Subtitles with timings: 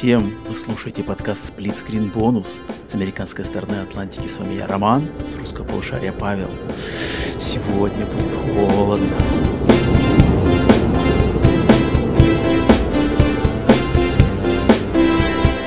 [0.00, 0.32] всем!
[0.48, 4.26] Вы слушаете подкаст Split Screen Bonus с американской стороны Атлантики.
[4.26, 6.48] С вами я, Роман, с русского полушария Павел.
[7.38, 9.06] Сегодня будет холодно.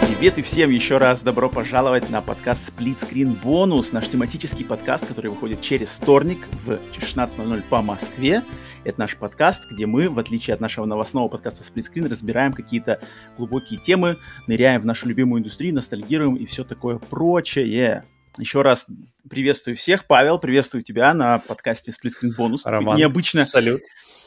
[0.07, 5.05] Привет и всем еще раз добро пожаловать на подкаст Split Screen Bonus, наш тематический подкаст,
[5.05, 8.41] который выходит через вторник в 16.00 по Москве.
[8.85, 12.99] Это наш подкаст, где мы, в отличие от нашего новостного подкаста Screen, разбираем какие-то
[13.37, 18.03] глубокие темы, ныряем в нашу любимую индустрию, ностальгируем и все такое прочее.
[18.37, 18.87] Еще раз
[19.29, 20.05] приветствую всех.
[20.05, 22.61] Павел, приветствую тебя на подкасте Screen Bonus.
[22.65, 23.83] Роман, необычно, салют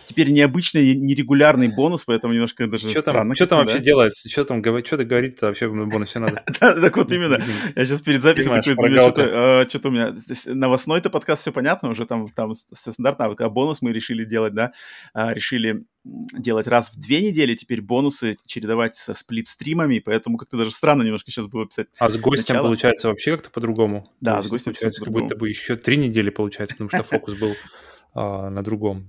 [0.07, 3.31] теперь необычный, нерегулярный бонус, поэтому немножко даже что странно.
[3.31, 4.29] Там, что там вообще делается?
[4.29, 6.43] Что там что-то говорить-то вообще в бонусе надо?
[6.87, 7.43] Так вот именно.
[7.75, 10.15] Я сейчас перед записью какой-то что-то у меня...
[10.47, 14.73] Новостной-то подкаст все понятно, уже там все стандартно, а бонус мы решили делать, да,
[15.13, 20.71] а, решили делать раз в две недели, теперь бонусы чередовать со сплит-стримами, поэтому как-то даже
[20.71, 21.89] странно немножко сейчас было писать.
[21.99, 22.67] А с гостем начало.
[22.67, 24.13] получается вообще как-то по-другому?
[24.21, 27.55] Да, с гостем получается как будто бы еще три недели получается, потому что фокус был
[28.17, 29.07] а, на другом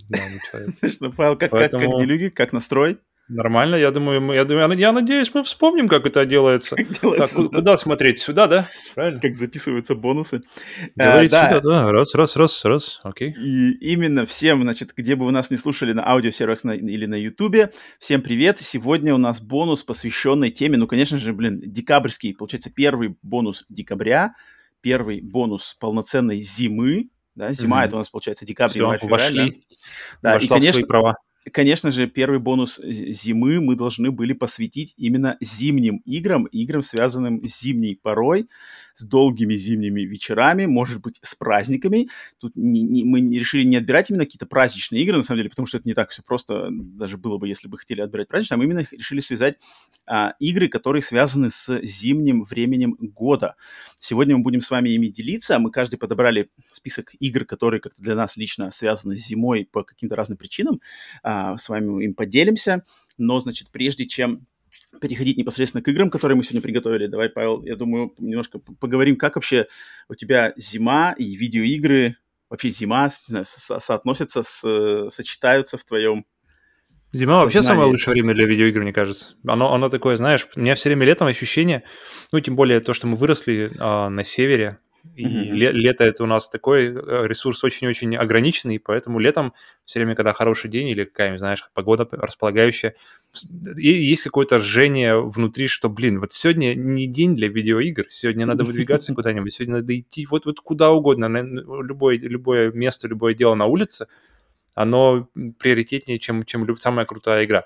[0.52, 0.74] человеке.
[0.82, 2.98] Точно, Павел, как, как, как делюги, как настрой?
[3.30, 6.76] Нормально, я думаю, мы, я, думаю, я надеюсь, мы вспомним, как это делается.
[6.76, 7.58] Как делается так, да.
[7.58, 8.20] куда смотреть?
[8.20, 8.68] Сюда, да?
[8.96, 9.20] Правильно?
[9.20, 10.44] Как записываются бонусы.
[10.96, 11.48] Говорить а, да.
[11.48, 11.92] сюда, да.
[11.92, 13.00] Раз, раз, раз, раз.
[13.04, 13.34] Окей.
[13.34, 17.72] И именно всем, значит, где бы вы нас не слушали на аудиосервисах или на Ютубе,
[18.00, 18.60] всем привет.
[18.60, 24.36] Сегодня у нас бонус, посвященный теме, ну, конечно же, блин, декабрьский, получается, первый бонус декабря,
[24.82, 27.86] первый бонус полноценной зимы, да, зима mm-hmm.
[27.86, 29.22] это у нас получается декабрь, Все, январь, февраль.
[29.22, 29.64] Вошли,
[30.24, 31.18] да, да и, конечно, свои права.
[31.54, 37.62] Конечно же, первый бонус зимы мы должны были посвятить именно зимним играм, играм, связанным с
[37.62, 38.50] зимней порой
[38.98, 42.10] с долгими зимними вечерами, может быть, с праздниками.
[42.40, 45.68] Тут не, не, мы решили не отбирать именно какие-то праздничные игры, на самом деле, потому
[45.68, 48.58] что это не так все просто, даже было бы, если бы хотели отбирать праздничные, а
[48.58, 49.60] мы именно решили связать
[50.08, 53.56] а, игры, которые связаны с зимним временем года.
[54.02, 58.16] Сегодня мы будем с вами ими делиться, мы каждый подобрали список игр, которые как-то для
[58.16, 60.82] нас лично связаны с зимой по каким-то разным причинам,
[61.22, 62.84] а, с вами им поделимся,
[63.20, 64.48] но, значит, прежде чем
[65.00, 67.08] переходить непосредственно к играм, которые мы сегодня приготовили.
[67.08, 69.68] Давай, Павел, я думаю, немножко поговорим, как вообще
[70.10, 72.18] у тебя зима и видеоигры,
[72.50, 76.26] вообще зима, не знаю, со соотносятся, с, сочетаются в твоем
[77.14, 77.44] Зима сознании.
[77.44, 79.36] вообще самое лучшее время для видеоигр, мне кажется.
[79.46, 81.84] Оно, оно такое, знаешь, у меня все время летом ощущение,
[82.32, 84.80] ну, тем более то, что мы выросли а, на севере,
[85.16, 85.52] и mm-hmm.
[85.52, 89.54] ле- лето это у нас такой э, ресурс очень-очень ограниченный, поэтому летом
[89.86, 92.96] все время, когда хороший день или какая-нибудь, знаешь, погода располагающая,
[93.78, 98.64] и есть какое-то ржение внутри, что, блин, вот сегодня не день для видеоигр, сегодня надо
[98.64, 103.56] выдвигаться куда-нибудь, сегодня надо идти вот, вот куда угодно, на любое, любое место, любое дело
[103.56, 104.08] на улице,
[104.76, 105.30] оно
[105.60, 107.66] приоритетнее, чем, чем самая крутая игра.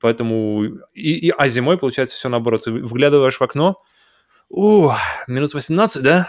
[0.00, 0.64] Поэтому,
[0.94, 2.64] и, и, а зимой получается все наоборот.
[2.64, 3.82] Ты вглядываешь в окно,
[4.50, 4.90] у,
[5.28, 6.28] минут 18, да?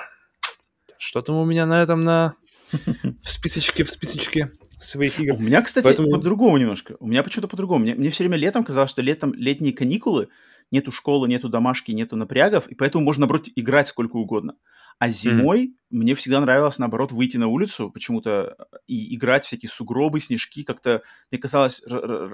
[1.01, 2.35] Что там у меня на этом, на...
[2.71, 5.33] В списочке, в списочке своих игр.
[5.33, 6.11] У меня, кстати, Поэтому...
[6.11, 6.95] по-другому немножко.
[6.99, 7.83] У меня почему-то по-другому.
[7.83, 10.29] Мне, мне все время летом казалось, что летом летние каникулы,
[10.69, 14.53] нету школы, нету домашки, нету напрягов, и поэтому можно, наоборот, играть сколько угодно.
[14.99, 15.73] А зимой mm.
[15.89, 20.61] мне всегда нравилось, наоборот, выйти на улицу почему-то и играть всякие сугробы, снежки.
[20.61, 21.01] Как-то,
[21.31, 21.81] мне казалось,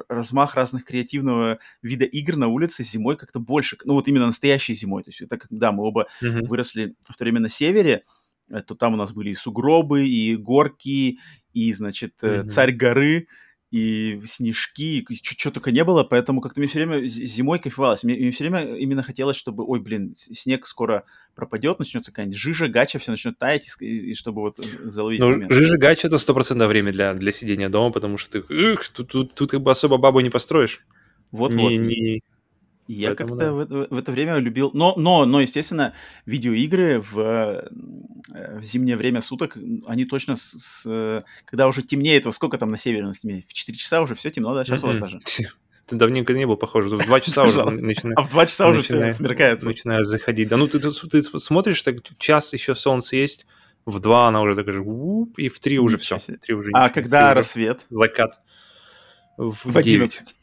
[0.10, 3.78] размах разных креативного вида игр на улице зимой как-то больше.
[3.86, 5.04] Ну, вот именно настоящей зимой.
[5.04, 6.48] То есть это, да, мы оба mm-hmm.
[6.48, 8.04] выросли в то время на севере, Э,
[8.50, 11.20] то там у нас были и сугробы, и горки,
[11.54, 12.48] и, значит, mm-hmm.
[12.48, 13.28] царь горы,
[13.70, 18.04] и снежки, что только не было, поэтому как-то мне все время зимой кайфовалось.
[18.04, 21.04] Мне, мне все время именно хотелось, чтобы, ой, блин, снег скоро
[21.36, 25.52] пропадет, начнется какая-нибудь жижа, гача, все начнет таять, и, и чтобы вот заловить Ну, момент.
[25.52, 29.34] жижа, гача— это стопроцентное время для, для сидения дома, потому что ты, эх, тут, тут,
[29.34, 30.86] тут как бы особо бабу не построишь.
[31.32, 31.70] Вот-вот.
[31.70, 32.24] Не, не,
[32.88, 33.52] я как-то да.
[33.52, 34.72] в, в это время любил...
[34.74, 35.94] Но, но, но, естественно,
[36.26, 41.24] видеоигры в, э, в зимнее время суток, они точно с, с...
[41.46, 43.48] Когда уже темнеет, во сколько там на севере у нас темнеет?
[43.48, 44.64] В 4 часа уже все темно, да?
[44.64, 45.20] Сейчас у вас даже.
[45.88, 46.90] Ты давненько не был, похоже.
[46.90, 48.18] В 2 часа уже начинает...
[48.18, 49.68] А в 2 часа уже все смеркается.
[49.68, 50.48] Начинает заходить.
[50.48, 53.46] Да ну ты, ты, ты смотришь, так час еще солнце есть,
[53.86, 54.84] в 2 она уже так же,
[55.38, 56.18] и в 3 уже все.
[56.20, 57.86] 3 уже а когда рассвет?
[57.90, 58.40] Закат.
[59.38, 60.36] В 11.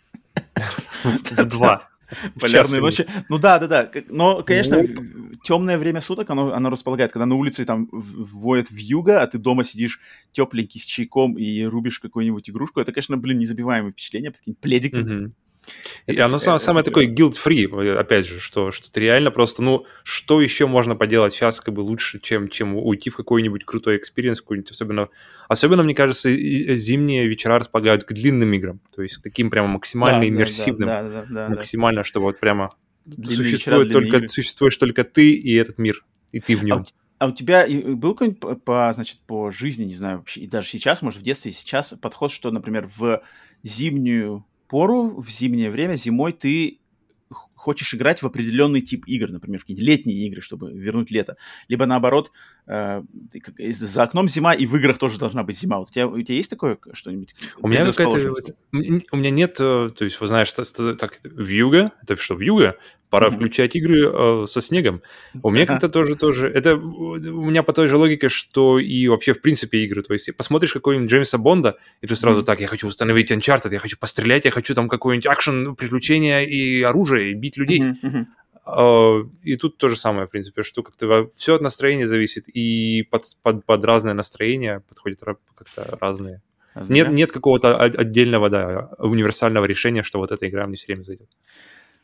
[1.31, 1.89] В 2.
[2.41, 3.07] Полярные ночи.
[3.29, 3.91] Ну да, да, да.
[4.09, 5.37] Но, конечно, ну...
[5.43, 7.13] темное время суток, оно, оно располагает.
[7.13, 10.01] Когда на улице там воет вьюга, а ты дома сидишь
[10.33, 14.61] тепленький с чайком и рубишь какую-нибудь игрушку, это, конечно, блин, незабываемое впечатление, под каким-нибудь
[16.07, 16.17] Угу.
[16.17, 20.41] И оно самое, самое такое guilt-free, опять же, что, что ты реально просто, ну, что
[20.41, 24.71] еще можно поделать сейчас как бы лучше, чем, чем уйти в какой-нибудь крутой experience, какой-нибудь
[24.71, 25.09] особенно,
[25.49, 30.21] особенно, мне кажется, зимние вечера располагают к длинным играм, то есть к таким прямо максимально
[30.21, 32.05] да, иммерсивным, да, да, да, да, максимально, да.
[32.05, 32.69] чтобы вот прямо
[33.25, 36.85] существует только, существуешь только ты и этот мир, и ты в нем.
[37.19, 40.69] А, а у тебя был какой-нибудь по, значит, по жизни, не знаю, вообще, и даже
[40.69, 43.23] сейчас, может, в детстве, сейчас подход, что, например, в
[43.63, 44.45] зимнюю
[44.75, 46.81] пору, в зимнее время, зимой ты
[47.55, 51.37] хочешь играть в определенный тип игр, например, в какие-нибудь летние игры, чтобы вернуть лето.
[51.69, 52.33] Либо наоборот,
[52.67, 55.79] за окном зима, и в играх тоже должна быть зима.
[55.79, 57.35] Вот у тебя, у тебя есть такое что-нибудь?
[57.59, 58.55] У меня какая-то...
[58.73, 62.77] У меня нет, э, то есть, вы знаешь, так, вьюга, это что, вьюга?
[63.11, 63.37] Пора mm-hmm.
[63.37, 65.03] включать игры э, со снегом.
[65.43, 66.49] У меня как-то тоже, тоже...
[66.49, 70.03] Это у меня по той же логике, что и вообще в принципе игры.
[70.03, 72.45] То есть посмотришь какой-нибудь Джеймса Бонда, и ты сразу mm-hmm.
[72.45, 76.83] так, я хочу установить Uncharted, я хочу пострелять, я хочу там какой-нибудь акшен, приключения и
[76.83, 77.83] оружие, и бить людей.
[77.83, 78.25] Mm-hmm.
[78.67, 83.25] И тут то же самое, в принципе, что как-то все от настроения зависит, и под,
[83.43, 85.21] под, под разное настроение подходят
[85.55, 86.41] как-то разные.
[86.75, 91.29] Нет, нет какого-то отдельного, да, универсального решения, что вот эта игра мне все время зайдет.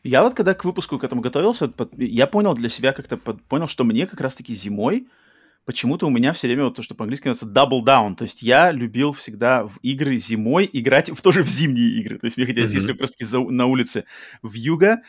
[0.03, 3.83] Я вот когда к выпуску к этому готовился, я понял для себя как-то, понял, что
[3.83, 5.07] мне как раз-таки зимой
[5.65, 8.15] почему-то у меня все время вот то, что по-английски называется double down.
[8.15, 12.17] То есть я любил всегда в игры зимой играть в, тоже в зимние игры.
[12.17, 12.75] То есть мне хотелось, mm-hmm.
[12.75, 14.05] если просто на улице
[14.41, 15.01] в юга,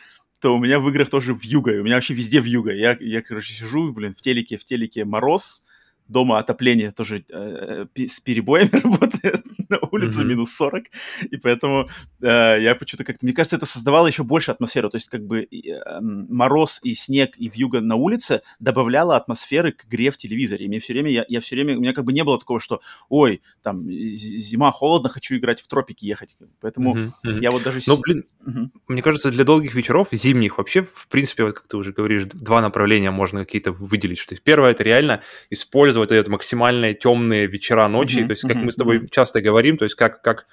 [0.43, 1.69] то у меня в играх тоже в юга.
[1.69, 2.73] У меня вообще везде в юга.
[2.73, 5.63] Я, я, короче, сижу, блин, в телеке, в телеке мороз,
[6.07, 10.27] дома отопление тоже э, с перебоями работает, на улице mm-hmm.
[10.27, 10.85] минус 40,
[11.31, 11.89] и поэтому
[12.21, 15.43] э, я почему-то как-то, мне кажется, это создавало еще больше атмосферу, то есть как бы
[15.43, 20.67] э, мороз и снег и вьюга на улице добавляло атмосферы к игре в телевизоре, и
[20.67, 22.81] мне все время, я, я все время, у меня как бы не было такого, что,
[23.09, 27.41] ой, там, зима, холодно, хочу играть в тропики, ехать, поэтому mm-hmm.
[27.41, 27.79] я вот даже...
[27.87, 28.69] Ну, блин, mm-hmm.
[28.87, 32.61] мне кажется, для долгих вечеров, зимних вообще, в принципе, вот как ты уже говоришь, два
[32.61, 37.87] направления можно какие-то выделить, что есть первое, это реально использовать использовать это максимальные темные вечера
[37.87, 39.09] ночи, mm-hmm, то есть как mm-hmm, мы с тобой mm-hmm.
[39.11, 40.45] часто говорим, то есть как, как,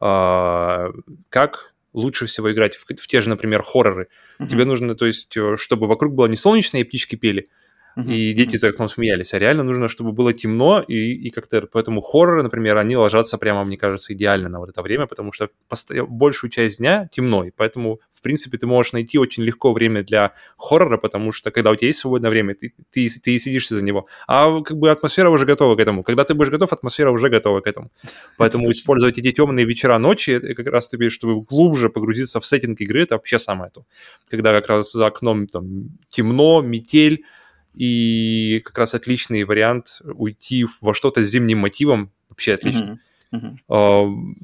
[0.00, 0.92] э,
[1.28, 4.08] как лучше всего играть в, в те же, например, хорроры.
[4.38, 4.48] Mm-hmm.
[4.48, 7.48] Тебе нужно, то есть, э, чтобы вокруг было не солнечное и птички пели,
[7.96, 8.10] Uh-huh.
[8.10, 9.34] И дети за окном смеялись.
[9.34, 13.64] А реально нужно, чтобы было темно, и, и как-то поэтому хорроры, например, они ложатся прямо,
[13.64, 16.04] мне кажется, идеально на вот это время, потому что постоя...
[16.04, 20.32] большую часть дня темно, и поэтому, в принципе, ты можешь найти очень легко время для
[20.56, 24.06] хоррора, потому что когда у тебя есть свободное время, ты, ты, ты сидишься за него.
[24.26, 26.02] А как бы атмосфера уже готова к этому.
[26.02, 27.90] Когда ты будешь готов, атмосфера уже готова к этому.
[28.38, 33.02] Поэтому использовать эти темные вечера ночи, как раз таки, чтобы глубже погрузиться в сеттинг игры,
[33.02, 33.84] это вообще самое то.
[34.30, 37.24] Когда как раз за окном там темно, метель,
[37.74, 42.98] и как раз отличный вариант уйти во что-то с зимним мотивом, вообще отлично.
[43.32, 43.56] Uh-huh.
[43.68, 44.34] Uh-huh.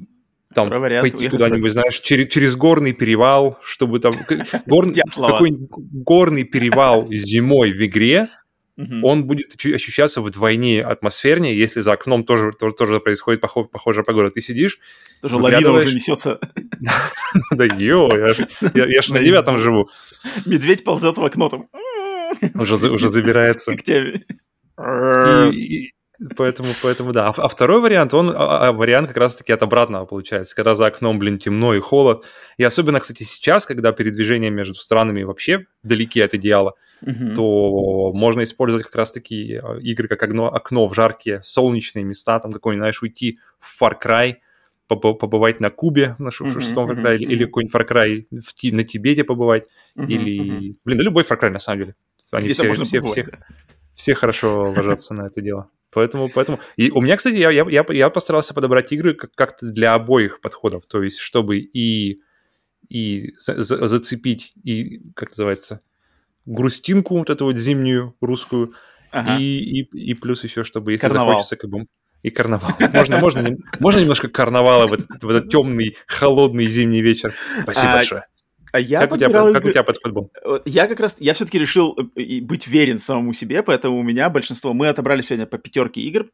[0.53, 4.13] Там вариант пойти куда-нибудь, знаешь, через, через горный перевал, чтобы там...
[4.65, 4.87] Гор...
[5.15, 8.29] Какой горный перевал зимой в игре,
[9.03, 14.31] он будет ощущаться вдвойне атмосфернее, если за окном тоже, тоже, тоже происходит похож, похожая погода.
[14.31, 14.79] Ты сидишь...
[15.21, 16.39] Тоже лавина уже несется.
[17.51, 18.09] Да ё,
[18.73, 19.89] я ж на девятом живу.
[20.45, 21.65] Медведь ползет в окно там.
[22.55, 23.75] Уже, уже забирается.
[23.75, 24.23] К тебе.
[25.51, 25.91] И,
[26.35, 27.29] поэтому, поэтому да.
[27.29, 30.87] А, а второй вариант, он а, а, вариант как раз-таки от обратного получается, когда за
[30.87, 32.25] окном, блин, темно и холод.
[32.57, 37.33] И особенно, кстати, сейчас, когда передвижение между странами вообще далеки от идеала, uh-huh.
[37.33, 42.81] то можно использовать как раз-таки игры как окно, окно в жаркие солнечные места, там какой-нибудь,
[42.81, 44.35] знаешь, уйти в Far Cry,
[44.87, 49.67] побывать на Кубе, на шестом Far Cry, или какой-нибудь Far Cry в, на Тибете побывать,
[49.95, 51.95] или, блин, да любой Far Cry на самом деле.
[52.31, 53.25] Они все, все, все,
[53.95, 55.69] все хорошо ложатся на это дело.
[55.91, 56.59] Поэтому, поэтому...
[56.77, 60.85] И у меня, кстати, я, я, я, я постарался подобрать игры как-то для обоих подходов.
[60.85, 62.21] То есть, чтобы и,
[62.87, 65.81] и за, за, зацепить, и, как называется,
[66.45, 68.73] грустинку вот эту вот зимнюю русскую,
[69.11, 69.37] ага.
[69.39, 71.39] и, и, и плюс еще, чтобы, если карнавал.
[71.39, 71.87] захочется, как бы...
[72.21, 72.71] И карнавал.
[72.79, 77.33] Можно, можно, можно немножко карнавала в этот, в этот темный, холодный зимний вечер.
[77.63, 78.25] Спасибо а, большое.
[78.71, 79.53] А я как, у тебя, игры...
[79.53, 80.31] как у тебя под футбол?
[80.65, 84.73] Я как раз, я все-таки решил э, быть верен самому себе, поэтому у меня большинство,
[84.73, 86.27] мы отобрали сегодня по пятерке игр,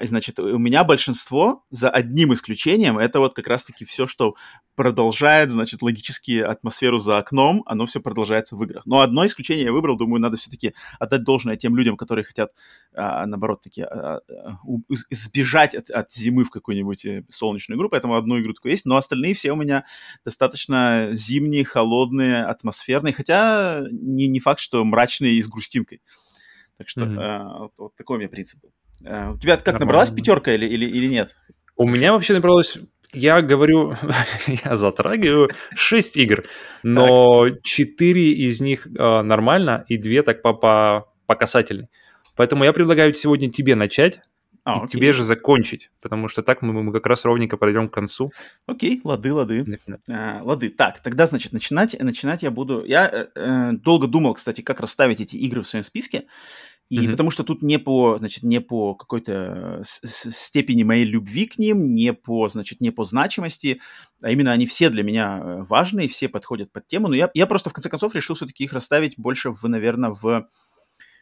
[0.00, 4.34] Значит, у меня большинство, за одним исключением, это вот как раз-таки все, что
[4.74, 8.84] продолжает, значит, логически атмосферу за окном, оно все продолжается в играх.
[8.86, 12.50] Но одно исключение я выбрал, думаю, надо все-таки отдать должное тем людям, которые хотят,
[12.92, 14.58] а, наоборот, таки а, а,
[15.10, 18.96] сбежать от, от зимы в какую-нибудь э, солнечную игру, поэтому одну игру такой есть, но
[18.96, 19.84] остальные все у меня
[20.24, 26.02] достаточно зимние, холодные, атмосферные, хотя не, не факт, что мрачные и с грустинкой.
[26.78, 27.18] Так что mm-hmm.
[27.18, 28.72] а, вот, вот такой у меня принцип был.
[29.04, 29.86] Э, у тебя как Нормально.
[29.86, 31.34] набралась пятерка или, или, или нет?
[31.76, 32.78] У меня вообще набралось
[33.14, 33.94] я говорю,
[34.64, 36.44] я затрагиваю 6 игр,
[36.82, 37.62] но так.
[37.62, 41.88] 4 из них э, нормально и 2 так по, по, по касательной.
[42.36, 44.20] Поэтому я предлагаю сегодня тебе начать
[44.64, 44.88] А, и окей.
[44.88, 48.32] тебе же закончить, потому что так мы, мы как раз ровненько подойдем к концу.
[48.66, 49.64] Окей, лады, лады.
[50.10, 50.70] А, лады.
[50.70, 52.84] Так, тогда, значит, начинать, начинать я буду...
[52.84, 56.24] Я э, э, долго думал, кстати, как расставить эти игры в своем списке.
[56.90, 57.10] И mm-hmm.
[57.10, 62.12] потому что тут не по, значит, не по какой-то степени моей любви к ним, не
[62.12, 63.80] по, значит, не по значимости,
[64.22, 67.08] а именно они все для меня э, важные, все подходят под тему.
[67.08, 70.46] Но я, я просто в конце концов решил все-таки их расставить больше в, наверное, в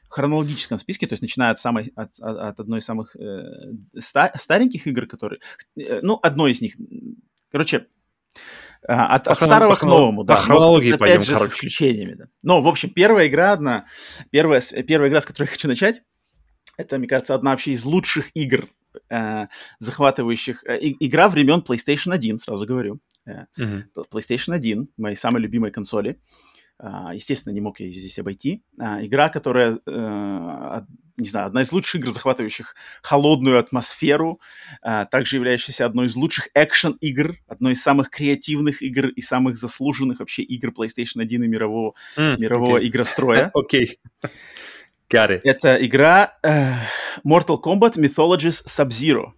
[0.09, 4.87] хронологическом списке, то есть начиная от самой от, от одной из самых э, ста, стареньких
[4.87, 5.41] игр, которые,
[5.77, 6.77] э, ну, одной из них,
[7.51, 7.87] короче,
[8.89, 10.37] а, от, от старого к новому, да.
[10.37, 11.51] По хронологии но, пойдем, же, короче.
[11.51, 12.25] с исключениями, да.
[12.43, 13.87] Но, в общем, первая игра одна,
[14.31, 16.03] первая, первая игра, с которой я хочу начать,
[16.77, 18.69] это, мне кажется, одна вообще из лучших игр,
[19.11, 19.47] э,
[19.79, 20.65] захватывающих...
[20.65, 23.01] Э, игра времен PlayStation 1, сразу говорю.
[23.27, 23.85] Э, uh-huh.
[24.13, 26.13] PlayStation 1, моей самой любимой консоли.
[26.13, 26.52] Uh,
[27.13, 28.63] естественно, не мог я ее здесь обойти.
[28.79, 30.85] Uh, игра, которая uh,
[31.17, 34.41] не знаю, одна из лучших игр, захватывающих холодную атмосферу,
[34.83, 40.21] а, также являющаяся одной из лучших экшен-игр, одной из самых креативных игр и самых заслуженных
[40.21, 42.87] вообще игр PlayStation 1 и мирового, mm, мирового okay.
[42.87, 43.51] игростроя.
[43.55, 43.99] Окей.
[44.23, 44.31] okay.
[45.11, 45.41] Got it.
[45.45, 46.75] Это игра uh,
[47.27, 49.33] Mortal Kombat Mythologies Sub-Zero.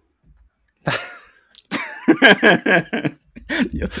[3.73, 3.91] Нет.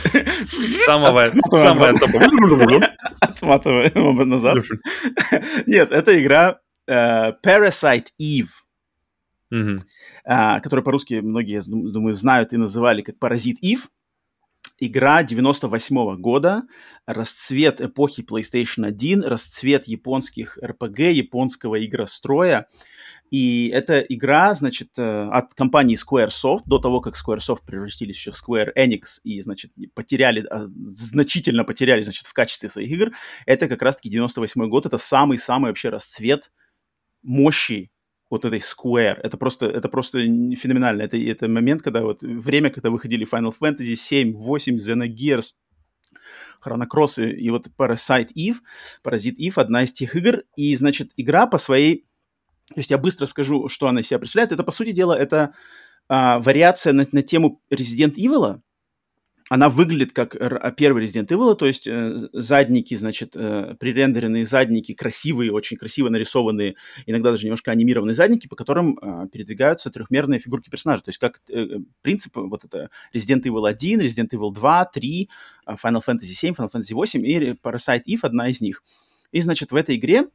[0.85, 2.97] Самое, самое топовое.
[3.19, 4.57] Отматываем назад.
[5.65, 6.59] Нет, это игра
[6.89, 8.49] uh, Parasite Eve,
[9.53, 9.77] mm-hmm.
[10.27, 13.81] uh, которую по-русски многие, думаю, знают и называли как Паразит Eve.
[14.77, 16.63] Игра 98 -го года,
[17.05, 22.67] расцвет эпохи PlayStation 1, расцвет японских RPG, японского игростроя.
[23.31, 28.35] И эта игра, значит, э, от компании Squaresoft, до того, как Squaresoft превратились еще в
[28.35, 33.11] Square Enix и, значит, потеряли, а, значительно потеряли, значит, в качестве своих игр,
[33.45, 36.51] это как раз-таки 98 год, это самый-самый вообще расцвет
[37.23, 37.91] мощи
[38.29, 39.19] вот этой Square.
[39.23, 41.03] Это просто, это просто феноменально.
[41.03, 45.53] Это, это момент, когда вот время, когда выходили Final Fantasy 7, 8, Xenogears,
[46.63, 48.57] Chrono Cross и, и вот Parasite Eve,
[49.03, 50.43] Parasite Eve, одна из тех игр.
[50.55, 52.05] И, значит, игра по своей...
[52.69, 54.51] То есть я быстро скажу, что она из себя представляет.
[54.51, 55.53] Это, по сути дела, это
[56.07, 58.61] а, вариация на, на тему Resident Evil,
[59.47, 60.35] она выглядит как
[60.75, 66.75] первый Resident Evil, то есть э, задники, значит, э, пререндеренные задники, красивые, очень красиво нарисованные,
[67.05, 71.03] иногда даже немножко анимированные задники, по которым э, передвигаются трехмерные фигурки персонажей.
[71.03, 75.29] То есть как э, принцип вот это Resident Evil 1, Resident Evil 2, 3,
[75.67, 78.81] Final Fantasy 7, Final Fantasy 8 и Parasite Eve одна из них.
[79.31, 80.25] И, значит, в этой игре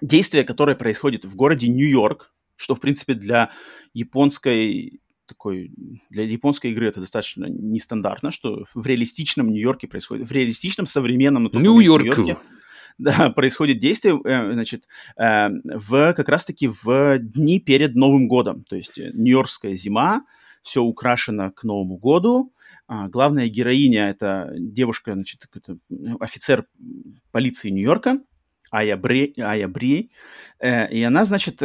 [0.00, 3.50] действие, которое происходит в городе Нью-Йорк, что, в принципе, для
[3.94, 5.70] японской такой
[6.10, 12.36] для японской игры это достаточно нестандартно, что в реалистичном Нью-Йорке происходит, в реалистичном современном Нью-Йорке.
[12.98, 18.76] Да, происходит действие, э, значит, э, в как раз-таки в дни перед Новым годом, то
[18.76, 20.24] есть э, Нью-Йоркская зима,
[20.62, 22.52] все украшено к Новому году.
[22.86, 25.46] А, главная героиня это девушка, значит,
[26.18, 26.66] офицер
[27.30, 28.18] полиции Нью-Йорка,
[28.70, 30.10] Ая Бри, Ая Бри,
[30.62, 31.62] и она, значит,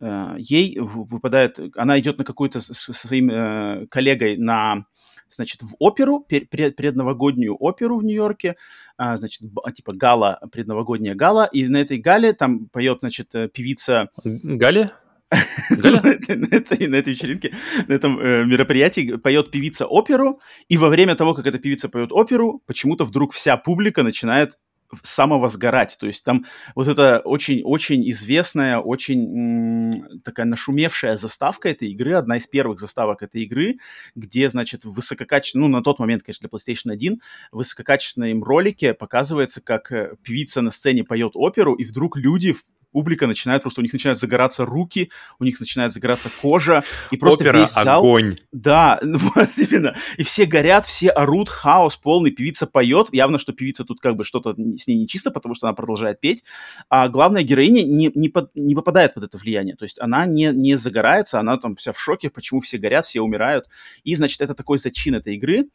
[0.00, 4.86] Э, ей выпадает, она идет на какую-то со своим э, коллегой на,
[5.28, 8.56] значит, в оперу, предновогоднюю оперу в Нью-Йорке,
[8.96, 9.42] а, значит,
[9.74, 14.08] типа гала, предновогодняя гала, и на этой гале там поет, значит, э, певица...
[14.24, 14.92] Галя?
[15.70, 17.54] на, этой, на этой вечеринке,
[17.88, 22.12] на этом э, мероприятии поет певица оперу, и во время того, как эта певица поет
[22.12, 24.58] оперу, почему-то вдруг вся публика начинает
[25.02, 25.96] самовозгорать.
[25.98, 32.46] То есть там вот это очень-очень известная, очень такая нашумевшая заставка этой игры, одна из
[32.46, 33.78] первых заставок этой игры,
[34.14, 37.20] где, значит, в высококачественном, ну, на тот момент, конечно, для PlayStation 1,
[37.52, 42.54] в высококачественном ролике показывается, как э, певица на сцене поет оперу, и вдруг люди
[42.94, 45.10] публика начинает просто, у них начинают загораться руки,
[45.40, 47.98] у них начинает загораться кожа, и просто Опера, весь зал...
[47.98, 48.38] огонь.
[48.52, 49.96] Да, вот именно.
[50.16, 53.08] И все горят, все орут, хаос полный, певица поет.
[53.10, 56.44] Явно, что певица тут как бы что-то с ней нечисто, потому что она продолжает петь.
[56.88, 59.74] А главная героиня не, не, под, не попадает под это влияние.
[59.74, 63.22] То есть она не, не загорается, она там вся в шоке, почему все горят, все
[63.22, 63.66] умирают.
[64.04, 65.66] И, значит, это такой зачин этой игры.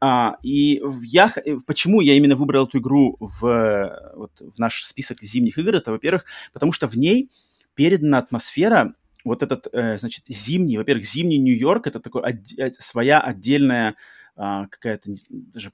[0.00, 5.20] А, и я, э, почему я именно выбрал эту игру в, вот, в наш список
[5.22, 7.30] зимних игр, это, во-первых, потому что в ней
[7.74, 13.96] передана атмосфера, вот этот, э, значит, зимний, во-первых, зимний Нью-Йорк, это такой от, своя отдельная
[14.36, 15.72] а, какая-то даже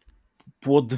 [0.60, 0.94] под,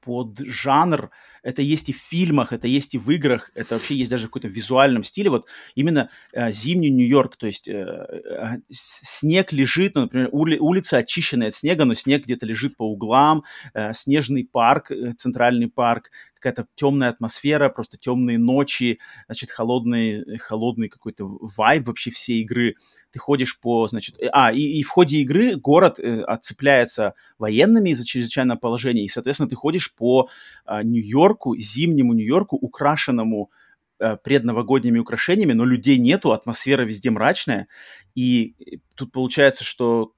[0.00, 1.10] под жанр
[1.42, 4.30] это есть и в фильмах, это есть и в играх, это вообще есть даже в
[4.30, 5.30] каком-то визуальном стиле.
[5.30, 10.98] Вот именно э, зимний Нью-Йорк, то есть э, э, снег лежит, ну, например, ули, улица
[10.98, 16.10] очищенная от снега, но снег где-то лежит по углам, э, снежный парк, э, центральный парк,
[16.40, 22.76] какая-то темная атмосфера, просто темные ночи, значит, холодный, холодный какой-то вайб вообще всей игры.
[23.10, 24.16] Ты ходишь по, значит...
[24.20, 29.08] Э, а, и, и в ходе игры город э, отцепляется военными из-за чрезвычайного положения, и,
[29.08, 30.28] соответственно, ты ходишь по
[30.66, 33.50] э, Нью-Йорку, зимнему Нью-Йорку, украшенному
[33.98, 37.68] э, предновогодними украшениями, но людей нету, атмосфера везде мрачная,
[38.14, 40.12] и э, тут получается, что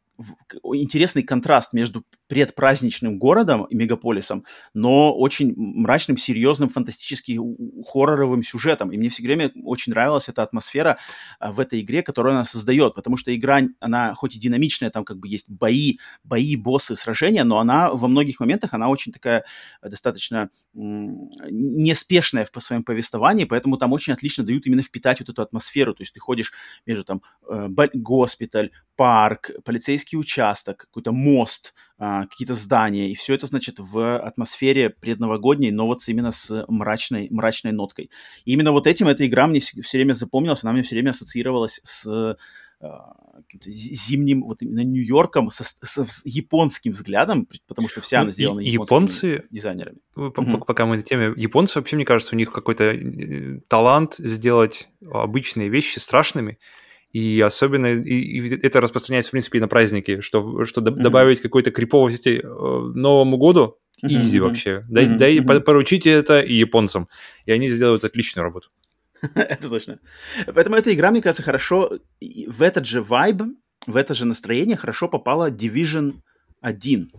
[0.63, 8.93] интересный контраст между предпраздничным городом и мегаполисом, но очень мрачным, серьезным, фантастическим, хорроровым сюжетом.
[8.93, 10.99] И мне все время очень нравилась эта атмосфера
[11.41, 15.05] а, в этой игре, которую она создает, потому что игра, она хоть и динамичная, там
[15.05, 19.45] как бы есть бои, бои, боссы, сражения, но она во многих моментах, она очень такая
[19.83, 25.95] достаточно неспешная в своем повествовании, поэтому там очень отлично дают именно впитать вот эту атмосферу.
[25.95, 26.53] То есть ты ходишь
[26.87, 33.79] между там э, госпиталь, парк, полицейский участок, какой-то мост, какие-то здания, и все это, значит,
[33.79, 38.11] в атмосфере предновогодней, но вот именно с мрачной, мрачной ноткой.
[38.47, 41.81] И именно вот этим эта игра мне все, время запомнилась, она мне все время ассоциировалась
[41.85, 42.37] с
[42.81, 43.13] а,
[43.67, 48.61] зимним, вот именно Нью-Йорком, со, со, с японским взглядом, потому что вся ну, она сделана
[48.61, 49.99] японскими дизайнерами.
[50.15, 55.69] Пока мы на теме, японцы вообще, мне кажется, у них какой-то э, талант сделать обычные
[55.69, 56.59] вещи страшными,
[57.13, 61.03] и особенно и, и это распространяется, в принципе, и на праздники, что, что mm-hmm.
[61.03, 62.47] добавить какой-то криповости э,
[62.95, 64.41] Новому году, изи mm-hmm.
[64.41, 64.85] вообще.
[64.89, 65.17] Дай, mm-hmm.
[65.17, 65.61] дай mm-hmm.
[65.61, 67.09] поручите это и японцам,
[67.47, 68.71] и они сделают отличную работу.
[69.35, 69.99] это точно.
[70.47, 73.43] Поэтому эта игра, мне кажется, хорошо в этот же вайб,
[73.87, 76.21] в это же настроение хорошо попала Division
[76.61, 77.13] 1.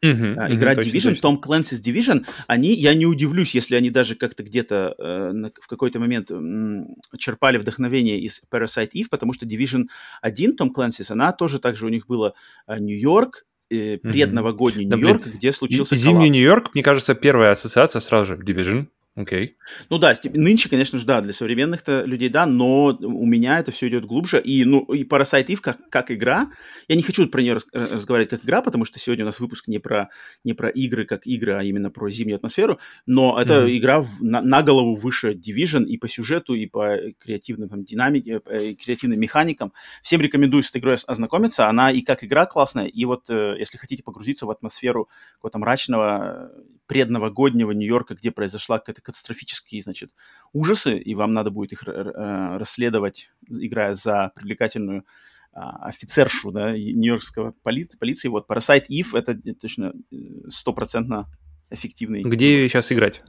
[0.00, 1.26] Uh-huh, uh-huh, игра точно, Division, точно.
[1.26, 5.98] Tom Clancy's Division, они, я не удивлюсь, если они даже как-то где-то э, в какой-то
[5.98, 9.86] момент э, черпали вдохновение из Parasite Eve, потому что Division
[10.22, 12.34] 1 Tom Clancy's, она тоже также у них была
[12.68, 14.96] э, Нью-Йорк, э, предновогодний uh-huh.
[14.96, 18.86] Нью-Йорк, где случился Зимний Нью-Йорк, мне кажажется, первая ассоциация сразу же Division.
[19.18, 19.42] Окей.
[19.42, 19.50] Okay.
[19.90, 23.88] Ну да, нынче, конечно же, да, для современных-то людей, да, но у меня это все
[23.88, 24.40] идет глубже.
[24.40, 26.52] И, ну, и Parasite Eve как, как игра,
[26.86, 29.40] я не хочу про нее рас, э, разговаривать как игра, потому что сегодня у нас
[29.40, 30.10] выпуск не про,
[30.44, 33.76] не про игры как игры, а именно про зимнюю атмосферу, но это mm-hmm.
[33.76, 38.40] игра в, на, на голову выше Division и по сюжету, и по креативным там, динамике,
[38.46, 39.72] э, и креативным механикам.
[40.04, 41.66] Всем рекомендую с этой игрой ознакомиться.
[41.66, 46.52] Она и как игра классная, и вот э, если хотите погрузиться в атмосферу какого-то мрачного
[46.88, 50.10] предновогоднего Нью-Йорка, где произошла какая-то катастрофические, значит,
[50.52, 55.04] ужасы, и вам надо будет их э, расследовать, играя за привлекательную
[55.52, 58.28] а, офицершу, да, нью-йоркского поли- полиции.
[58.28, 60.16] Вот Parasite Eve— это точно э,
[60.50, 61.28] стопроцентно
[61.70, 62.22] эффективный.
[62.22, 63.22] Где ее сейчас играть?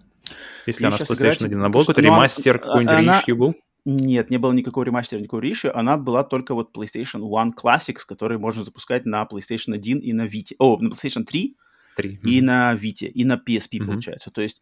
[0.65, 3.36] Если она с PlayStation 1, она была какой-то ремастер, а, какой-нибудь она...
[3.36, 3.56] был?
[3.86, 5.72] Нет, не было никакого ремастера, никакого reissue.
[5.72, 10.26] Она была только вот PlayStation One Classics, который можно запускать на PlayStation 1 и на
[10.26, 10.56] Vita.
[10.60, 11.58] О, на PlayStation 3
[12.01, 12.19] 3.
[12.23, 12.43] И mm-hmm.
[12.43, 13.85] на Vita, и на PSP, mm-hmm.
[13.85, 14.31] получается.
[14.31, 14.62] То есть,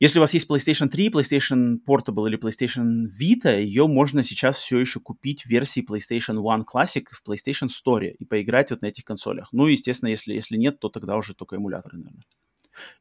[0.00, 4.78] если у вас есть PlayStation 3, PlayStation Portable или PlayStation Vita, ее можно сейчас все
[4.78, 9.04] еще купить в версии PlayStation One Classic в PlayStation Store и поиграть вот на этих
[9.04, 9.48] консолях.
[9.52, 12.24] Ну, естественно, если, если нет, то тогда уже только эмуляторы, наверное.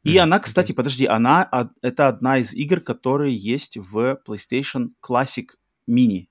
[0.04, 0.20] И mm-hmm.
[0.20, 5.48] она, кстати, подожди, она это одна из игр, которые есть в PlayStation Classic
[5.90, 6.28] Mini,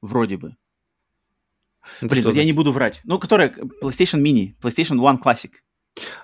[0.00, 0.56] вроде бы.
[2.00, 3.00] Это Блин, я не буду врать.
[3.04, 5.50] Ну, которая PlayStation Mini, PlayStation One Classic.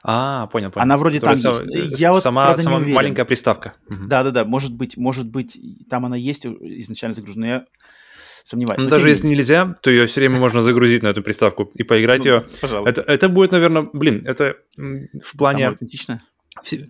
[0.03, 0.83] А, понял, понял.
[0.83, 2.01] Она вроде там сам, есть.
[2.01, 3.75] Я вот, сама, правда, сама маленькая приставка.
[3.89, 7.65] Да-да-да, может быть, может быть, там она есть изначально загружена, я
[8.45, 8.83] сомневаюсь.
[8.83, 12.25] Ну, даже если нельзя, то ее все время можно загрузить на эту приставку и поиграть
[12.25, 12.47] ну, ее.
[12.61, 13.01] Пожалуйста.
[13.01, 15.59] Это, это будет, наверное, блин, это в плане...
[15.59, 16.23] Самое аутентичное?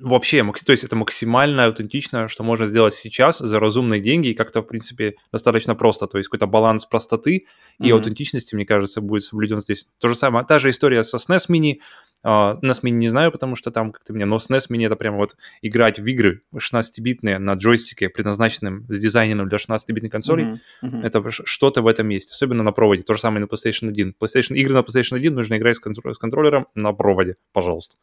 [0.00, 4.62] Вообще, то есть это максимально аутентично, что можно сделать сейчас за разумные деньги и как-то,
[4.62, 6.06] в принципе, достаточно просто.
[6.06, 7.46] То есть какой-то баланс простоты
[7.78, 7.92] и mm-hmm.
[7.92, 9.86] аутентичности, мне кажется, будет соблюден здесь.
[9.98, 11.76] То же самое, та же история со SNES Mini,
[12.22, 15.16] Uh, NES Mini не знаю, потому что там как-то мне, но SNES Mini это прямо
[15.16, 20.58] вот играть в игры 16-битные на джойстике, предназначенным, дизайнером для 16-битной консоли, mm-hmm.
[20.82, 21.06] Mm-hmm.
[21.06, 23.02] это что-то в этом есть, особенно на проводе.
[23.02, 24.14] То же самое на PlayStation 1.
[24.20, 27.96] PlayStation, игры на PlayStation 1 нужно играть с, контр- с контроллером на проводе, пожалуйста.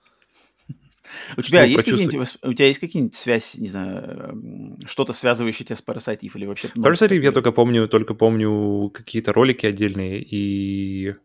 [1.38, 5.84] У тебя, есть какие-нибудь, у тебя есть какие-нибудь связи, не знаю, что-то связывающее тебя с
[5.84, 6.68] Parasite Eve или вообще?
[6.70, 11.16] Parasite Eve я только помню, только помню какие-то ролики отдельные и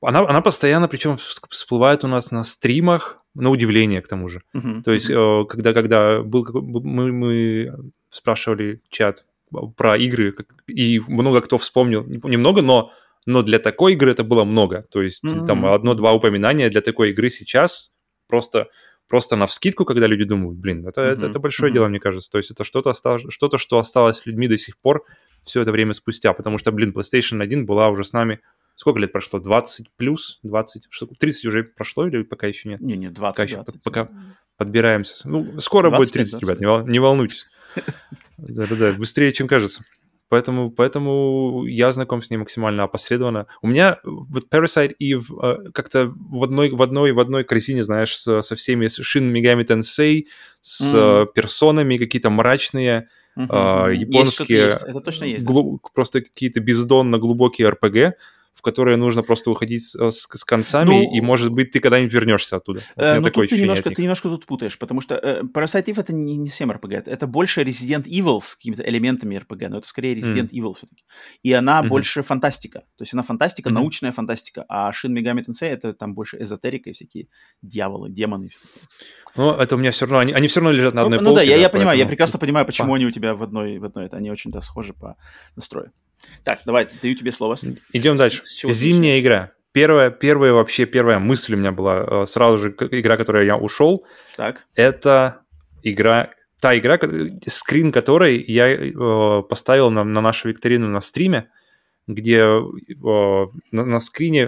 [0.00, 4.42] она, она постоянно, причем всплывает у нас на стримах, на удивление к тому же.
[4.54, 5.46] Uh-huh, То есть, uh-huh.
[5.46, 7.72] когда, когда был, мы, мы
[8.10, 9.24] спрашивали чат
[9.76, 10.34] про игры,
[10.66, 12.92] и много кто вспомнил, немного, но,
[13.26, 14.86] но для такой игры это было много.
[14.90, 15.46] То есть, uh-huh.
[15.46, 17.92] там одно-два упоминания для такой игры сейчас
[18.26, 18.68] просто
[19.10, 21.12] просто на вскидку, когда люди думают, блин, это, mm-hmm.
[21.12, 21.74] это, это большое mm-hmm.
[21.74, 22.30] дело, мне кажется.
[22.30, 25.04] То есть это что-то, осталось, что-то, что осталось с людьми до сих пор
[25.44, 28.40] все это время спустя, потому что, блин, PlayStation 1 была уже с нами
[28.80, 29.38] Сколько лет прошло?
[29.40, 30.40] 20 плюс?
[30.42, 30.86] 20?
[30.88, 32.80] Что, 30 уже прошло или пока еще нет?
[32.80, 33.36] Не, не, 20.
[33.36, 33.74] Пока, 20.
[33.74, 34.08] Еще, пока
[34.56, 35.28] подбираемся.
[35.28, 36.60] Ну, скоро будет 30, 20.
[36.62, 37.46] ребят, не, не волнуйтесь.
[38.38, 39.82] Да-да-да, быстрее, чем кажется.
[40.30, 43.48] Поэтому, поэтому я знаком с ней максимально опосредованно.
[43.60, 48.16] У меня вот Parasite Eve э, как-то в одной, в одной, в одной корзине, знаешь,
[48.16, 50.24] со, со всеми с Shin Megami Tensei,
[50.62, 51.34] с mm.
[51.34, 53.90] персонами какие-то мрачные, uh-huh.
[53.90, 55.44] э, японские, есть, это точно есть.
[55.44, 58.14] Глу- просто какие-то бездонно глубокие RPG
[58.52, 62.12] в которые нужно просто уходить с, с, с концами, ну, и, может быть, ты когда-нибудь
[62.12, 62.80] вернешься оттуда.
[62.96, 65.84] Вот э, ну, такое тут ты немножко, ты немножко тут путаешь, потому что э, Parasite
[65.86, 69.78] Eve это не, не совсем RPG, это больше Resident Evil с какими-то элементами RPG, но
[69.78, 70.60] это скорее Resident mm.
[70.60, 71.04] Evil все-таки.
[71.42, 71.88] И она mm-hmm.
[71.88, 73.72] больше фантастика, то есть она фантастика, mm-hmm.
[73.72, 77.28] научная фантастика, а Shin Megami Tensei это там больше эзотерика и всякие
[77.62, 78.50] дьяволы, демоны.
[79.36, 81.40] Ну, это у меня все равно, они, они все равно лежат на одной ну, полке.
[81.40, 82.94] Ну да, я, я понимаю, я прекрасно понимаю, почему по...
[82.96, 85.16] они у тебя в одной, в одной, это они очень да, схожи по
[85.54, 85.92] настрою.
[86.44, 87.56] Так, давай, даю тебе слово.
[87.92, 88.42] Идем дальше.
[88.44, 89.20] Зимняя начинаешь?
[89.22, 89.52] игра.
[89.72, 94.04] Первая, первая вообще первая мысль у меня была э, сразу же игра, которой я ушел.
[94.36, 94.66] Так.
[94.74, 95.42] Это
[95.82, 96.30] игра,
[96.60, 96.98] та игра,
[97.46, 101.50] скрин которой я э, поставил на, на нашу викторину на стриме,
[102.08, 102.60] где э,
[103.70, 104.46] на, на скрине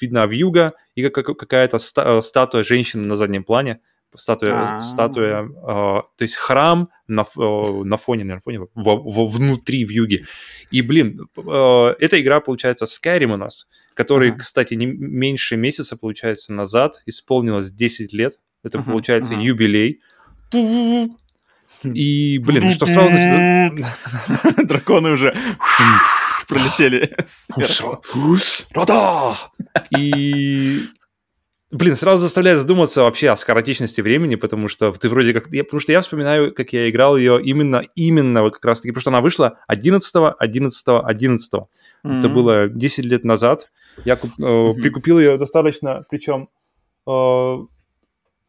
[0.00, 3.80] видна вьюга и какая-то ста, статуя женщины на заднем плане
[4.16, 4.80] статуя, А-а-а.
[4.80, 9.90] статуя, э, то есть храм на, э, на фоне, наверное, фоне, во, во, внутри в
[9.90, 10.26] юге.
[10.70, 14.38] И, блин, э, эта игра, получается, Skyrim у нас, который, ага.
[14.38, 18.38] кстати, не меньше месяца, получается, назад исполнилось 10 лет.
[18.62, 19.42] Это, ага, получается, ага.
[19.42, 20.00] юбилей.
[21.82, 23.86] И, блин, что сразу значит...
[24.68, 25.36] Драконы уже
[26.48, 27.14] пролетели.
[28.74, 29.36] Рода!
[29.96, 30.80] И
[31.74, 35.52] Блин, сразу заставляет задуматься вообще о скоротечности времени, потому что ты вроде как...
[35.52, 39.00] Я, потому что я вспоминаю, как я играл ее именно, именно вот как раз-таки, потому
[39.00, 42.18] что она вышла 11 11 11 mm-hmm.
[42.18, 43.72] Это было 10 лет назад.
[44.04, 44.74] Я куп, э, mm-hmm.
[44.74, 46.48] прикупил ее достаточно, причем
[47.08, 47.56] э,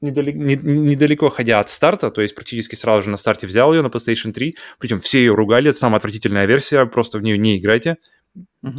[0.02, 3.82] недалеко, не, недалеко ходя от старта, то есть практически сразу же на старте взял ее
[3.82, 7.58] на PlayStation 3, причем все ее ругали, это самая отвратительная версия, просто в нее не
[7.58, 7.98] играйте.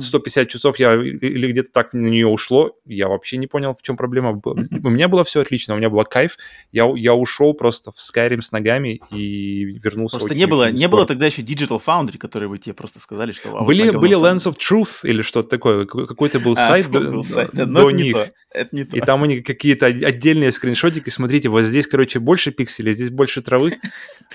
[0.01, 3.96] 150 часов я или где-то так на нее ушло, я вообще не понял, в чем
[3.96, 4.40] проблема.
[4.44, 6.37] У меня было все отлично, у меня был кайф.
[6.72, 11.07] Я, я ушел просто в Skyrim с ногами и вернулся Просто не было, не было
[11.07, 13.64] тогда еще Digital Foundry, которые бы тебе просто сказали, что...
[13.64, 15.87] Были, были Lens of Truth или что-то такое.
[15.87, 17.51] Какой-то был а, сайт до, сайт.
[17.53, 18.16] до, до них.
[18.51, 18.96] Это не то.
[18.96, 21.11] И там у них какие-то отдельные скриншотики.
[21.11, 23.77] Смотрите, вот здесь, короче, больше пикселей, здесь больше травы.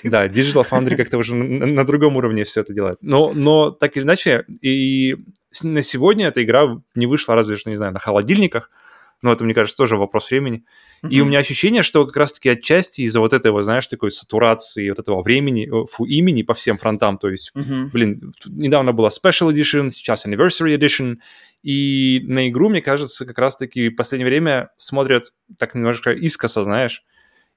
[0.04, 2.98] Да, Digital Foundry как-то уже на, другом уровне все это делает.
[3.02, 5.18] Но, но так или иначе, и
[5.62, 8.70] на сегодня эта игра не вышла разве что, не знаю, на холодильниках,
[9.22, 10.64] но это, мне кажется, тоже вопрос времени.
[11.04, 11.10] Mm-hmm.
[11.10, 15.00] И у меня ощущение, что как раз-таки отчасти из-за вот этого, знаешь, такой сатурации, вот
[15.00, 17.90] этого времени, фу, имени по всем фронтам, то есть, mm-hmm.
[17.92, 21.18] блин, недавно была Special Edition, сейчас Anniversary Edition,
[21.62, 27.04] и на игру, мне кажется, как раз-таки в последнее время смотрят так немножко искоса, знаешь,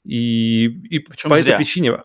[0.05, 1.39] и, и по зря.
[1.39, 2.03] этой причине...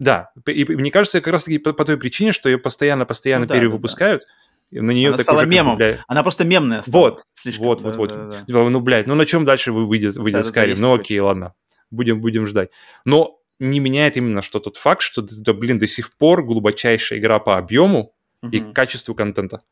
[0.00, 3.48] Да, и, и мне кажется, как раз-таки по, по той причине, что ее постоянно-постоянно ну,
[3.48, 4.28] да, перевыпускают, да
[4.70, 5.76] на нее она стала мемом.
[5.76, 6.00] Блядь.
[6.06, 7.02] Она просто мемная стала.
[7.02, 7.66] Вот, слишком.
[7.66, 8.08] вот, вот, вот.
[8.10, 8.68] Да, да, да.
[8.68, 10.76] Ну, блядь, ну на чем дальше вы выйдет, выйдет да, Skyrim?
[10.76, 11.54] Да, ну окей, ладно,
[11.90, 12.70] будем, будем ждать.
[13.04, 17.38] Но не меняет именно что тот факт, что, да, блин, до сих пор глубочайшая игра
[17.38, 18.52] по объему угу.
[18.52, 19.62] и качеству контента.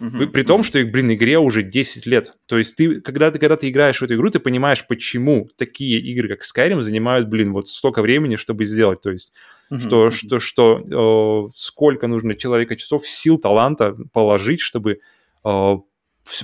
[0.00, 2.34] Uh-huh, При том, что, блин, игре уже 10 лет.
[2.46, 5.98] То есть ты, когда ты, когда ты играешь в эту игру, ты понимаешь, почему такие
[6.00, 9.00] игры, как Skyrim, занимают, блин, вот столько времени, чтобы сделать.
[9.00, 9.32] То есть
[9.70, 9.80] Uh-huh.
[9.80, 15.00] Что, что, что э, сколько нужно человека часов, сил, таланта положить, чтобы
[15.44, 15.76] э,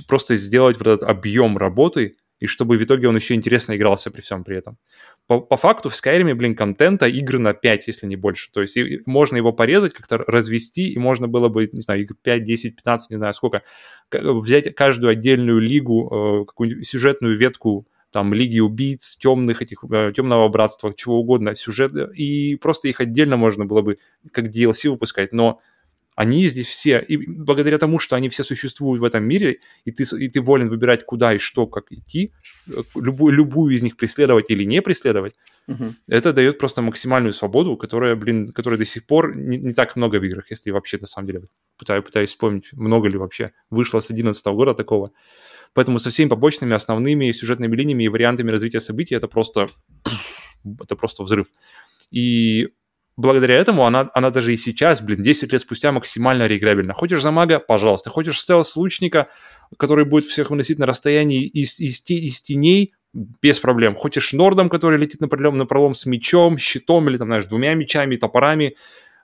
[0.07, 4.21] просто сделать вот этот объем работы, и чтобы в итоге он еще интересно игрался при
[4.21, 4.77] всем при этом.
[5.27, 8.51] По, по факту в Skyrim, блин, контента игры на 5, если не больше.
[8.51, 12.43] То есть и, можно его порезать, как-то развести, и можно было бы, не знаю, 5,
[12.43, 13.63] 10, 15, не знаю сколько,
[14.11, 20.47] взять каждую отдельную лигу, э, какую-нибудь сюжетную ветку там Лиги убийц, темных этих, э, темного
[20.47, 23.97] братства, чего угодно, сюжет, и просто их отдельно можно было бы
[24.31, 25.59] как DLC выпускать, но
[26.15, 30.03] они здесь все, и благодаря тому, что они все существуют в этом мире, и ты,
[30.17, 32.31] и ты волен выбирать, куда и что, как идти,
[32.67, 35.35] э, любую, любую из них преследовать или не преследовать,
[35.67, 35.93] uh-huh.
[36.07, 40.15] это дает просто максимальную свободу, которая, блин, которая до сих пор не, не так много
[40.15, 41.41] в играх, если вообще, на самом деле,
[41.77, 45.11] пытаюсь, пытаюсь вспомнить, много ли вообще вышло с 2011 года такого.
[45.73, 49.67] Поэтому со всеми побочными, основными сюжетными линиями и вариантами развития событий это просто,
[50.81, 51.47] это просто взрыв.
[52.09, 52.69] И
[53.17, 56.93] благодаря этому она, она даже и сейчас, блин, 10 лет спустя максимально реиграбельна.
[56.93, 57.59] Хочешь за мага?
[57.59, 58.09] Пожалуйста.
[58.09, 59.27] Хочешь стелс лучника,
[59.77, 62.93] который будет всех выносить на расстоянии из, из, из теней?
[63.41, 63.95] без проблем.
[63.95, 67.73] Хочешь нордом, который летит на пролом, на пролом с мечом, щитом или там, знаешь, двумя
[67.73, 68.75] мечами, топорами,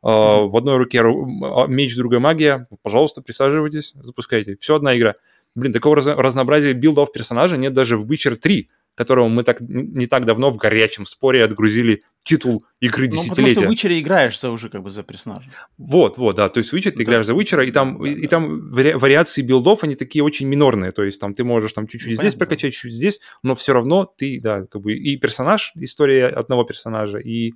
[0.04, 2.68] Uh, в одной руке а, меч, другая магия.
[2.82, 4.58] Пожалуйста, присаживайтесь, запускайте.
[4.60, 5.14] Все одна игра.
[5.54, 8.68] Блин, такого раз- разнообразия билдов персонажа нет даже в Witcher 3
[9.02, 13.56] которого мы так не так давно в горячем споре отгрузили титул игры ну, десятилетия.
[13.56, 15.50] потому что в Witcher играешь за уже как бы за персонажа.
[15.80, 17.04] Вот, вот, да, то есть Witcher ты да.
[17.04, 18.22] играешь за Witcher, и там, да, и, да.
[18.22, 21.88] и там вари- вариации билдов, они такие очень минорные, то есть там ты можешь там
[21.88, 22.30] чуть-чуть Понятно.
[22.30, 26.64] здесь прокачать, чуть-чуть здесь, но все равно ты, да, как бы и персонаж, история одного
[26.64, 27.54] персонажа, и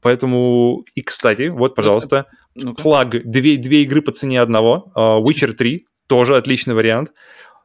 [0.00, 5.52] поэтому, и, кстати, вот, пожалуйста, ну флаг, две, две игры по цене одного, uh, Witcher
[5.52, 7.12] 3, тоже отличный вариант, э,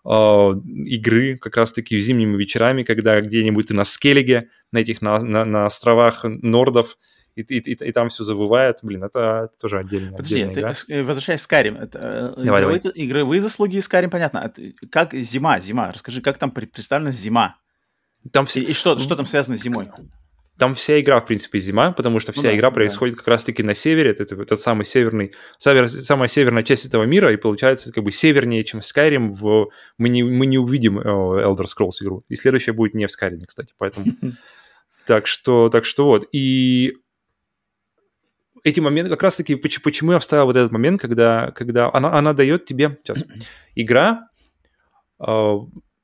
[0.05, 5.65] игры как раз-таки зимними вечерами, когда где-нибудь ты на Скеллиге, на этих на, на, на
[5.65, 6.97] островах нордов,
[7.35, 8.79] и, и, и, и там все завывает.
[8.81, 11.03] Блин, это, это тоже отдельная, Подожди, отдельная ты, игра.
[11.03, 13.05] возвращаясь к Skyrim, это, э, давай, игровые, давай.
[13.05, 14.39] игровые заслуги Skyrim, понятно.
[14.39, 17.57] Это, как зима, зима, расскажи, как там представлена зима?
[18.31, 18.61] Там все...
[18.61, 19.87] И, и что, что там связано с зимой?
[20.59, 23.19] Там вся игра, в принципе, зима, потому что вся ну, да, игра происходит да.
[23.19, 27.37] как раз-таки на севере, это, это самый северный, север, самая северная часть этого мира, и
[27.37, 32.01] получается как бы севернее, чем Skyrim, в, мы, не, мы не увидим э, Elder Scrolls
[32.01, 32.25] игру.
[32.27, 34.05] И следующая будет не в Skyrim, кстати, поэтому...
[35.05, 36.27] Так что, так что вот.
[36.33, 36.93] И
[38.63, 42.65] эти моменты, как раз-таки, почему я вставил вот этот момент, когда, когда она, она дает
[42.65, 42.99] тебе...
[43.03, 43.25] Сейчас.
[43.75, 44.27] Игра,
[45.19, 45.55] э,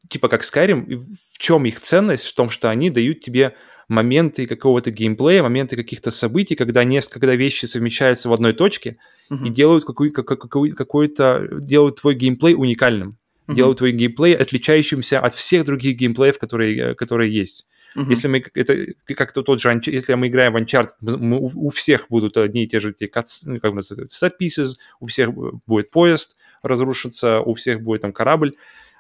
[0.10, 2.26] типа как Skyrim, в чем их ценность?
[2.26, 3.56] В том, что они дают тебе
[3.88, 8.98] моменты какого-то геймплея, моменты каких-то событий, когда, несколько, когда вещи совмещаются в одной точке
[9.30, 9.48] uh-huh.
[9.48, 13.18] и делают какой, какой, какой-то, делают твой геймплей уникальным,
[13.48, 13.56] uh-huh.
[13.56, 17.68] делают твой геймплей отличающимся от всех других геймплеев, которые, которые есть.
[17.96, 18.06] Uh-huh.
[18.10, 22.08] Если мы это как-то тот же, если мы играем в Uncharted, мы, у, у всех
[22.10, 25.30] будут одни и те же те как бы set pieces, у всех
[25.66, 28.56] будет поезд разрушится, у всех будет там корабль,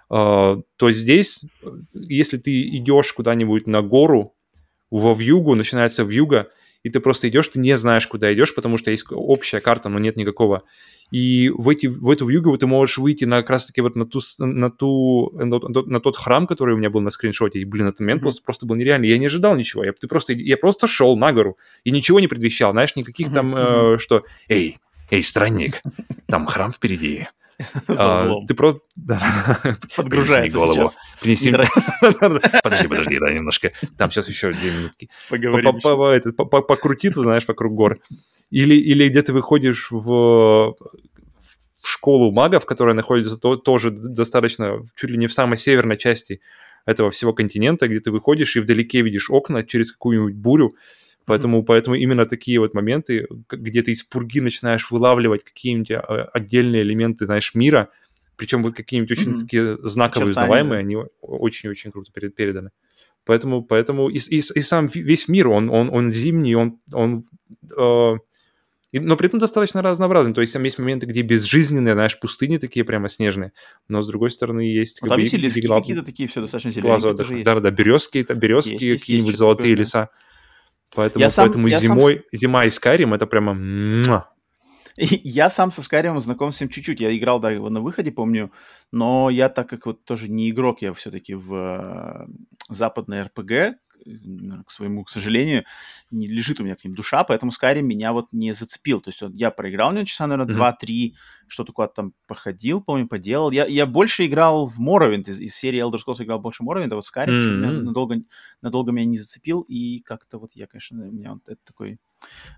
[0.10, 1.42] uh, то здесь,
[1.94, 4.36] если ты идешь куда-нибудь на гору,
[4.92, 6.50] во вьюгу, начинается вьюга,
[6.84, 9.98] и ты просто идешь, ты не знаешь, куда идешь, потому что есть общая карта, но
[9.98, 10.64] нет никакого.
[11.12, 14.20] И в, эти, в эту вьюгу ты можешь выйти на, как раз-таки вот на, ту,
[14.40, 17.60] на, ту, на, на тот храм, который у меня был на скриншоте.
[17.60, 18.24] И, блин, этот момент mm-hmm.
[18.24, 19.08] просто, просто был нереальный.
[19.08, 19.84] Я не ожидал ничего.
[19.84, 22.72] Я, ты просто, я просто шел на гору и ничего не предвещал.
[22.72, 23.34] Знаешь, никаких mm-hmm.
[23.34, 24.80] там, э, что «Эй,
[25.12, 25.82] эй, странник,
[26.28, 27.28] там храм впереди».
[27.88, 28.82] А, ты просто...
[29.96, 30.98] Подгружается сейчас.
[31.22, 31.52] Принеси...
[32.64, 33.72] Подожди, подожди, да, немножко.
[33.98, 35.10] Там сейчас еще две минутки.
[35.30, 35.80] Поговорим.
[36.50, 38.00] Покрути, ты знаешь, вокруг гор.
[38.52, 40.76] Или, или где ты выходишь в,
[41.86, 46.42] в школу магов, которая находится то, тоже достаточно чуть ли не в самой северной части
[46.86, 50.76] этого всего континента, где ты выходишь и вдалеке видишь окна через какую-нибудь бурю,
[51.26, 51.66] Поэтому, mm-hmm.
[51.66, 57.26] поэтому именно такие вот моменты, где ты из пурги начинаешь вылавливать какие-нибудь а, отдельные элементы,
[57.26, 57.90] знаешь, мира,
[58.36, 59.40] причем вот какие-нибудь очень mm-hmm.
[59.40, 62.70] такие знаковые, узнаваемые, они очень-очень круто переданы.
[63.26, 67.26] Поэтому, поэтому и, и, и сам весь мир, он, он, он зимний, он, он
[67.76, 68.16] э,
[69.00, 70.34] но при этом достаточно разнообразный.
[70.34, 73.52] То есть там есть моменты, где безжизненные, знаешь, пустыни такие прямо снежные,
[73.88, 75.02] но с другой стороны есть...
[75.02, 77.44] Ну, там есть и лески какие-то такие, все достаточно зеленые.
[77.44, 80.10] Да, да, березки, березки какие-нибудь золотые такое, леса.
[80.96, 82.24] Поэтому, я сам, поэтому я зимой, сам...
[82.32, 83.54] зима и Skyrim это прямо...
[84.98, 87.02] Я сам со Skyrim знаком с ним чуть-чуть.
[87.02, 88.52] Я играл, да, его на выходе, помню.
[88.92, 92.28] Но я, так как вот тоже не игрок, я все-таки в э,
[92.70, 93.78] западной РПГ,
[94.66, 95.64] к своему, к сожалению,
[96.12, 99.02] не лежит у меня к ним душа, поэтому Skyrim меня вот не зацепил.
[99.02, 100.76] То есть вот, я проиграл у него часа, наверное, mm-hmm.
[100.82, 101.14] 2-3,
[101.48, 103.52] что-то куда-то там походил, помню, поделал.
[103.52, 106.96] Я, я больше играл в Morrowind, из, из серии Elder Scrolls играл больше Morrowind, а
[106.96, 107.58] вот Skyrim mm-hmm.
[107.58, 108.16] меня надолго,
[108.62, 112.00] надолго меня не зацепил, и как-то вот я, конечно, у меня вот это такой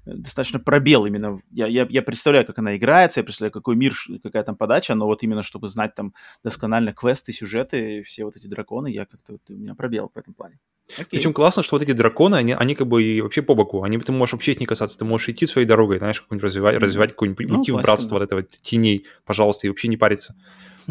[0.06, 1.42] достаточно пробел именно.
[1.52, 3.94] Я, я, я представляю, как она играется, я представляю, какой мир,
[4.24, 8.48] какая там подача, но вот именно чтобы знать там досконально квесты, сюжеты, все вот эти
[8.48, 10.60] драконы, я как-то вот, у меня пробел в этом плане.
[10.94, 11.06] Окей.
[11.12, 13.98] Причем классно, что вот эти драконы, они, они как бы и вообще по боку, они,
[13.98, 17.10] ты можешь вообще их не касаться, ты можешь идти своей дорогой, знаешь, какую-нибудь развивать, развивать
[17.12, 18.16] какую-нибудь, ну, уйти в братство да.
[18.16, 20.36] вот этого теней, пожалуйста, и вообще не париться.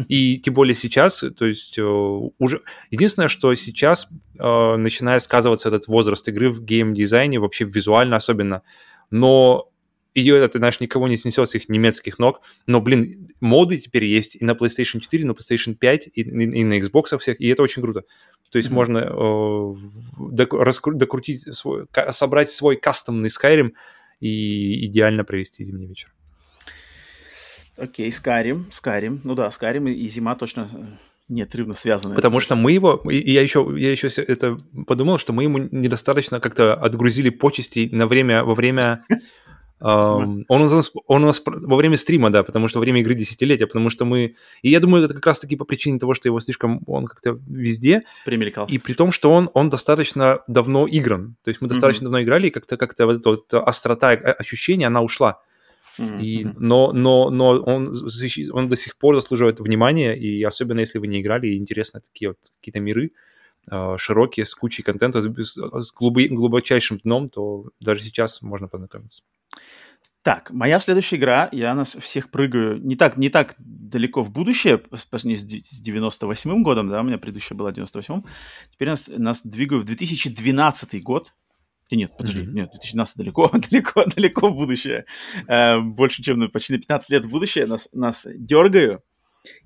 [0.07, 2.61] И тем более сейчас, то есть э, уже...
[2.91, 8.61] Единственное, что сейчас э, начинает сказываться этот возраст игры в гейм-дизайне, вообще визуально особенно,
[9.09, 9.71] но
[10.13, 12.41] ее это, знаешь, никого не снесет с их немецких ног.
[12.65, 16.21] Но, блин, моды теперь есть и на PlayStation 4, и на PlayStation 5, и, и,
[16.21, 18.03] и на Xbox всех, и это очень круто.
[18.49, 18.73] То есть mm-hmm.
[18.73, 23.73] можно э, раскру- докрутить свой, собрать свой кастомный Skyrim
[24.19, 26.13] и идеально провести зимний вечер.
[27.77, 29.21] Окей, Скарим, Скарим.
[29.23, 30.77] Ну да, Скарим и зима точно э,
[31.29, 32.15] неотрывно связаны.
[32.15, 36.39] Потому что мы его, и я еще, я еще это подумал, что мы ему недостаточно
[36.39, 39.05] как-то отгрузили почести на время, во время
[39.79, 43.01] Um, он, у нас, он у нас во время стрима, да, потому что во время
[43.01, 44.35] игры десятилетия, потому что мы...
[44.63, 46.81] И я думаю, это как раз-таки по причине того, что его слишком...
[46.87, 48.01] Он как-то везде.
[48.25, 48.73] Примелькался.
[48.73, 51.35] И при том, что он, он достаточно давно игран.
[51.43, 52.05] То есть мы достаточно mm-hmm.
[52.05, 55.41] давно играли, и как-то как вот эта вот острота э, ощущения, она ушла.
[55.97, 56.21] Mm-hmm.
[56.21, 57.93] И, но но, но он,
[58.51, 62.29] он до сих пор заслуживает внимания, и особенно если вы не играли, и интересны такие
[62.29, 63.11] вот какие-то миры,
[63.69, 69.23] э, широкие, с кучей контента, с, с глубочайшим дном, то даже сейчас можно познакомиться.
[70.27, 74.77] Так, моя следующая игра, я нас всех прыгаю не так, не так далеко в будущее,
[74.77, 78.25] по сравнению с 98-м годом, да, у меня предыдущая была 98-м,
[78.69, 81.33] теперь нас, нас двигаю в 2012 год,
[81.95, 82.51] нет, подожди, mm-hmm.
[82.51, 85.05] нет, 2012 далеко, далеко, далеко в будущее.
[85.47, 89.03] Э, больше, чем на, почти на 15 лет в будущее нас, нас дергаю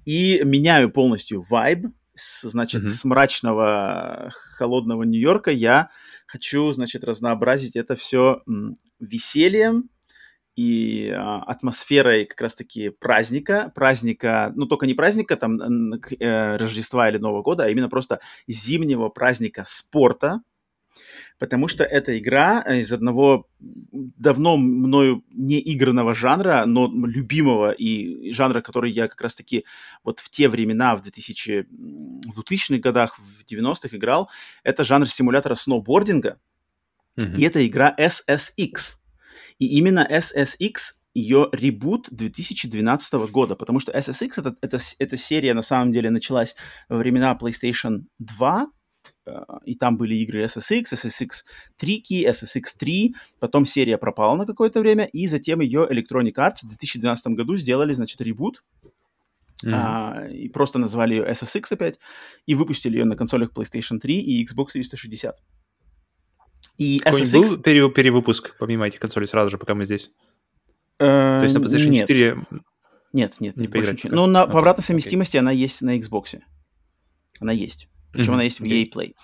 [0.06, 1.88] и меняю полностью вайб.
[2.14, 2.90] С, значит, mm-hmm.
[2.90, 5.90] с мрачного, холодного Нью-Йорка я
[6.28, 8.44] хочу, значит, разнообразить это все
[9.00, 9.90] весельем,
[10.56, 17.18] и а, атмосферой как раз-таки праздника, праздника, ну только не праздника там э, Рождества или
[17.18, 20.42] Нового года, а именно просто зимнего праздника спорта,
[21.42, 28.62] потому что эта игра из одного давно мною не игранного жанра, но любимого и жанра,
[28.62, 29.66] который я как раз-таки
[30.04, 31.66] вот в те времена, в 2000,
[32.28, 34.30] в 2000-х годах, в 90-х играл,
[34.64, 36.40] это жанр симулятора сноубординга,
[37.18, 37.36] mm-hmm.
[37.36, 39.00] и это игра SSX.
[39.58, 40.76] И именно SSX
[41.16, 46.56] ее ребут 2012 года, потому что SSX это, это, эта серия на самом деле началась
[46.88, 48.81] во времена PlayStation 2, э,
[49.66, 51.30] и там были игры SSX, SSX
[51.78, 56.68] 3, SSX 3, потом серия пропала на какое-то время, и затем ее Electronic Arts в
[56.70, 58.64] 2012 году сделали, значит, ребут,
[59.64, 59.74] Mm-hmm.
[59.76, 62.00] А, и просто назвали ее SSX опять,
[62.48, 65.38] и выпустили ее на консолях PlayStation 3 и Xbox 360.
[66.80, 67.32] И SSX...
[67.32, 70.12] был пере- перевыпуск помимо этих консолей сразу же, пока мы здесь?
[70.98, 72.08] То есть на PlayStation нет.
[72.08, 72.44] 4
[73.14, 74.04] нет, нет, не поиграть.
[74.06, 76.40] Ну, на, по обратной совместимости она есть на Xbox.
[77.40, 77.90] Она есть.
[78.12, 78.34] Причем mm-hmm.
[78.34, 79.16] она есть в EA Play.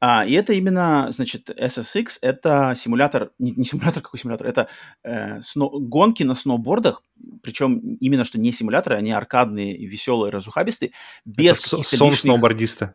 [0.00, 4.68] А, и это именно, значит, SSX, это симулятор, не, не симулятор, какой симулятор, это
[5.02, 7.02] э, сно, гонки на сноубордах,
[7.42, 10.92] причем именно что не симуляторы, они аркадные, веселые, разухабистые,
[11.24, 12.20] без это сон лишних...
[12.20, 12.94] сноубордиста.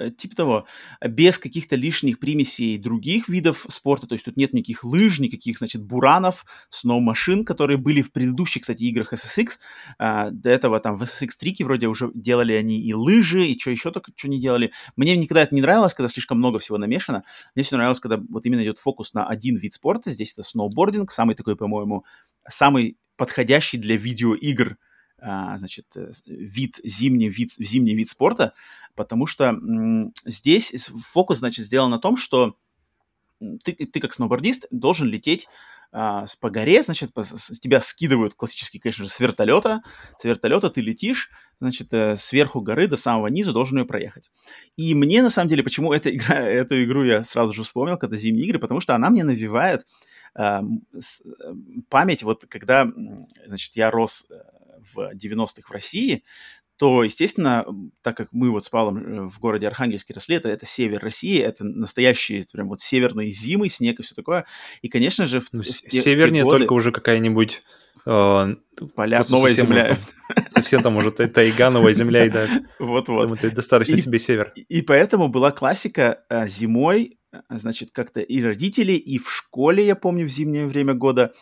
[0.00, 0.66] Э, типа того,
[1.06, 5.82] без каких-то лишних примесей других видов спорта, то есть тут нет никаких лыж, никаких, значит,
[5.82, 9.58] буранов, сноу-машин, которые были в предыдущих, кстати, играх SSX.
[9.98, 13.70] А, до этого там в SSX 3 вроде уже делали они и лыжи, и что
[13.70, 14.72] еще только, что не делали.
[14.96, 17.24] Мне никогда это не нравилось, когда слишком много всего намешано.
[17.54, 20.10] Мне все нравилось, когда вот именно идет фокус на один вид спорта.
[20.10, 22.04] Здесь это сноубординг, самый такой, по-моему,
[22.48, 24.78] самый подходящий для видеоигр
[25.20, 28.54] значит, э, вид, зимний вид, зимний вид спорта,
[28.94, 29.58] потому что
[30.24, 32.56] здесь фокус, значит, сделан на том, что
[33.64, 35.48] ты, ты как сноубордист должен лететь
[35.92, 39.82] а, по горе, значит, с, тебя скидывают классически, конечно же, с вертолета.
[40.18, 44.30] С вертолета ты летишь, значит, э, сверху горы до самого низу должен ее проехать.
[44.76, 48.16] И мне, на самом деле, почему эта игра, эту игру я сразу же вспомнил, когда
[48.16, 49.84] зимние игры, потому что она мне навевает
[50.34, 50.62] а,
[50.96, 51.24] с,
[51.88, 52.86] память, вот когда,
[53.46, 54.34] значит, я рос э,
[54.94, 56.24] в 90-х в России,
[56.80, 57.66] то, естественно,
[58.02, 61.38] так как мы вот с Павлом э, в городе Архангельске росли, это, это север России,
[61.38, 64.46] это настоящие прям вот северные зимы, снег и все такое.
[64.80, 65.40] И, конечно же...
[65.40, 66.60] В, ну, в, севернее годы...
[66.60, 67.62] только уже какая-нибудь...
[68.06, 68.54] Э,
[68.88, 69.96] Поля, новая земля.
[70.48, 72.46] Совсем там уже тайга, новая земля, и да.
[72.78, 73.44] Вот-вот.
[73.44, 74.52] Это достаточно себе север.
[74.68, 79.94] И поэтому была классика э, зимой а, значит, как-то и родители, и в школе, я
[79.94, 81.32] помню, в зимнее время года,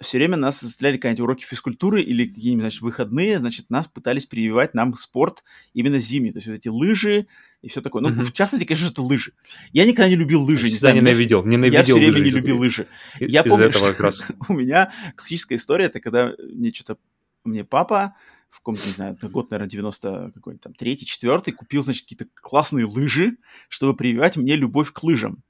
[0.00, 4.74] все время нас заставляли какие-нибудь уроки физкультуры или какие-нибудь, значит, выходные, значит, нас пытались прививать
[4.74, 7.28] нам спорт именно зимний, то есть вот эти лыжи
[7.62, 8.02] и все такое.
[8.02, 8.22] Ну, mm-hmm.
[8.22, 9.32] в частности, конечно, это лыжи.
[9.72, 10.66] Я никогда не любил лыжи.
[10.66, 12.86] Я не знаю, ненавидел, ненавидел Я все время не любил лыжи.
[13.20, 14.24] Я помню, этого как раз.
[14.48, 16.98] у меня классическая история, это когда мне что-то,
[17.44, 18.14] мне папа
[18.50, 22.26] в каком-то, не знаю, это год, наверное, 90 какой-нибудь там третий, четвертый, купил, значит, какие-то
[22.34, 23.36] классные лыжи,
[23.68, 25.42] чтобы прививать мне любовь к лыжам.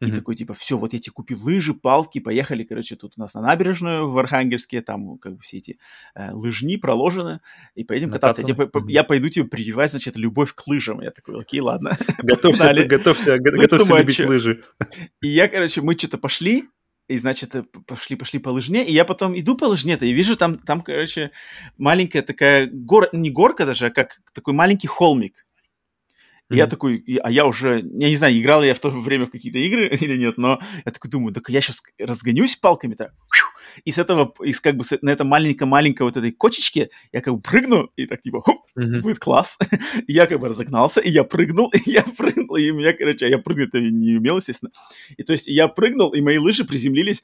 [0.00, 0.16] И mm-hmm.
[0.16, 3.40] такой, типа, все, вот я тебе купил лыжи, палки, поехали, короче, тут у нас на
[3.40, 5.78] набережную в Архангельске, там как бы все эти
[6.16, 7.40] э, лыжни проложены,
[7.76, 8.42] и поедем кататься.
[8.44, 8.84] Я, mm-hmm.
[8.88, 11.00] я пойду тебе прививать, значит, любовь к лыжам.
[11.02, 11.96] Я такой, окей, ладно.
[12.18, 14.64] Готовься, готовься, готовься любить лыжи.
[15.20, 16.64] И я, короче, мы что-то пошли,
[17.12, 20.36] и, значит, э, пошли, пошли по лыжне, и я потом иду по лыжне-то, и вижу
[20.36, 21.30] там, там, короче,
[21.78, 25.46] маленькая такая гор, не горка даже, а как такой маленький холмик.
[26.52, 29.30] И я такой, а я уже, я не знаю, играл я в то время в
[29.30, 33.12] какие-то игры или нет, но я такой думаю, так я сейчас разгонюсь палками-то,
[33.84, 37.34] и с этого, из как бы с, на этом маленькой-маленькой вот этой кочечке я как
[37.34, 39.00] бы прыгну, и так типа, хоп, mm-hmm.
[39.00, 39.58] будет класс.
[40.06, 43.26] и я как бы разогнался, и я прыгнул, и я прыгнул, и у меня, короче,
[43.26, 44.70] а я прыгнуть-то не умел, естественно.
[45.16, 47.22] И то есть я прыгнул, и мои лыжи приземлились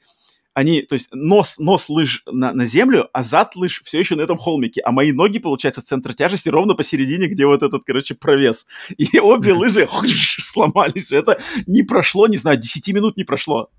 [0.53, 4.21] они, то есть нос, нос лыж на, на землю, а зад лыж все еще на
[4.21, 8.65] этом холмике, а мои ноги, получается, центр тяжести ровно посередине, где вот этот, короче, провес.
[8.97, 9.87] И обе лыжи
[10.39, 11.11] сломались.
[11.11, 13.69] Это не прошло, не знаю, 10 минут не прошло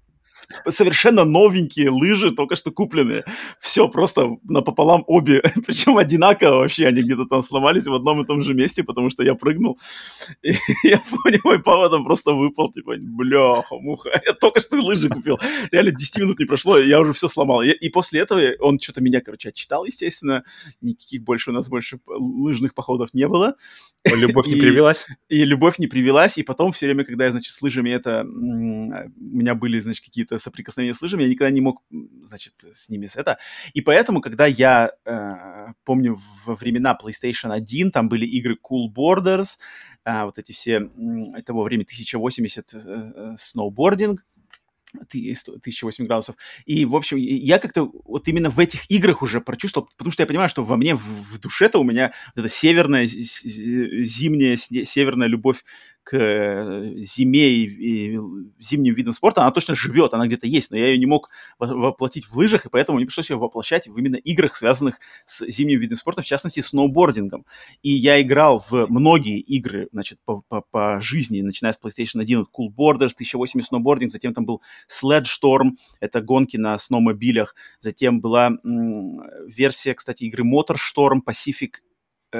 [0.68, 3.24] совершенно новенькие лыжи, только что купленные.
[3.58, 8.42] Все просто напополам обе, причем одинаково вообще, они где-то там сломались в одном и том
[8.42, 9.78] же месте, потому что я прыгнул.
[10.42, 10.52] И
[10.84, 15.38] я понял, мой папа там просто выпал, типа, бляха, муха, я только что лыжи купил.
[15.70, 17.62] Реально 10 минут не прошло, я уже все сломал.
[17.62, 20.44] И, после этого он что-то меня, короче, отчитал, естественно.
[20.80, 23.54] Никаких больше у нас больше лыжных походов не было.
[24.04, 25.06] Любовь не привелась?
[25.28, 28.24] И любовь не привелась, и потом все время, когда я, значит, с лыжами это...
[28.24, 31.82] У меня были, значит, какие-то соприкосновения с лыжами, я никогда не мог,
[32.24, 33.38] значит, с ними с это.
[33.72, 39.58] И поэтому, когда я э, помню во времена PlayStation 1, там были игры Cool Borders,
[40.04, 40.90] э, вот эти все
[41.36, 44.24] э, того времени 1080 э, э, сноубординг,
[44.94, 46.36] 1008 градусов.
[46.64, 50.26] И, в общем, я как-то вот именно в этих играх уже прочувствовал, потому что я
[50.26, 55.64] понимаю, что во мне, в, в душе-то у меня вот эта северная, зимняя, северная любовь
[56.10, 58.20] к э, зиме и, и
[58.58, 61.30] зимним видам спорта, она точно живет, она где-то есть, но я ее не мог
[61.60, 65.78] воплотить в лыжах, и поэтому мне пришлось ее воплощать в именно играх, связанных с зимним
[65.78, 67.46] видом спорта, в частности, сноубордингом.
[67.82, 72.40] И я играл в многие игры, значит, по, по, по жизни, начиная с PlayStation 1,
[72.52, 78.48] Cool Borders, 1080 сноубординг, затем там был Sled Storm, это гонки на сноумобилях, затем была
[78.64, 81.74] м- версия, кстати, игры Motor Storm, Pacific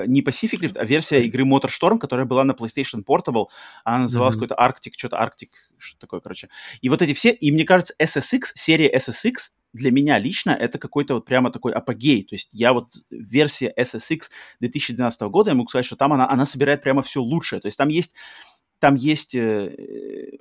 [0.07, 3.47] не Pacific Rift, а версия игры MotorStorm, которая была на PlayStation Portable.
[3.85, 4.49] Она называлась mm-hmm.
[4.49, 6.49] какой-то Arctic, что-то Arctic, что такое, короче.
[6.81, 9.35] И вот эти все, и мне кажется, SSX, серия SSX
[9.73, 12.25] для меня лично это какой-то вот прямо такой апогей.
[12.25, 14.23] То есть я вот версия SSX
[14.61, 17.61] 2012 года, я могу сказать, что там она, она собирает прямо все лучшее.
[17.61, 18.15] То есть там есть,
[18.79, 20.37] там есть э,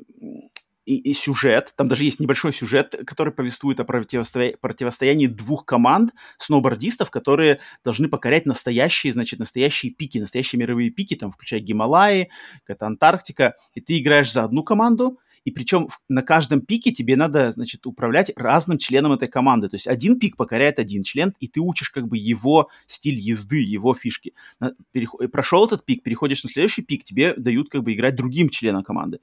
[0.89, 4.55] и, и сюжет, там даже есть небольшой сюжет, который повествует о противостоя...
[4.59, 11.31] противостоянии двух команд сноубордистов, которые должны покорять настоящие, значит, настоящие пики, настоящие мировые пики, там,
[11.31, 12.29] включая Гималаи,
[12.65, 17.51] это Антарктика, и ты играешь за одну команду, и причем на каждом пике тебе надо,
[17.51, 19.69] значит, управлять разным членом этой команды.
[19.69, 23.61] То есть один пик покоряет один член, и ты учишь как бы его стиль езды,
[23.61, 24.33] его фишки.
[24.91, 25.15] Перех...
[25.31, 29.19] Прошел этот пик, переходишь на следующий пик, тебе дают как бы играть другим членом команды.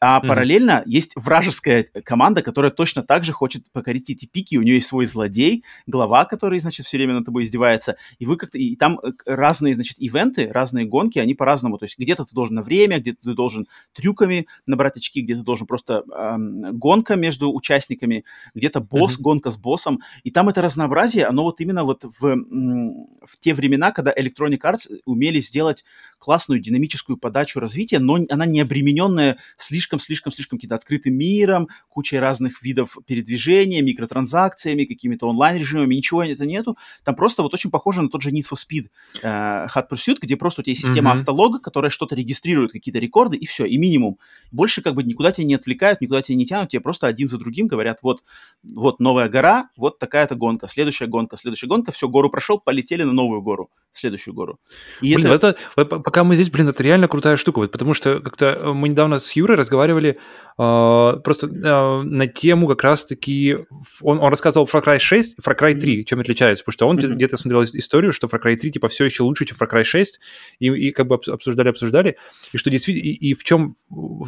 [0.00, 0.28] А mm-hmm.
[0.28, 4.56] параллельно есть вражеская команда, которая точно так же хочет покорить эти пики.
[4.56, 7.96] У нее есть свой злодей, глава, который, значит, все время над тобой издевается.
[8.18, 8.58] И вы как-то...
[8.58, 11.78] И там э, разные, значит, ивенты, разные гонки, они по-разному.
[11.78, 15.66] То есть где-то ты должен на время, где-то ты должен трюками набрать очки, где-то должен
[15.66, 16.36] просто э,
[16.72, 18.24] гонка между участниками,
[18.54, 19.22] где-то босс, mm-hmm.
[19.22, 20.00] гонка с боссом.
[20.22, 25.00] И там это разнообразие, оно вот именно вот в, в те времена, когда Electronic Arts
[25.04, 25.84] умели сделать
[26.24, 32.96] классную динамическую подачу развития, но она не обремененная слишком-слишком-слишком каким-то открытым миром, кучей разных видов
[33.06, 36.78] передвижения, микротранзакциями, какими-то онлайн-режимами, ничего это нету.
[37.04, 38.86] Там просто вот очень похоже на тот же Need for Speed
[39.22, 41.14] э, Hot Pursuit, где просто у тебя есть система mm-hmm.
[41.14, 44.18] автолога, которая что-то регистрирует, какие-то рекорды, и все, и минимум.
[44.50, 47.36] Больше как бы никуда тебя не отвлекают, никуда тебя не тянут, тебе просто один за
[47.36, 48.24] другим говорят, вот,
[48.62, 53.12] вот новая гора, вот такая-то гонка, следующая гонка, следующая гонка, все, гору прошел, полетели на
[53.12, 54.58] новую гору, следующую гору.
[55.02, 55.56] И блин, это...
[55.76, 56.00] это...
[56.14, 59.18] Пока мы здесь, блин, это реально крутая штука, вот, потому что как-то э, мы недавно
[59.18, 63.56] с Юрой разговаривали э, просто э, на тему как раз-таки,
[64.00, 66.98] он, он рассказывал Far Cry 6 и Far Cry 3, чем отличаются, потому что он
[66.98, 67.16] mm-hmm.
[67.16, 70.20] где-то смотрел историю, что Far Cry 3 типа все еще лучше, чем Far Cry 6,
[70.60, 72.16] и, и как бы обсуждали-обсуждали,
[72.52, 73.74] и что действительно, и, и в чем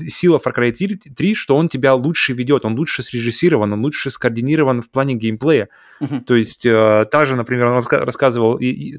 [0.09, 4.11] сила Far Cry 3, 3, что он тебя лучше ведет, он лучше срежиссирован, он лучше
[4.11, 5.69] скоординирован в плане геймплея.
[6.03, 6.21] Uh-huh.
[6.25, 8.99] То есть э, та же, например, он рассказывал, и, и,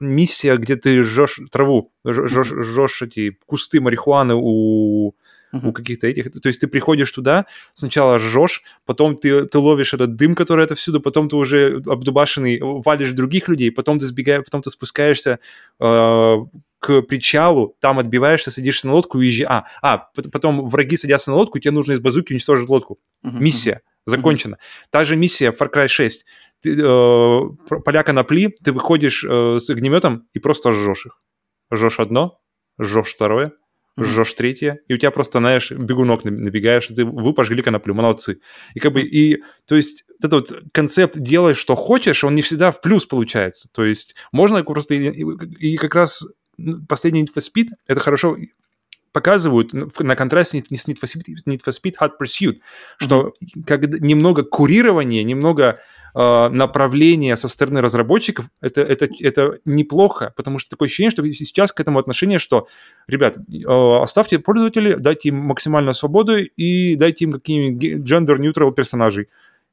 [0.00, 1.92] миссия, где ты жжешь траву,
[2.26, 5.14] жжешь, жжешь эти кусты марихуаны у
[5.52, 6.32] у каких-то этих.
[6.32, 10.74] То есть ты приходишь туда, сначала жжешь, потом ты, ты ловишь этот дым, который это
[10.74, 15.38] всюду, потом ты уже обдубашенный валишь других людей, потом ты сбегаешь, потом ты спускаешься
[15.80, 16.36] э,
[16.78, 19.50] к причалу, там отбиваешься, садишься на лодку и уезжаешь.
[19.50, 22.98] А, а, потом враги садятся на лодку, тебе нужно из базуки уничтожить лодку.
[23.24, 23.38] Uh-huh.
[23.40, 24.54] Миссия закончена.
[24.54, 24.88] Uh-huh.
[24.90, 26.26] Та же миссия Far Cry 6.
[26.62, 27.40] Ты, э,
[27.84, 31.18] поля конопли, ты выходишь э, с огнеметом и просто жжешь их.
[31.72, 32.40] Жжешь одно,
[32.80, 33.52] жжешь второе,
[33.98, 38.40] жжешь третье, и у тебя просто, знаешь, бегунок набегаешь, и ты, вы пожгли коноплю, молодцы.
[38.74, 42.70] И как бы, и, то есть, этот вот концепт «делай, что хочешь», он не всегда
[42.70, 43.68] в плюс получается.
[43.72, 45.24] То есть, можно просто, и,
[45.58, 46.26] и как раз
[46.88, 48.36] последний Need for Speed это хорошо
[49.12, 52.58] показывают на контрасте с Need for Speed, Need for Speed Hot Pursuit,
[52.98, 53.64] что mm-hmm.
[53.64, 55.80] как немного курирования, немного
[56.16, 61.72] э, направления со стороны разработчиков, это, это, это неплохо, потому что такое ощущение, что сейчас
[61.72, 62.66] к этому отношение, что,
[63.06, 69.28] ребят, э, оставьте пользователей, дайте им максимальную свободу и дайте им какие-нибудь gender-neutral персонажей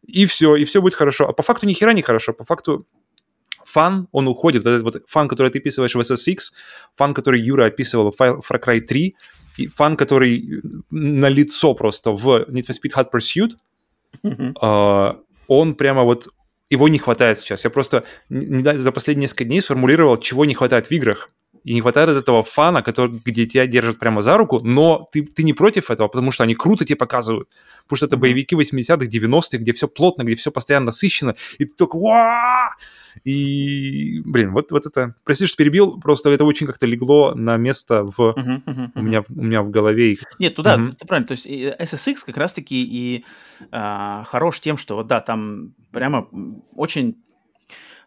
[0.06, 1.28] и все, и все будет хорошо.
[1.30, 2.86] А по факту ни хера не хорошо, по факту
[3.66, 6.38] фан, он уходит, этот вот фан, который ты описываешь в SSX,
[6.96, 9.16] фан, который Юра описывал в Far Cry 3,
[9.58, 13.52] и фан, который на лицо просто в Need for Speed Hot Pursuit,
[14.24, 15.18] mm-hmm.
[15.58, 16.28] Он прямо вот
[16.70, 17.64] его не хватает сейчас.
[17.64, 21.30] Я просто за последние несколько дней сформулировал, чего не хватает в играх.
[21.64, 25.44] И не хватает этого фана, который, где тебя держат прямо за руку, но ты, ты
[25.44, 27.48] не против этого, потому что они круто тебе показывают.
[27.84, 31.74] Потому что это боевики 80-х, 90-х, где все плотно, где все постоянно насыщено, и ты
[31.76, 32.76] только Ва!
[33.24, 35.16] И, блин, вот, вот это...
[35.24, 38.20] Прости, что перебил, просто это очень как-то легло на место в...
[38.20, 40.18] Uh-huh, uh-huh, у, меня, у меня в голове.
[40.40, 40.96] Нет, туда, uh-huh.
[40.96, 41.28] ты правильно.
[41.28, 43.26] То есть SSX как раз-таки и
[43.72, 46.28] а, хорош тем, что, вот да, там прямо
[46.76, 47.18] очень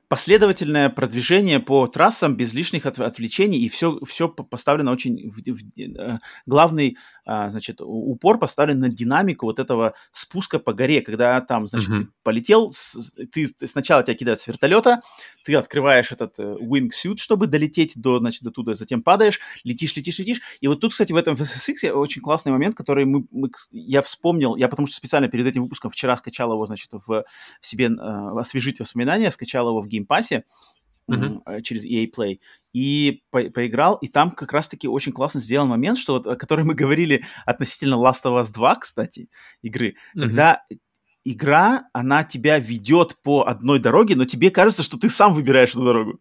[0.08, 5.30] последовательное продвижение по трассам без лишних от, отвлечений, и все, все поставлено очень...
[5.30, 6.96] В, в, э, главный,
[7.26, 12.04] значит, упор поставлен на динамику вот этого спуска по горе, когда там, значит, mm-hmm.
[12.04, 12.72] ты полетел,
[13.32, 15.00] ты, сначала тебя кидают с вертолета,
[15.44, 20.18] ты открываешь этот э, wingsuit, чтобы долететь до, значит, до туда, затем падаешь, летишь, летишь,
[20.18, 24.02] летишь, и вот тут, кстати, в этом SSX очень классный момент, который мы, мы, я
[24.02, 27.24] вспомнил, я потому что специально перед этим выпуском вчера скачал его, значит, в
[27.60, 30.44] себе э, освежить воспоминания, скачал его в геймпассе
[31.10, 31.62] mm-hmm.
[31.62, 32.40] через EA Play
[32.72, 36.68] и по- поиграл, и там как раз-таки очень классно сделан момент, что вот, о котором
[36.68, 39.28] мы говорили относительно Last of Us 2, кстати,
[39.62, 40.20] игры, mm-hmm.
[40.20, 40.62] когда
[41.24, 45.84] игра, она тебя ведет по одной дороге, но тебе кажется, что ты сам выбираешь эту
[45.84, 46.20] дорогу.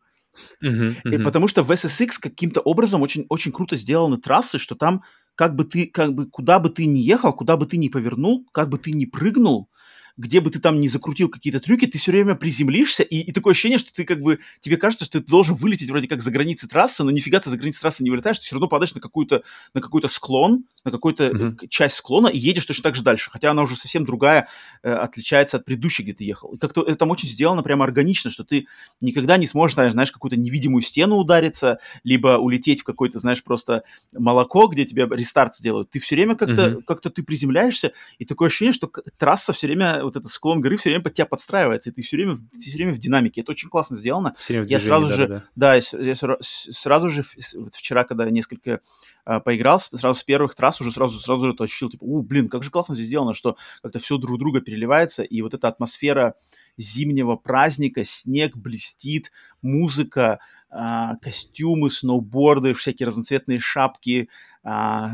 [0.61, 1.15] Uh-huh, uh-huh.
[1.15, 5.03] И потому что в SSX каким-то образом очень, очень круто сделаны трассы, что там
[5.35, 8.45] как бы ты, как бы куда бы ты ни ехал, куда бы ты ни повернул,
[8.51, 9.69] как бы ты ни прыгнул,
[10.17, 13.51] где бы ты там не закрутил какие-то трюки, ты все время приземлишься, и, и такое
[13.51, 16.67] ощущение, что ты как бы, тебе кажется, что ты должен вылететь вроде как за границы
[16.67, 19.43] трассы, но нифига ты за границы трассы не вылетаешь, ты все равно падаешь на, какую-то,
[19.73, 21.67] на какой-то склон, на какую-то mm-hmm.
[21.67, 24.47] часть склона и едешь точно так же дальше, хотя она уже совсем другая,
[24.83, 26.53] э, отличается от предыдущей, где ты ехал.
[26.53, 28.67] И как-то это там очень сделано прямо органично, что ты
[29.01, 34.67] никогда не сможешь, знаешь, какую-то невидимую стену удариться, либо улететь в какой-то, знаешь, просто молоко,
[34.67, 35.89] где тебе рестарт сделают.
[35.89, 36.83] Ты все время как-то, mm-hmm.
[36.83, 40.89] как-то ты приземляешься, и такое ощущение, что трасса все время вот этот склон горы все
[40.89, 43.41] время под тебя подстраивается, и ты все время, ты все время в динамике.
[43.41, 44.35] Это очень классно сделано.
[44.37, 45.43] Все время я сразу да, же, да, да.
[45.55, 47.23] да я, я сразу же
[47.71, 48.81] вчера, когда несколько
[49.25, 52.63] а, поиграл, сразу с первых трасс уже сразу сразу это ощутил, типа, у, блин, как
[52.63, 56.35] же классно здесь сделано, что как-то все друг друга переливается, и вот эта атмосфера
[56.77, 64.29] зимнего праздника, снег блестит, музыка, а, костюмы, сноуборды, всякие разноцветные шапки,
[64.63, 65.13] а,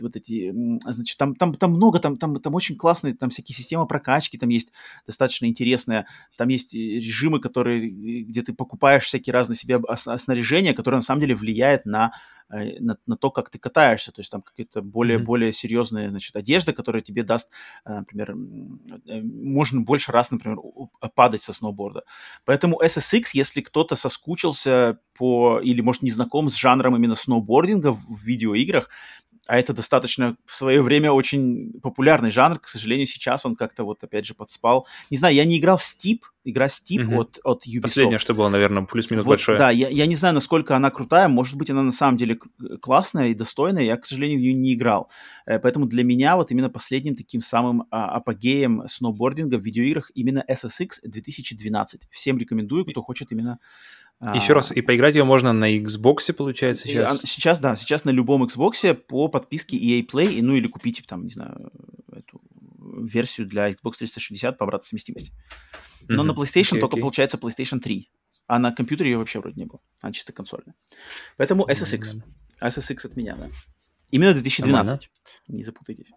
[0.00, 0.52] вот эти,
[0.86, 4.50] значит, там, там, там много, там, там, там очень классные, там всякие системы прокачки, там
[4.50, 4.72] есть
[5.06, 11.02] достаточно интересные, там есть режимы, которые, где ты покупаешь всякие разные себе снаряжения, которые на
[11.02, 12.33] самом деле влияют на Э,
[12.80, 15.22] на, на то, как ты катаешься, то есть там какие-то более, mm-hmm.
[15.22, 17.50] более серьезные, значит, одежда, которая тебе даст,
[17.84, 20.58] э, например, э, можно больше раз, например,
[21.14, 22.04] падать со сноуборда.
[22.44, 28.04] Поэтому SSX, если кто-то соскучился по, или, может, не знаком с жанром именно сноубординга в,
[28.06, 28.90] в видеоиграх,
[29.46, 32.58] а это достаточно в свое время очень популярный жанр.
[32.58, 34.86] К сожалению, сейчас он как-то вот опять же подспал.
[35.10, 37.20] Не знаю, я не играл в Steep, игра Steep угу.
[37.20, 37.82] от, от Ubisoft.
[37.82, 39.58] Последнее, что было, наверное, плюс-минус вот, большое.
[39.58, 41.28] Да, я, я не знаю, насколько она крутая.
[41.28, 42.38] Может быть, она на самом деле
[42.80, 43.84] классная и достойная.
[43.84, 45.10] Я, к сожалению, в нее не играл.
[45.46, 50.44] Э, поэтому для меня вот именно последним таким самым а, апогеем сноубординга в видеоиграх именно
[50.48, 52.08] SSX 2012.
[52.10, 53.58] Всем рекомендую, кто хочет именно
[54.20, 57.20] еще а, раз, и поиграть ее можно на Xbox, получается, сейчас?
[57.24, 61.30] Сейчас, да, сейчас на любом Xbox по подписке EA Play, ну или купите там, не
[61.30, 61.70] знаю,
[62.10, 62.40] эту
[63.02, 65.32] версию для Xbox 360 по обратной совместимости.
[66.08, 66.26] Но mm-hmm.
[66.26, 67.00] на PlayStation okay, только okay.
[67.00, 68.10] получается PlayStation 3.
[68.46, 69.80] А на компьютере ее вообще вроде не было.
[70.02, 70.74] Она чисто консольная.
[71.36, 72.22] Поэтому SSX.
[72.60, 73.48] SSX от меня, да.
[74.10, 74.72] Именно 2012.
[74.72, 75.00] Нормально.
[75.48, 76.10] Не запутайтесь.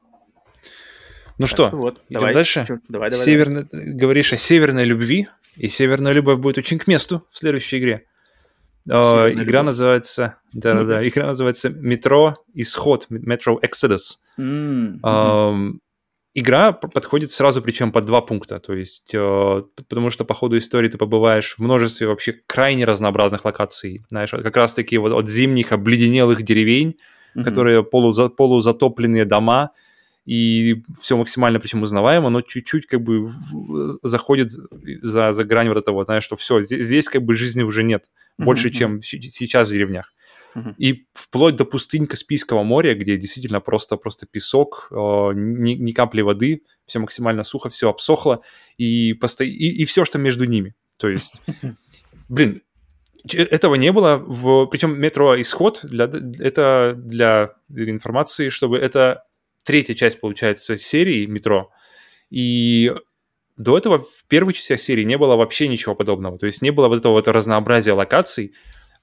[1.38, 2.66] Ну так что, что вот, идем давай, дальше?
[2.68, 3.64] Чё, давай, давай, Северно...
[3.72, 3.94] давай.
[3.94, 5.30] Говоришь о северной любви.
[5.58, 8.06] И «Северная любовь» будет очень к месту в следующей игре.
[8.90, 14.20] Э, игра называется, да, да, да, игра называется «Метро Исход», «Metro Exodus».
[14.40, 15.00] Mm-hmm.
[15.04, 15.78] Э,
[16.34, 20.88] игра подходит сразу, причем под два пункта, то есть, э, потому что по ходу истории
[20.88, 26.44] ты побываешь в множестве вообще крайне разнообразных локаций, знаешь, как раз-таки вот от зимних обледенелых
[26.44, 26.98] деревень,
[27.36, 27.44] mm-hmm.
[27.44, 29.72] которые полуза, полузатопленные дома,
[30.28, 33.30] и все максимально причем узнаваемо, но чуть-чуть как бы
[34.04, 37.82] заходит за, за грань вот этого, знаешь, что все, здесь, здесь как бы жизни уже
[37.82, 40.14] нет, больше, чем сейчас в деревнях.
[40.78, 46.64] И вплоть до пустынь Каспийского моря, где действительно просто-просто песок, э, ни, ни капли воды,
[46.88, 48.42] все максимально сухо, все обсохло,
[48.76, 49.44] и, посто...
[49.44, 50.74] и, и все, что между ними.
[50.98, 51.34] То есть,
[52.30, 52.64] блин,
[53.32, 54.66] этого не было в...
[54.66, 56.06] Причем метро «Исход» для...
[56.40, 59.27] это для информации, чтобы это
[59.68, 61.70] третья часть, получается, серии «Метро».
[62.30, 62.94] И
[63.58, 66.38] до этого в первых частях серии не было вообще ничего подобного.
[66.38, 68.54] То есть не было вот этого вот разнообразия локаций,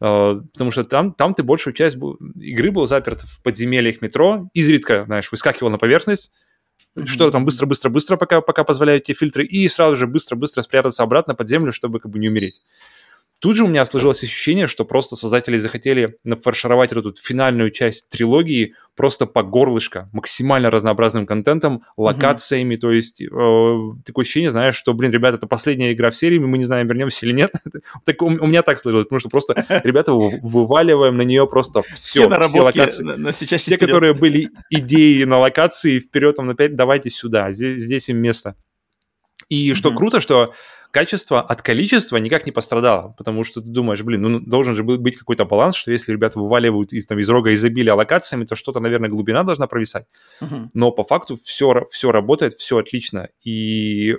[0.00, 1.96] э, потому что там, там ты большую часть
[2.40, 6.32] игры был заперт в подземельях метро, изредка, знаешь, выскакивал на поверхность,
[6.96, 7.06] mm-hmm.
[7.06, 11.48] что там быстро-быстро-быстро, пока, пока позволяют тебе фильтры, и сразу же быстро-быстро спрятаться обратно под
[11.48, 12.62] землю, чтобы как бы не умереть.
[13.44, 18.72] Тут же у меня сложилось ощущение, что просто создатели захотели нафаршировать эту финальную часть трилогии
[18.96, 22.78] просто по горлышко, максимально разнообразным контентом, локациями, mm-hmm.
[22.78, 23.26] то есть э,
[24.02, 27.26] такое ощущение, знаешь, что, блин, ребята, это последняя игра в серии, мы не знаем, вернемся
[27.26, 27.52] или нет.
[28.06, 32.26] так, у, у меня так сложилось, потому что просто, ребята, вываливаем на нее просто все,
[32.26, 33.02] все, все локации.
[33.02, 33.90] Но сейчас все, вперед.
[33.90, 38.56] которые были идеи на локации, вперед там опять давайте сюда, здесь, здесь им место.
[39.50, 39.74] И mm-hmm.
[39.74, 40.54] что круто, что
[40.94, 45.16] качество от количества никак не пострадало, потому что ты думаешь, блин, ну должен же быть
[45.16, 49.10] какой-то баланс, что если ребята вываливают из, там, из рога изобилия локациями, то что-то, наверное,
[49.10, 50.06] глубина должна провисать.
[50.40, 50.68] Uh-huh.
[50.72, 53.28] Но по факту все, все работает, все отлично.
[53.42, 54.16] И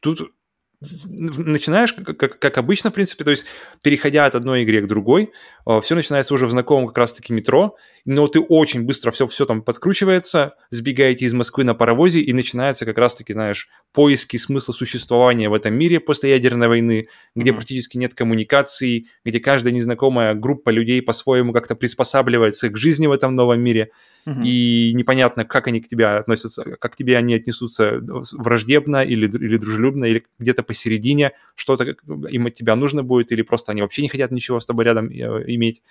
[0.00, 0.32] тут
[0.80, 3.44] начинаешь, как, как обычно, в принципе, то есть
[3.82, 5.32] переходя от одной игры к другой,
[5.66, 7.76] э, все начинается уже в знакомом как раз-таки метро,
[8.06, 12.86] но ты очень быстро все, все там подкручивается, сбегаете из Москвы на паровозе, и начинается
[12.86, 17.54] как раз-таки, знаешь, поиски смысла существования в этом мире после ядерной войны, где mm-hmm.
[17.54, 23.34] практически нет коммуникаций, где каждая незнакомая группа людей по-своему как-то приспосабливается к жизни в этом
[23.34, 23.90] новом мире–
[24.26, 24.40] угу.
[24.42, 28.00] и непонятно, как они к тебе относятся, как к тебе они отнесутся
[28.32, 33.72] враждебно или, или дружелюбно, или где-то посередине, что-то им от тебя нужно будет, или просто
[33.72, 35.82] они вообще не хотят ничего с тобой рядом э, иметь.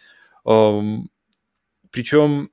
[1.96, 2.50] Причем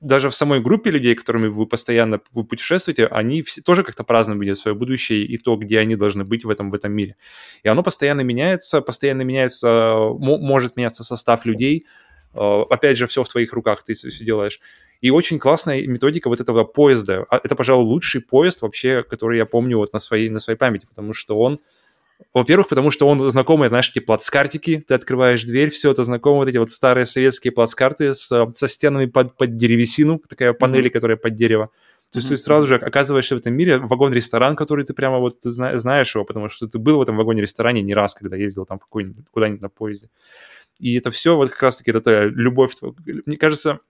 [0.00, 4.58] даже в самой группе людей, которыми вы постоянно путешествуете, они все, тоже как-то по-разному видят
[4.58, 7.16] свое будущее и то, где они должны быть в этом, в этом мире.
[7.62, 11.86] И оно постоянно меняется, постоянно меняется, может меняться состав людей.
[12.34, 14.60] Э, опять же, все в твоих руках, ты все делаешь.
[15.00, 17.24] И очень классная методика вот этого поезда.
[17.30, 20.84] А, это, пожалуй, лучший поезд вообще, который я помню вот на своей, на своей памяти,
[20.86, 21.60] потому что он
[22.34, 26.48] во-первых, потому что он знакомый, знаешь, эти плацкартики, ты открываешь дверь, все это знакомо, вот
[26.48, 30.92] эти вот старые советские плацкарты с, со стенами под, под деревесину, такая панели, mm-hmm.
[30.92, 31.70] которая под дерево.
[32.10, 32.36] То есть mm-hmm.
[32.36, 36.48] ты сразу же оказываешься в этом мире, вагон-ресторан, который ты прямо вот знаешь его, потому
[36.48, 40.10] что ты был в этом вагоне-ресторане не раз, когда ездил там куда-нибудь на поезде.
[40.78, 42.74] И это все вот как раз-таки это любовь.
[43.06, 43.80] Мне кажется,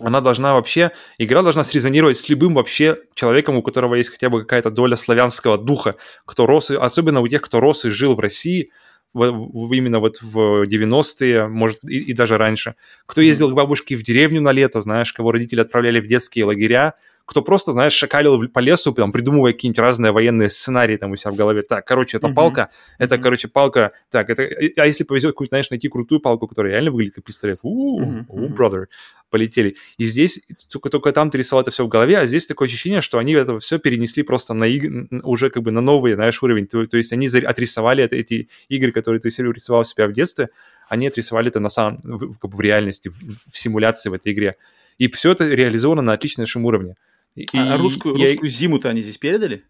[0.00, 4.40] она должна вообще, игра должна срезонировать с любым вообще человеком, у которого есть хотя бы
[4.40, 8.70] какая-то доля славянского духа, кто рос, особенно у тех, кто рос и жил в России,
[9.14, 12.74] в, в, именно вот в 90-е, может, и, и даже раньше.
[13.06, 16.94] Кто ездил к бабушке в деревню на лето, знаешь, кого родители отправляли в детские лагеря,
[17.28, 21.30] кто просто, знаешь, шакалил по лесу, там, придумывая какие-нибудь разные военные сценарии там у себя
[21.30, 21.60] в голове.
[21.60, 22.34] Так, короче, это mm-hmm.
[22.34, 23.20] палка, это, mm-hmm.
[23.20, 23.92] короче, палка.
[24.10, 24.44] Так, это...
[24.78, 27.58] А если повезет какую-то, знаешь, найти крутую палку, которая реально выглядит как пистолет.
[27.60, 28.24] У, mm-hmm.
[28.28, 28.86] у, brother,
[29.28, 29.76] полетели.
[29.98, 30.40] И здесь
[30.72, 33.34] только, только там ты рисовал это все в голове, а здесь такое ощущение, что они
[33.34, 34.90] это все перенесли просто на иг...
[35.22, 36.66] уже как бы на новый, знаешь, уровень.
[36.66, 40.48] То, то есть они отрисовали это, эти игры, которые ты рисовал себя в детстве,
[40.88, 44.32] они отрисовали это на самом, в, как бы в реальности, в, в симуляции в этой
[44.32, 44.56] игре.
[44.96, 46.96] И все это реализовано на отличнейшем уровне.
[47.42, 48.30] И, а русскую, я...
[48.30, 49.64] русскую зиму-то они здесь передали?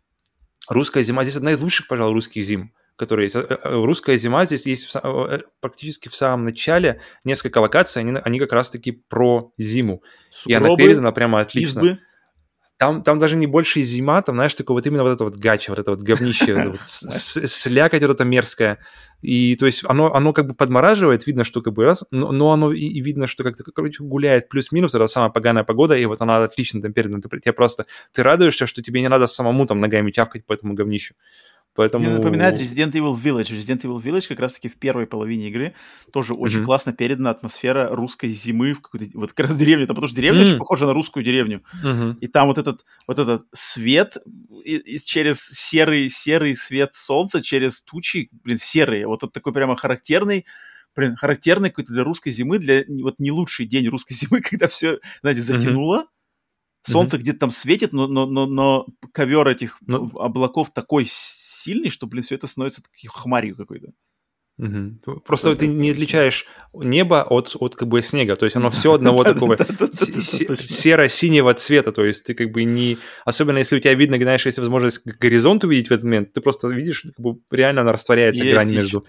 [0.68, 3.36] Русская зима здесь одна из лучших, пожалуй, русских зим которые есть.
[3.36, 8.18] Э, э, русская зима здесь есть в, э, практически в самом начале несколько локаций, они,
[8.24, 10.02] они как раз-таки про зиму.
[10.30, 11.78] Сугробы, и она передана прямо отлично.
[11.78, 11.98] Избы.
[12.78, 15.72] Там, там даже не больше зима, там, знаешь, такое вот именно вот это вот гача,
[15.72, 18.78] вот это вот говнище, слякоть вот эта мерзкая.
[19.20, 22.52] И то есть оно, оно как бы подмораживает, видно, что как бы раз, но, но
[22.52, 26.20] оно и, и видно, что как-то, короче, гуляет плюс-минус, это самая поганая погода, и вот
[26.20, 27.20] она отлично там передана.
[27.20, 30.74] Ты, тебе просто, ты радуешься, что тебе не надо самому там ногами чавкать по этому
[30.74, 31.14] говнищу.
[31.74, 32.04] Поэтому...
[32.04, 33.52] Мне напоминает Resident Evil Village.
[33.52, 35.74] Resident Evil Village как раз-таки в первой половине игры
[36.12, 36.64] тоже очень mm-hmm.
[36.64, 39.06] классно передана атмосфера русской зимы в какой-то...
[39.14, 40.48] Вот как раз в деревне, потому что деревня mm-hmm.
[40.48, 41.62] очень похожа на русскую деревню.
[41.84, 42.16] Mm-hmm.
[42.20, 44.16] И там вот этот, вот этот свет
[44.64, 49.06] и, и через серый, серый свет солнца, через тучи, блин, серые.
[49.06, 50.46] Вот это такой прямо характерный
[50.96, 54.98] блин, характерный какой-то для русской зимы, для вот не лучший день русской зимы, когда все,
[55.20, 55.98] знаете, затянуло.
[55.98, 56.90] Mm-hmm.
[56.90, 57.20] Солнце mm-hmm.
[57.20, 60.10] где-то там светит, но, но, но, но ковер этих но...
[60.18, 61.06] облаков такой
[61.68, 63.88] сильный, что, блин, все это становится хмарью какой-то.
[64.58, 65.20] Угу.
[65.24, 66.44] Просто ты не отличаешь
[66.74, 72.04] небо от, от как бы снега, то есть оно все одного такого серо-синего цвета, то
[72.04, 72.98] есть ты как бы не...
[73.24, 76.66] Особенно если у тебя видно, знаешь, есть возможность горизонт увидеть в этот момент, ты просто
[76.68, 79.04] видишь, как бы реально она растворяется, грань между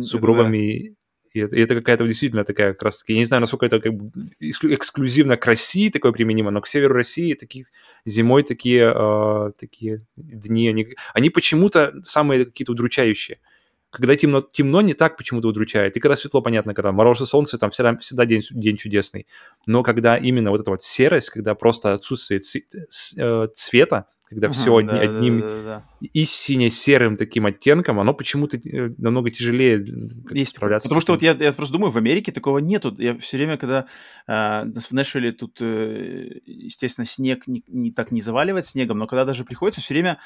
[0.00, 0.94] сугробами
[1.32, 3.80] и это, и это какая-то действительно такая как раз таки, я не знаю, насколько это
[3.80, 4.10] как бы
[4.40, 7.68] эксклюзивно к России такое применимо, но к северу России таких
[8.04, 13.38] зимой такие, э, такие дни, они, они почему-то самые какие-то удручающие.
[13.90, 15.96] Когда темно, темно не так почему-то удручает.
[15.96, 19.26] И когда светло, понятно, когда и солнце, там всегда, всегда день, день чудесный.
[19.64, 24.92] Но когда именно вот эта вот серость, когда просто отсутствие э, цвета, когда все одни,
[24.92, 25.84] да, одним да, да, да.
[26.00, 29.84] и сине-серым таким оттенком, оно почему-то э, намного тяжелее
[30.30, 30.86] Есть, справляться.
[30.86, 32.94] Потому что вот я, я просто думаю, в Америке такого нету.
[32.98, 33.86] Я все время, когда
[34.26, 39.24] э, в Нэшвилле тут, э, естественно, снег не, не так не заваливает снегом, но когда
[39.24, 40.18] даже приходится, все время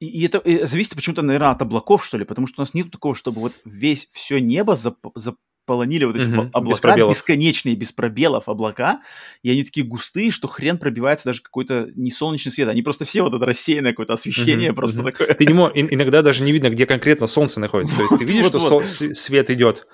[0.00, 2.72] и, и это и зависит почему-то, наверное, от облаков, что ли, потому что у нас
[2.72, 5.36] нет такого, чтобы вот весь все небо зап, зап,
[5.66, 9.00] полонили вот эти угу, облака, без бесконечные, без пробелов облака,
[9.42, 12.68] и они такие густые, что хрен пробивается даже какой-то не солнечный свет.
[12.68, 15.10] Они просто все вот это рассеянное какое-то освещение угу, просто угу.
[15.10, 15.34] такое.
[15.34, 17.96] Ты не мог, иногда даже не видно, где конкретно солнце находится.
[17.96, 19.86] То есть ты видишь, что свет идет,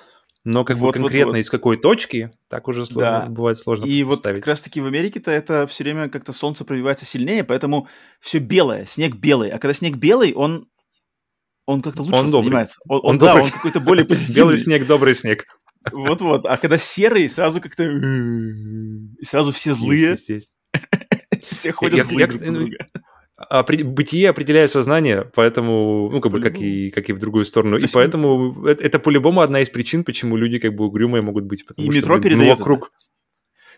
[0.44, 1.40] но как вот, бы конкретно вот, вот.
[1.40, 3.26] из какой точки, так уже сложно, да.
[3.26, 7.44] бывает сложно И вот как раз-таки в Америке-то это все время как-то солнце пробивается сильнее,
[7.44, 7.88] поэтому
[8.20, 9.50] все белое, снег белый.
[9.50, 10.66] А когда снег белый, он
[11.64, 12.80] он как-то лучше он воспринимается.
[12.88, 14.36] Он, он, он, да, он какой-то более позитивный.
[14.36, 15.44] Белый снег, добрый снег.
[15.90, 16.46] Вот-вот.
[16.46, 17.84] А когда серый, сразу как-то...
[19.22, 20.10] Сразу все злые.
[20.10, 20.56] Есть, есть,
[21.50, 22.76] Все ходят злые друг друга.
[23.84, 27.76] Бытие определяет сознание, поэтому, ну, как бы, как и, как и в другую сторону.
[27.76, 31.64] И поэтому это, это по-любому одна из причин, почему люди как бы угрюмые могут быть.
[31.76, 32.92] И метро что, передает ну, вокруг.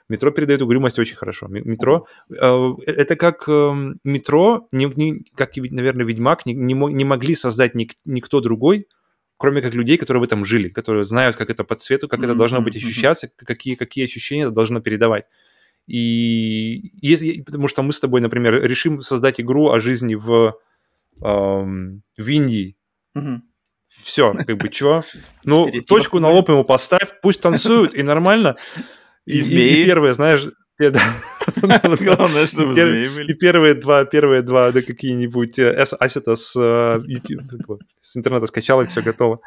[0.08, 1.46] Метро передает угрюмость очень хорошо.
[1.48, 7.34] Метро э, это как э, метро, не, не, как, наверное, Ведьмак, не, не, не могли
[7.34, 8.86] создать ник, никто другой,
[9.36, 12.24] кроме как людей, которые в этом жили, которые знают, как это по цвету, как mm-hmm.
[12.24, 15.24] это должно быть ощущаться, какие, какие ощущения это должно передавать.
[15.86, 20.58] И если, потому что мы с тобой, например, решим создать игру о жизни в,
[21.22, 22.76] эм, в Индии,
[23.16, 23.40] mm-hmm.
[23.88, 25.04] все, как бы, чего?
[25.44, 28.56] Ну, точку на лоб ему поставь, пусть танцуют, и нормально.
[29.26, 30.46] И, и, и первое, знаешь,
[32.00, 33.30] Главное, чтобы змеи.
[33.30, 36.98] И первые два, первые два, да какие-нибудь э, ассета с, э,
[38.00, 39.40] с интернета скачал, и все готово.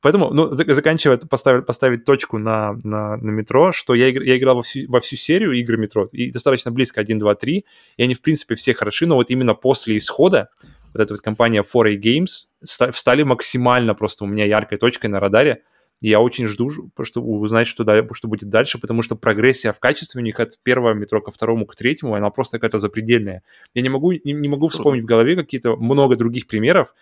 [0.00, 4.62] Поэтому, ну, заканчивая, поставить, поставить точку на, на, на метро, что я, я играл во
[4.62, 7.64] всю, во всю серию игр метро, и достаточно близко 1, 2, 3,
[7.96, 10.50] и они, в принципе, все хороши, но вот именно после исхода
[10.92, 15.62] вот эта вот компания 4A Games стали максимально просто у меня яркой точкой на радаре,
[16.08, 16.70] я очень жду,
[17.02, 20.58] чтобы узнать, что, да, что будет дальше, потому что прогрессия в качестве у них от
[20.62, 23.42] первого метро ко второму, к третьему, она просто какая-то запредельная.
[23.72, 26.94] Я не могу, не, не могу вспомнить в голове какие-то много других примеров,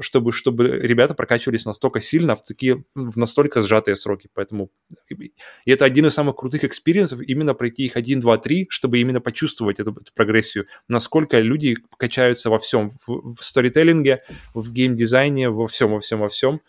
[0.00, 4.28] чтобы, чтобы ребята прокачивались настолько сильно в такие, в настолько сжатые сроки.
[4.34, 4.70] Поэтому
[5.08, 5.32] и
[5.64, 9.20] это один из самых крутых experience ов, именно пройти их 1, 2, 3, чтобы именно
[9.22, 10.66] почувствовать эту, эту прогрессию.
[10.88, 14.22] Насколько люди качаются во всем, в, в сторителлинге,
[14.52, 16.60] в геймдизайне, во всем, во всем, во всем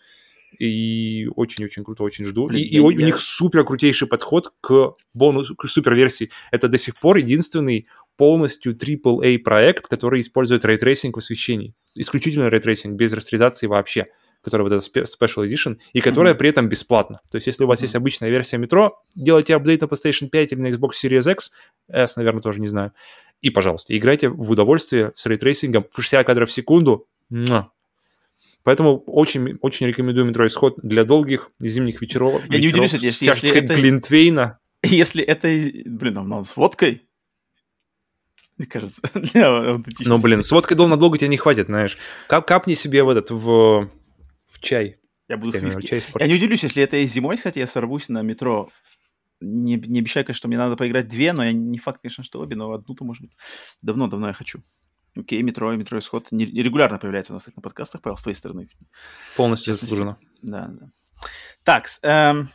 [0.58, 2.46] и очень-очень круто, очень жду.
[2.46, 2.82] Блин, и, и я...
[2.82, 6.30] у них супер крутейший подход к бонусу, к супер версии.
[6.50, 7.86] Это до сих пор единственный
[8.16, 11.74] полностью AAA проект, который использует рейтрейсинг в освещении.
[11.94, 14.06] Исключительно рейтрейсинг, без растеризации вообще
[14.42, 16.36] которая вот эта Special Edition, и которая mm-hmm.
[16.36, 17.22] при этом бесплатна.
[17.30, 17.84] То есть, если у вас mm-hmm.
[17.84, 21.52] есть обычная версия метро, делайте апдейт на PlayStation 5 или на Xbox Series X,
[21.88, 22.92] S, наверное, тоже не знаю,
[23.40, 27.06] и, пожалуйста, играйте в удовольствие с рейтрейсингом в 60 кадров в секунду.
[28.64, 32.42] Поэтому очень, очень рекомендую метро исход для долгих зимних вечеров.
[32.48, 33.74] Я не удивлюсь, если, если это...
[33.74, 34.58] Глинтвейна.
[34.82, 35.48] Если это,
[35.86, 37.02] блин, надо с водкой,
[38.56, 41.96] мне кажется, для Ну, блин, с водкой дол надолго тебе не хватит, знаешь.
[42.28, 43.90] Кап капни себе в этот, в,
[44.46, 44.98] в чай.
[45.28, 48.22] Я буду я, чай Я не удивлюсь, если это и зимой, кстати, я сорвусь на
[48.22, 48.70] метро.
[49.40, 52.40] Не, не обещаю, конечно, что мне надо поиграть две, но я не факт, конечно, что
[52.40, 53.32] обе, но одну-то, может быть,
[53.82, 54.62] давно-давно я хочу.
[55.16, 56.28] Окей, метро, метро исход.
[56.30, 58.68] Регулярно появляется у нас на подкастах, Павел, с твоей стороны.
[59.36, 60.18] Полностью заслуженно.
[60.42, 60.90] Да, да.
[61.62, 62.48] Так, эм,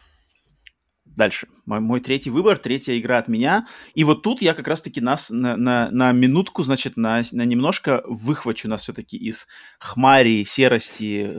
[1.20, 1.50] Дальше.
[1.66, 3.68] Мой, мой третий выбор, третья игра от меня.
[3.94, 8.04] И вот тут я как раз-таки нас на, на, на минутку, значит, на, на немножко
[8.06, 9.46] выхвачу нас все-таки из
[9.82, 11.30] хмари, серости,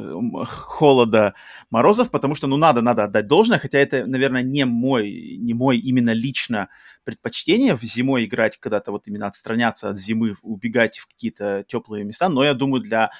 [0.44, 1.32] холода,
[1.70, 5.78] морозов, потому что, ну, надо, надо отдать должное, хотя это, наверное, не мой, не мой
[5.78, 6.68] именно лично
[7.04, 12.28] предпочтение в зимой играть, когда-то вот именно отстраняться от зимы, убегать в какие-то теплые места,
[12.28, 13.12] но я думаю, для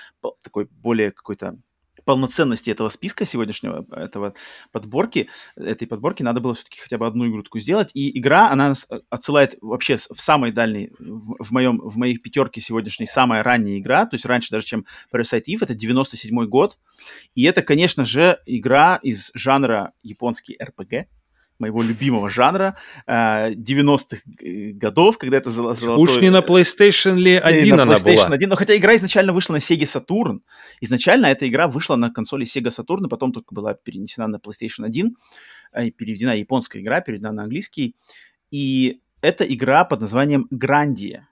[0.43, 1.57] такой более какой-то
[2.11, 4.35] полноценности этого списка сегодняшнего, этого
[4.73, 7.93] подборки, этой подборки, надо было все-таки хотя бы одну игру такую сделать.
[7.95, 12.61] И игра, она э, отсылает вообще в самый дальний, в, в, моем, в моих пятерке
[12.61, 16.79] сегодняшней самая ранняя игра, то есть раньше даже, чем Parasite Eve, это 97 год.
[17.37, 21.05] И это, конечно же, игра из жанра японский RPG,
[21.61, 25.99] моего любимого жанра 90-х э, годов, когда это золотой...
[25.99, 28.35] Уж не на PlayStation ли 1 на она PlayStation была?
[28.35, 30.41] 1, но хотя игра изначально вышла на Sega Saturn.
[30.81, 34.85] Изначально эта игра вышла на консоли Sega Saturn, и потом только была перенесена на PlayStation
[34.85, 35.15] 1,
[35.73, 37.95] э, переведена японская игра, переведена на английский.
[38.51, 41.29] И это игра под названием Грандия.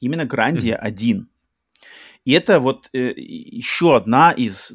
[0.00, 0.86] Именно Грандия mm-hmm.
[0.86, 1.28] 1.
[2.24, 4.74] И это вот э, еще одна из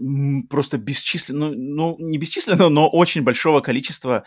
[0.49, 4.24] просто бесчисленного, ну, ну не бесчисленного, но очень большого количества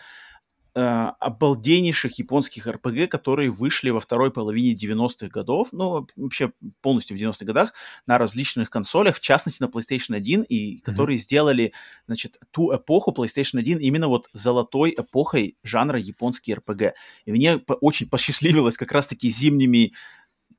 [0.77, 6.51] обалденнейших японских РПГ, которые вышли во второй половине 90-х годов, ну, вообще
[6.81, 7.73] полностью в 90-х годах,
[8.05, 11.21] на различных консолях, в частности, на PlayStation 1, и которые mm-hmm.
[11.21, 11.73] сделали,
[12.05, 16.93] значит, ту эпоху PlayStation 1 именно вот золотой эпохой жанра японский РПГ.
[17.25, 19.93] И мне по- очень посчастливилось как раз-таки зимними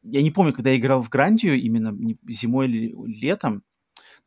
[0.02, 1.94] я не помню, когда я играл в Грандию, именно
[2.28, 3.62] зимой или летом,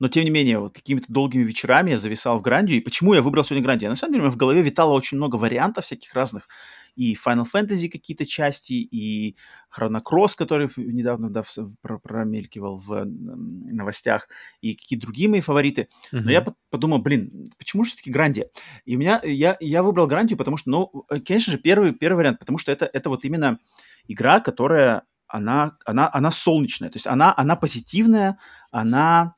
[0.02, 2.80] но тем не менее, вот какими-то долгими вечерами я зависал в Грандию.
[2.80, 3.91] И почему я выбрал сегодня Грандию?
[3.91, 6.47] На самом деле, у меня в голове витало очень много вариантов всяких разных.
[6.95, 9.38] И Final Fantasy какие-то части, и
[9.72, 11.43] Chrono Cross, который недавно да,
[11.84, 14.28] промелькивал в новостях,
[14.60, 15.88] и какие-то другие мои фавориты.
[16.12, 16.22] Uh-huh.
[16.22, 18.49] Но я подумал, блин, почему же все-таки Грандия?
[18.86, 22.18] И у меня, я, я выбрал Грандию, потому что, ну, э, конечно же, первый, первый
[22.18, 23.60] вариант, потому что это, это вот именно
[24.08, 28.39] игра, которая, она, она, она солнечная, то есть она, она позитивная,
[28.72, 29.36] она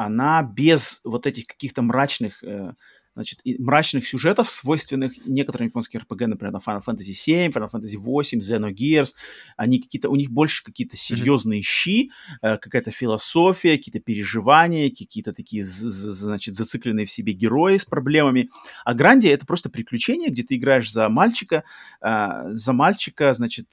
[0.00, 2.72] она без вот этих каких-то мрачных, э,
[3.14, 8.40] значит, мрачных сюжетов, свойственных некоторым японским RPG, например, на Final Fantasy VII, Final Fantasy VIII,
[8.40, 9.12] Xenogears,
[9.58, 11.64] они какие-то, у них больше какие-то серьезные mm-hmm.
[11.64, 18.48] щи, э, какая-то философия, какие-то переживания, какие-то такие, значит, зацикленные в себе герои с проблемами.
[18.86, 21.64] А Гранди это просто приключение, где ты играешь за мальчика,
[22.00, 23.66] э, за мальчика, значит,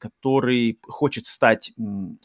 [0.00, 1.72] который хочет стать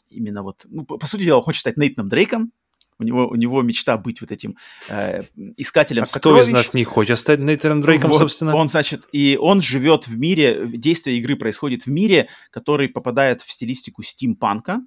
[0.09, 2.51] именно вот, ну, по, по сути дела, хочет стать Нейтаном Дрейком,
[2.99, 4.57] у него, у него мечта быть вот этим
[4.89, 5.23] э,
[5.57, 6.41] искателем а сокровищ.
[6.41, 8.55] кто из нас не хочет стать Нейтаном Дрейком, вот, собственно?
[8.55, 13.51] Он, значит, и он живет в мире, действие игры происходит в мире, который попадает в
[13.51, 14.81] стилистику стимпанка,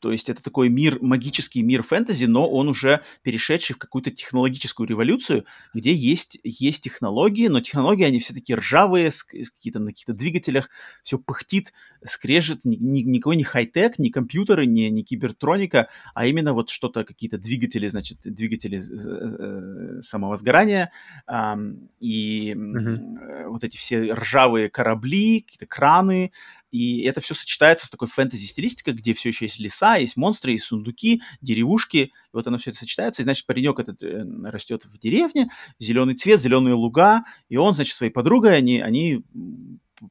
[0.00, 4.88] то есть это такой мир, магический мир фэнтези, но он уже перешедший в какую-то технологическую
[4.88, 5.44] революцию,
[5.74, 10.12] где есть, есть технологии, но технологии, они все таки ржавые, с, с какие-то, на каких-то
[10.12, 10.70] двигателях,
[11.02, 11.72] все пыхтит,
[12.04, 17.04] скрежет, ни, ни, никакой не хай-тек, не компьютеры, не, не кибертроника, а именно вот что-то,
[17.04, 20.92] какие-то двигатели, значит, двигатели э, самого сгорания,
[21.26, 21.56] э,
[22.00, 23.48] и mm-hmm.
[23.48, 26.32] вот эти все ржавые корабли, какие-то краны,
[26.70, 30.64] и это все сочетается с такой фэнтези-стилистикой, где все еще есть леса, есть монстры, есть
[30.64, 31.96] сундуки, деревушки.
[31.96, 33.22] И вот оно все это сочетается.
[33.22, 37.24] И, значит, паренек этот э, растет в деревне, зеленый цвет, зеленые луга.
[37.48, 39.24] И он, значит, своей подругой, они, они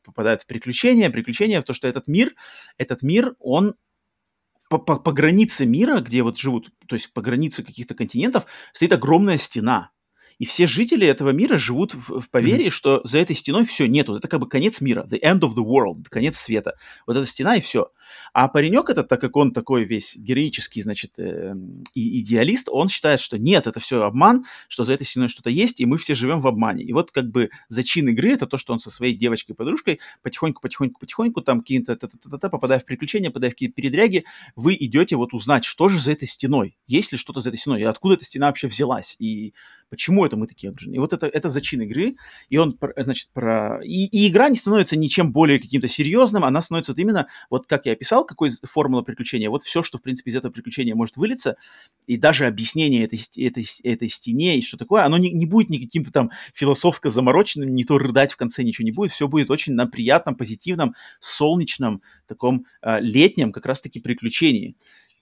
[0.03, 1.09] попадают в приключения.
[1.09, 2.33] Приключения в то, что этот мир,
[2.77, 3.75] этот мир, он
[4.69, 8.93] по, по, по границе мира, где вот живут, то есть по границе каких-то континентов, стоит
[8.93, 9.91] огромная стена.
[10.39, 12.71] И все жители этого мира живут в, в поверье, mm-hmm.
[12.71, 14.15] что за этой стеной все нету.
[14.15, 16.75] Это как бы конец мира, the end of the world, конец света.
[17.05, 17.89] Вот эта стена и все.
[18.33, 21.55] А паренек этот, так как он такой весь героический, значит, э,
[21.93, 25.79] и идеалист, он считает, что нет, это все обман, что за этой стеной что-то есть,
[25.79, 26.83] и мы все живем в обмане.
[26.83, 30.99] И вот как бы зачин игры это то, что он со своей девочкой-подружкой потихоньку, потихоньку,
[30.99, 31.97] потихоньку, там какие-то,
[32.49, 36.27] попадая в приключения, попадая в какие-то передряги, вы идете вот узнать, что же за этой
[36.27, 39.53] стеной, есть ли что-то за этой стеной, и откуда эта стена вообще взялась, и
[39.89, 40.95] почему это мы такие обжены.
[40.95, 42.17] И вот это, это зачин игры,
[42.49, 43.81] и он, значит, про...
[43.83, 47.85] И, и игра не становится ничем более каким-то серьезным, она становится вот именно, вот как
[47.85, 51.57] я описал, какой формула приключения, вот все, что, в принципе, из этого приключения может вылиться,
[52.05, 55.77] и даже объяснение этой, этой, этой стене и что такое, оно не, не будет ни
[55.77, 59.73] каким-то там философско замороченным, не то рыдать в конце ничего не будет, все будет очень
[59.73, 64.75] на приятном, позитивном, солнечном, таком э, летнем как раз-таки приключении.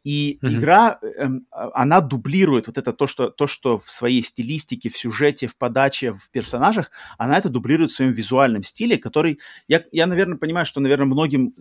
[0.06, 0.54] И mm-hmm.
[0.54, 4.98] игра, эм, а, она дублирует вот это то что, то, что в своей стилистике, в
[4.98, 10.06] сюжете, в подаче, в персонажах, она это дублирует в своем визуальном стиле, который, я, я
[10.06, 11.56] наверное, понимаю, что, наверное, многим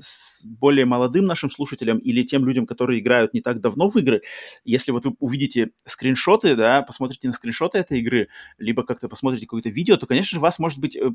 [0.45, 4.21] более молодым нашим слушателям или тем людям, которые играют не так давно в игры,
[4.63, 8.29] если вот вы увидите скриншоты, да, посмотрите на скриншоты этой игры,
[8.59, 11.11] либо как-то посмотрите какое-то видео, то, конечно же, вас, может быть, э,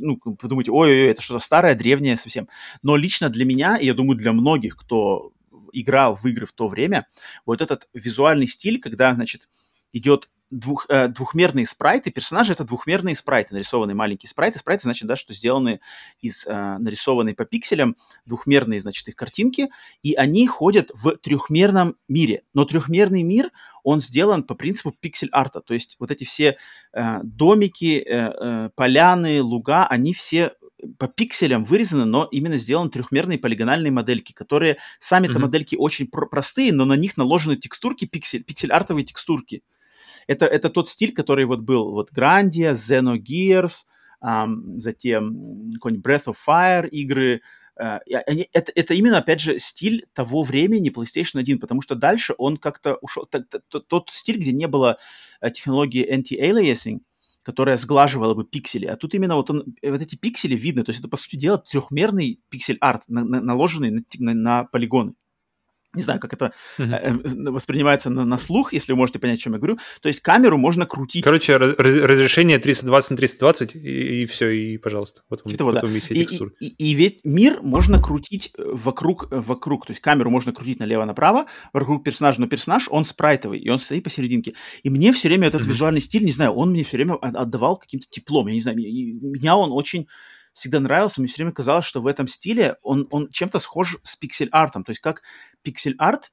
[0.00, 2.48] ну, подумайте, ой-ой-ой, это что-то старое, древнее совсем.
[2.82, 5.32] Но лично для меня, и я думаю, для многих, кто
[5.72, 7.06] играл в игры в то время,
[7.46, 9.48] вот этот визуальный стиль, когда, значит,
[9.92, 14.58] идет двух, э, двухмерные спрайты, персонажи это двухмерные спрайты, нарисованные маленькие спрайты.
[14.58, 15.80] Спрайты, значит, да, что сделаны
[16.20, 17.96] из э, нарисованные по пикселям,
[18.26, 19.70] двухмерные, значит, их картинки,
[20.02, 22.42] и они ходят в трехмерном мире.
[22.52, 23.50] Но трехмерный мир,
[23.82, 26.56] он сделан по принципу пиксель-арта, то есть вот эти все
[26.92, 30.52] э, домики, э, э, поляны, луга, они все
[30.98, 35.38] по пикселям вырезаны, но именно сделаны трехмерные полигональные модельки, которые сами-то mm-hmm.
[35.38, 39.62] модельки очень про- простые, но на них наложены текстурки, пиксель, пиксель-артовые текстурки.
[40.26, 43.84] Это, это тот стиль, который вот был вот Grandia, Xenogears,
[44.24, 47.42] um, затем какой-нибудь Breath of Fire игры,
[47.80, 52.34] Uh, они, это, это именно, опять же, стиль того времени PlayStation 1, потому что дальше
[52.36, 53.24] он как-то ушел...
[53.24, 54.98] Тот, тот, тот стиль, где не было
[55.40, 57.00] э, технологии anti-aliasing,
[57.42, 58.86] которая сглаживала бы пиксели.
[58.86, 60.84] А тут именно вот, он, вот эти пиксели видно.
[60.84, 65.14] То есть это, по сути дела, трехмерный пиксель-арт, на, на, наложенный на, на, на полигоны.
[65.94, 67.50] Не знаю, как это mm-hmm.
[67.50, 69.78] воспринимается на, на слух, если вы можете понять, о чем я говорю.
[70.00, 71.22] То есть камеру можно крутить.
[71.22, 75.22] Короче, раз, разрешение 320 на 320, и, и все, и пожалуйста.
[75.28, 75.86] Вот вам, вот, да.
[75.86, 76.52] все и, текстуры.
[76.60, 79.86] И, и, и ведь мир можно крутить э, вокруг, вокруг.
[79.86, 84.04] То есть камеру можно крутить налево-направо, вокруг персонажа, но персонаж, он спрайтовый, и он стоит
[84.04, 84.54] посерединке.
[84.82, 85.68] И мне все время этот mm-hmm.
[85.68, 88.46] визуальный стиль, не знаю, он мне все время отдавал каким-то теплом.
[88.46, 90.08] Я не знаю, меня он очень
[90.52, 94.16] всегда нравился, мне все время казалось, что в этом стиле он, он чем-то схож с
[94.16, 94.84] пиксель-артом.
[94.84, 95.22] То есть как
[95.62, 96.30] пиксель-арт,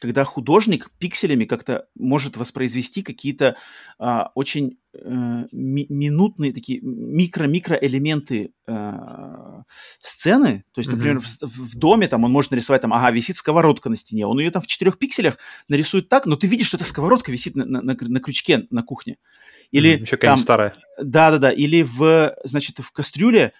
[0.00, 3.56] когда художник пикселями как-то может воспроизвести какие-то
[3.98, 9.62] а, очень а, ми- минутные такие микро-микро элементы а,
[10.00, 10.64] сцены.
[10.72, 11.46] То есть, например, mm-hmm.
[11.46, 14.50] в, в доме там он может нарисовать там, ага, висит сковородка на стене, он ее
[14.50, 15.38] там в четырех пикселях
[15.68, 18.82] нарисует так, но ты видишь, что эта сковородка висит на, на, на, на крючке на
[18.82, 19.16] кухне.
[19.70, 20.76] Или mm, еще какая-нибудь старая.
[20.98, 21.50] Да-да-да.
[21.50, 23.52] Или в, значит, в кастрюле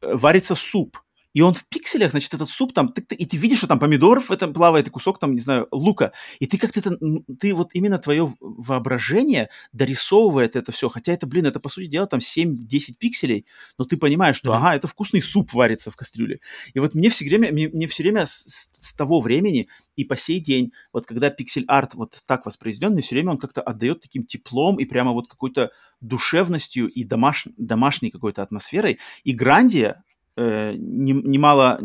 [0.00, 0.98] э, варится суп
[1.34, 3.78] и он в пикселях, значит, этот суп там, ты, ты, и ты видишь, что там
[3.78, 6.96] помидоров в этом плавает, и кусок там, не знаю, лука, и ты как-то это,
[7.40, 12.06] ты вот именно твое воображение дорисовывает это все, хотя это, блин, это, по сути дела,
[12.06, 13.46] там 7-10 пикселей,
[13.78, 14.56] но ты понимаешь, что, mm-hmm.
[14.56, 16.40] ага, это вкусный суп варится в кастрюле.
[16.74, 20.16] И вот мне все время, мне, мне все время с, с того времени и по
[20.16, 24.24] сей день, вот когда пиксель-арт вот так воспроизведен, мне все время он как-то отдает таким
[24.24, 25.70] теплом и прямо вот какой-то
[26.00, 28.98] душевностью и домаш, домашней какой-то атмосферой.
[29.24, 30.02] И Грандия,
[30.36, 31.78] э, немало,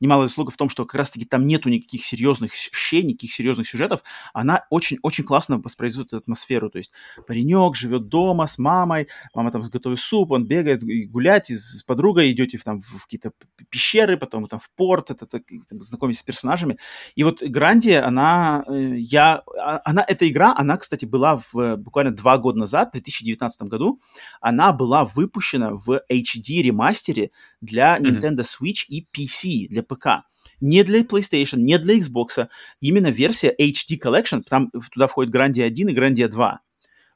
[0.00, 4.02] немало заслуга в том, что как раз-таки там нету никаких серьезных щей, никаких серьезных сюжетов.
[4.32, 6.70] Она очень-очень классно воспроизводит эту атмосферу.
[6.70, 6.92] То есть
[7.26, 12.32] паренек живет дома с мамой, мама там готовит суп, он бегает гулять и с подругой,
[12.32, 13.32] идете в, там, в какие-то
[13.70, 16.78] пещеры, потом там в порт, это, это, знакомитесь с персонажами.
[17.14, 22.12] И вот Гранди, она, э, я, а, она, эта игра, она, кстати, была в, буквально
[22.12, 24.00] два года назад, в 2019 году,
[24.40, 27.30] она была выпущена в HD ремастере
[27.64, 30.26] для Nintendo Switch и PC, для ПК.
[30.60, 32.48] Не для PlayStation, не для Xbox.
[32.80, 36.60] Именно версия HD Collection, там туда входит Grandia 1 и Grandia 2.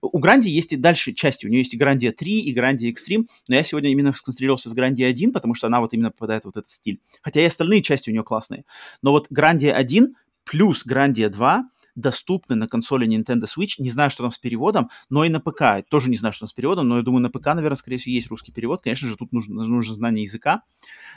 [0.01, 1.47] У Гранди есть и дальше части.
[1.47, 4.73] У нее есть и Грандия 3, и Грандия Extreme, но я сегодня именно сконцентрировался с
[4.73, 7.01] Грандия 1, потому что она вот именно попадает в вот этот стиль.
[7.23, 8.65] Хотя и остальные части у нее классные.
[9.03, 11.65] Но вот Грандия 1 плюс Грандия 2
[11.99, 13.75] доступны на консоли Nintendo Switch.
[13.79, 15.87] Не знаю, что там с переводом, но и на ПК.
[15.89, 18.15] Тоже не знаю, что там с переводом, но я думаю, на ПК, наверное, скорее всего,
[18.15, 18.83] есть русский перевод.
[18.83, 20.63] Конечно же, тут нужно, нужно знание языка.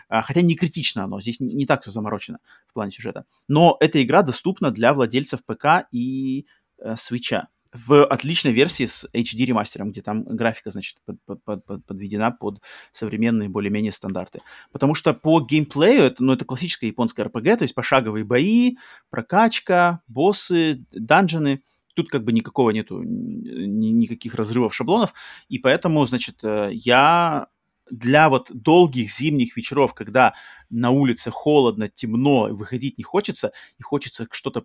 [0.09, 3.25] А, хотя не критично оно, здесь не, так все заморочено в плане сюжета.
[3.47, 6.47] Но эта игра доступна для владельцев ПК и
[6.79, 7.43] э, Switch
[7.73, 12.61] в отличной версии с HD ремастером, где там графика, значит, под, под, под, подведена под
[12.91, 14.39] современные более-менее стандарты.
[14.71, 18.75] Потому что по геймплею, это, ну, это классическая японская RPG, то есть пошаговые бои,
[19.09, 21.61] прокачка, боссы, данжены.
[21.93, 25.13] Тут как бы никакого нету, ни, никаких разрывов шаблонов.
[25.49, 27.47] И поэтому, значит, э, я
[27.89, 30.33] для вот долгих зимних вечеров, когда
[30.69, 34.61] на улице холодно, темно, выходить не хочется, и хочется что-то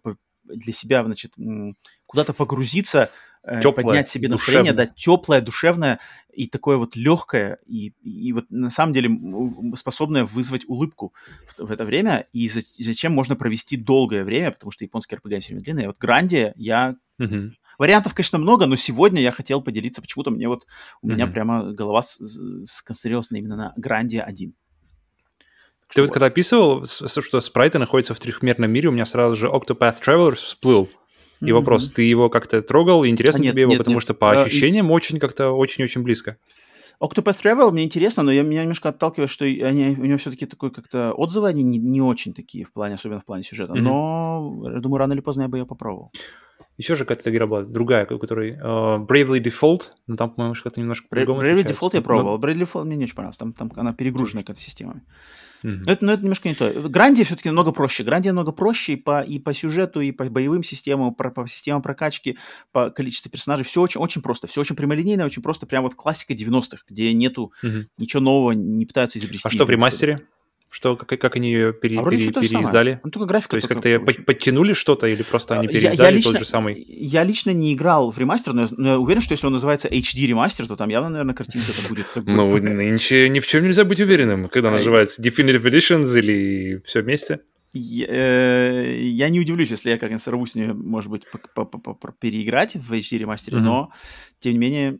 [0.48, 1.34] для себя, значит,
[2.06, 3.10] куда-то погрузиться,
[3.42, 4.86] э, теплое, поднять себе настроение, душевное.
[4.86, 6.00] да, теплое, душевное
[6.32, 9.10] и такое вот легкое, и, и вот на самом деле
[9.76, 11.14] способное вызвать улыбку
[11.56, 15.40] в, в это время, и за, зачем можно провести долгое время, потому что японские RPG
[15.40, 15.86] все время длинные.
[15.88, 16.96] Вот Гранди я...
[17.18, 17.52] Угу.
[17.78, 20.66] Вариантов, конечно, много, но сегодня я хотел поделиться, почему-то мне вот,
[21.02, 21.14] у угу.
[21.14, 24.54] меня прямо голова сконцентрировалась именно на Гранди 1.
[25.94, 29.46] Ты вот, вот когда описывал, что спрайты находятся в трехмерном мире, у меня сразу же
[29.46, 30.88] Octopath Traveler всплыл.
[31.40, 31.52] И mm-hmm.
[31.52, 33.06] вопрос, ты его как-то трогал?
[33.06, 34.02] Интересно а нет, тебе его, нет, потому нет.
[34.02, 36.38] что по ощущениям uh, очень как-то очень-очень близко.
[36.98, 40.70] Octopath Travel мне интересно, но я, меня немножко отталкивает, что они, у него все-таки такой
[40.70, 43.74] как-то отзывы, они не, не очень такие в плане, особенно в плане сюжета.
[43.74, 43.80] Mm-hmm.
[43.80, 46.10] Но, я думаю, рано или поздно я бы ее попробовал.
[46.76, 50.80] Еще же какая-то игра была, другая, у которой uh, Bravely Default, но там, по-моему, как-то
[50.80, 52.46] немножко по-другому Bravely Default я пробовал, но...
[52.46, 55.02] Bravely Default мне не очень понравился, там, там она перегружена какая-то системами.
[55.62, 55.82] Mm-hmm.
[55.86, 56.70] Но, это, но это немножко не то.
[56.88, 58.04] Гранди все-таки намного проще.
[58.04, 61.82] Гранди намного проще и по, и по сюжету, и по боевым системам, по, по системам
[61.82, 62.38] прокачки,
[62.72, 63.64] по количеству персонажей.
[63.64, 64.46] Все очень, очень просто.
[64.46, 65.66] Все очень прямолинейно, очень просто.
[65.66, 67.84] Прям вот классика 90-х, где нету mm-hmm.
[67.98, 69.48] ничего нового, не пытаются изобрести.
[69.48, 70.26] А что в ремастере?
[70.68, 73.00] Что, как, как они ее пере, а пере, переиздали?
[73.02, 73.50] Ну, только графика.
[73.50, 76.84] То есть как-то подтянули что-то или просто они переиздали я, я лично, тот же самый?
[76.88, 79.88] Я лично не играл в ремастер, но я, но я уверен, что если он называется
[79.88, 82.06] HD ремастер, то там явно, наверное, картинка это будет.
[82.16, 87.40] Ну, нынче ни в чем нельзя быть уверенным, когда называется Definitive Editions или все вместе.
[87.72, 91.24] Я, э, я не удивлюсь, если я как-нибудь сорвусь, может быть,
[92.20, 93.92] переиграть в HD ремастере, но,
[94.40, 94.98] тем не менее,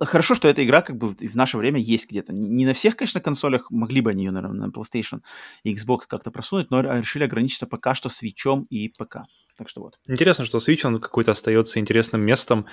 [0.00, 2.32] Хорошо, что эта игра как бы в наше время есть где-то.
[2.32, 5.20] Не на всех, конечно, консолях, могли бы они ее, наверное, на PlayStation
[5.64, 9.18] и Xbox как-то просунуть, но решили ограничиться пока что Switch и ПК.
[9.58, 9.98] Так что вот.
[10.06, 12.66] Интересно, что Switch, он какой-то остается интересным местом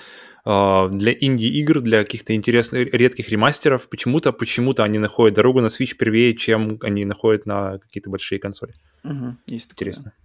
[0.46, 3.88] э, для инди-игр, для каких-то интересных, редких ремастеров.
[3.88, 8.74] Почему-то, почему-то они находят дорогу на Switch первее, чем они находят на какие-то большие консоли.
[9.04, 10.04] Угу, есть Интересно.
[10.04, 10.24] Такое.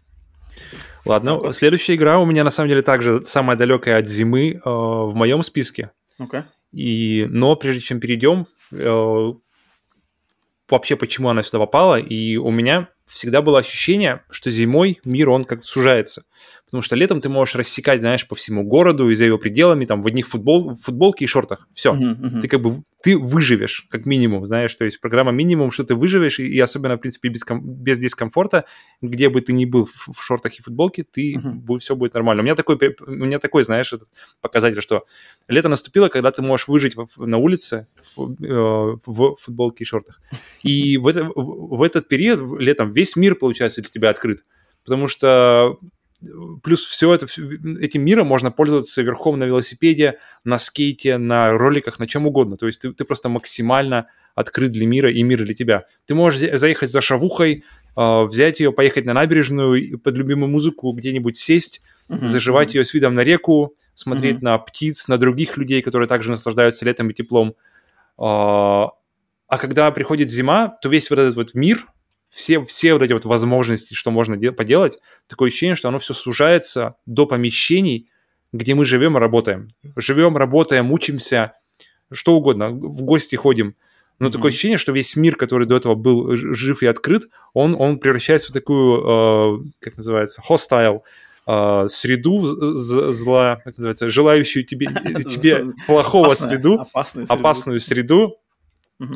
[1.05, 4.59] Ладно, так, следующая игра у меня на самом деле также самая далекая от зимы э,
[4.65, 5.91] в моем списке.
[6.19, 6.43] Okay.
[6.72, 9.34] И, но прежде чем перейдем, э,
[10.70, 15.45] вообще почему она сюда попала, и у меня всегда было ощущение, что зимой мир, он
[15.45, 16.24] как-то сужается.
[16.70, 20.03] Потому что летом ты можешь рассекать, знаешь, по всему городу и за его пределами, там,
[20.03, 21.68] в одних футбол, футболке и шортах.
[21.74, 21.95] Все.
[21.95, 22.41] Uh-huh, uh-huh.
[22.41, 26.39] Ты как бы, ты выживешь, как минимум, знаешь, то есть программа минимум, что ты выживешь,
[26.39, 28.66] и, и особенно, в принципе, без, без дискомфорта,
[29.01, 31.53] где бы ты ни был в, в шортах и футболке, ты, uh-huh.
[31.53, 32.41] будет, все будет нормально.
[32.41, 34.07] У меня такой, у меня такой, знаешь, этот
[34.39, 35.05] показатель, что
[35.47, 40.22] лето наступило, когда ты можешь выжить в, на улице в, э, в футболке и шортах.
[40.62, 44.43] И в, это, в, в этот период, летом, весь мир, получается, для тебя открыт.
[44.83, 45.77] Потому что
[46.63, 47.27] плюс все это,
[47.79, 52.57] этим миром можно пользоваться верхом на велосипеде, на скейте, на роликах, на чем угодно.
[52.57, 55.85] То есть ты, ты просто максимально открыт для мира и мир для тебя.
[56.05, 57.63] Ты можешь заехать за шавухой,
[57.95, 62.93] э, взять ее, поехать на набережную, под любимую музыку где-нибудь сесть, uh-huh, заживать ее с
[62.93, 64.43] видом на реку, смотреть uh-huh.
[64.43, 67.55] на птиц, на других людей, которые также наслаждаются летом и теплом.
[68.17, 68.91] Э,
[69.49, 71.87] а когда приходит зима, то весь вот этот вот мир,
[72.30, 76.13] все, все вот эти вот возможности, что можно де- поделать, такое ощущение, что оно все
[76.13, 78.07] сужается до помещений,
[78.51, 79.69] где мы живем и работаем.
[79.95, 81.53] Живем, работаем, учимся,
[82.11, 83.75] что угодно, в гости ходим.
[84.19, 84.32] Но mm-hmm.
[84.32, 87.23] такое ощущение, что весь мир, который до этого был жив и открыт,
[87.53, 91.01] он, он превращается в такую, э, как называется, hostile,
[91.47, 94.88] э, среду зла, как называется, желающую тебе,
[95.30, 98.38] тебе плохого среду, опасную среду,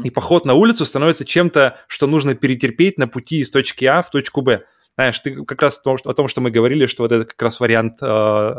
[0.03, 4.09] и поход на улицу становится чем-то, что нужно перетерпеть на пути из точки А в
[4.09, 4.63] точку Б.
[4.95, 7.25] Знаешь, ты как раз о том, что, о том, что мы говорили, что вот это
[7.25, 8.05] как раз вариант э,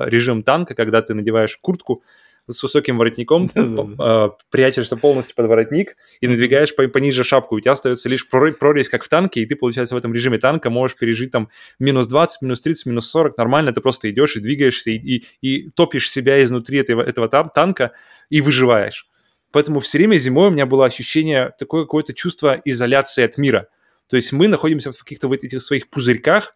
[0.07, 2.03] режим танка, когда ты надеваешь куртку
[2.49, 7.55] с высоким воротником, э, прячешься полностью под воротник и надвигаешь по, пониже шапку.
[7.55, 10.71] У тебя остается лишь прорезь, как в танке, и ты, получается, в этом режиме танка
[10.71, 11.49] можешь пережить там
[11.79, 13.39] минус 20, минус 30, минус 40.
[13.39, 17.93] Нормально, ты просто идешь и двигаешься, и, и, и топишь себя изнутри этого, этого танка
[18.29, 19.07] и выживаешь.
[19.55, 23.69] Поэтому все время зимой у меня было ощущение, такое какое-то чувство изоляции от мира.
[24.09, 26.55] То есть мы находимся в каких-то вот этих своих пузырьках,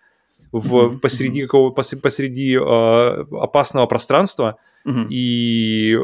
[0.51, 0.99] в, mm-hmm.
[0.99, 5.07] посреди какого посреди э, опасного пространства, mm-hmm.
[5.11, 5.97] и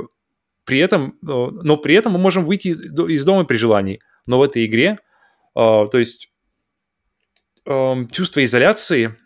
[0.64, 3.98] при этом, но при этом мы можем выйти из дома при желании.
[4.28, 5.00] Но в этой игре,
[5.56, 6.30] э, то есть
[7.66, 9.16] э, чувство изоляции,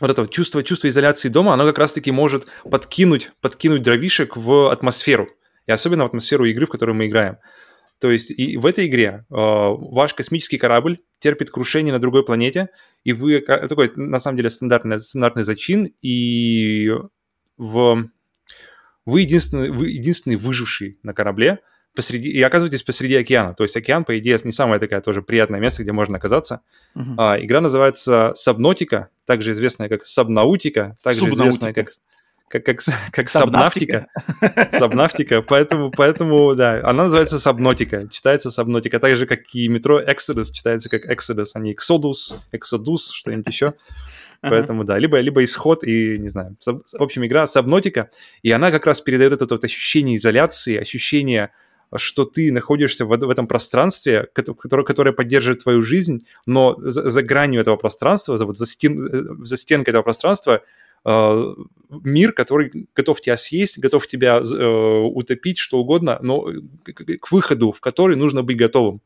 [0.00, 4.72] вот это вот чувство, чувство изоляции дома, оно как раз-таки может подкинуть, подкинуть дровишек в
[4.72, 5.28] атмосферу
[5.66, 7.36] и особенно в атмосферу игры, в которой мы играем.
[8.00, 12.70] То есть и в этой игре э, ваш космический корабль терпит крушение на другой планете,
[13.04, 16.90] и вы такой, на самом деле, стандартный, стандартный зачин, и
[17.56, 18.08] в,
[19.06, 21.60] вы, единственный, вы единственный выживший на корабле,
[21.94, 23.54] посреди, и оказываетесь посреди океана.
[23.54, 26.62] То есть океан, по идее, не самое такое тоже приятное место, где можно оказаться.
[26.96, 27.14] Uh-huh.
[27.18, 31.90] А, игра называется Сабнотика, также известная как Сабнаутика, также известная как
[32.52, 32.80] как, как,
[33.10, 34.08] как сабнавтика.
[34.72, 40.52] Сабнавтика, поэтому, поэтому, да, она называется сабнотика, читается сабнотика, так же, как и метро Exodus,
[40.52, 43.72] читается как Exodus, а не Exodus, Exodus, что-нибудь еще.
[44.42, 48.10] Поэтому, да, либо, либо исход и, не знаю, в общем, игра сабнотика,
[48.42, 51.50] и она как раз передает это вот ощущение изоляции, ощущение
[51.96, 57.22] что ты находишься в, в этом пространстве, которое, которое поддерживает твою жизнь, но за, за
[57.22, 60.62] гранью этого пространства, за, вот за, стен, э, за стенкой этого пространства
[61.04, 66.48] мир, который готов тебя съесть, готов тебя э, утопить, что угодно, но
[67.20, 69.00] к выходу, в который нужно быть готовым.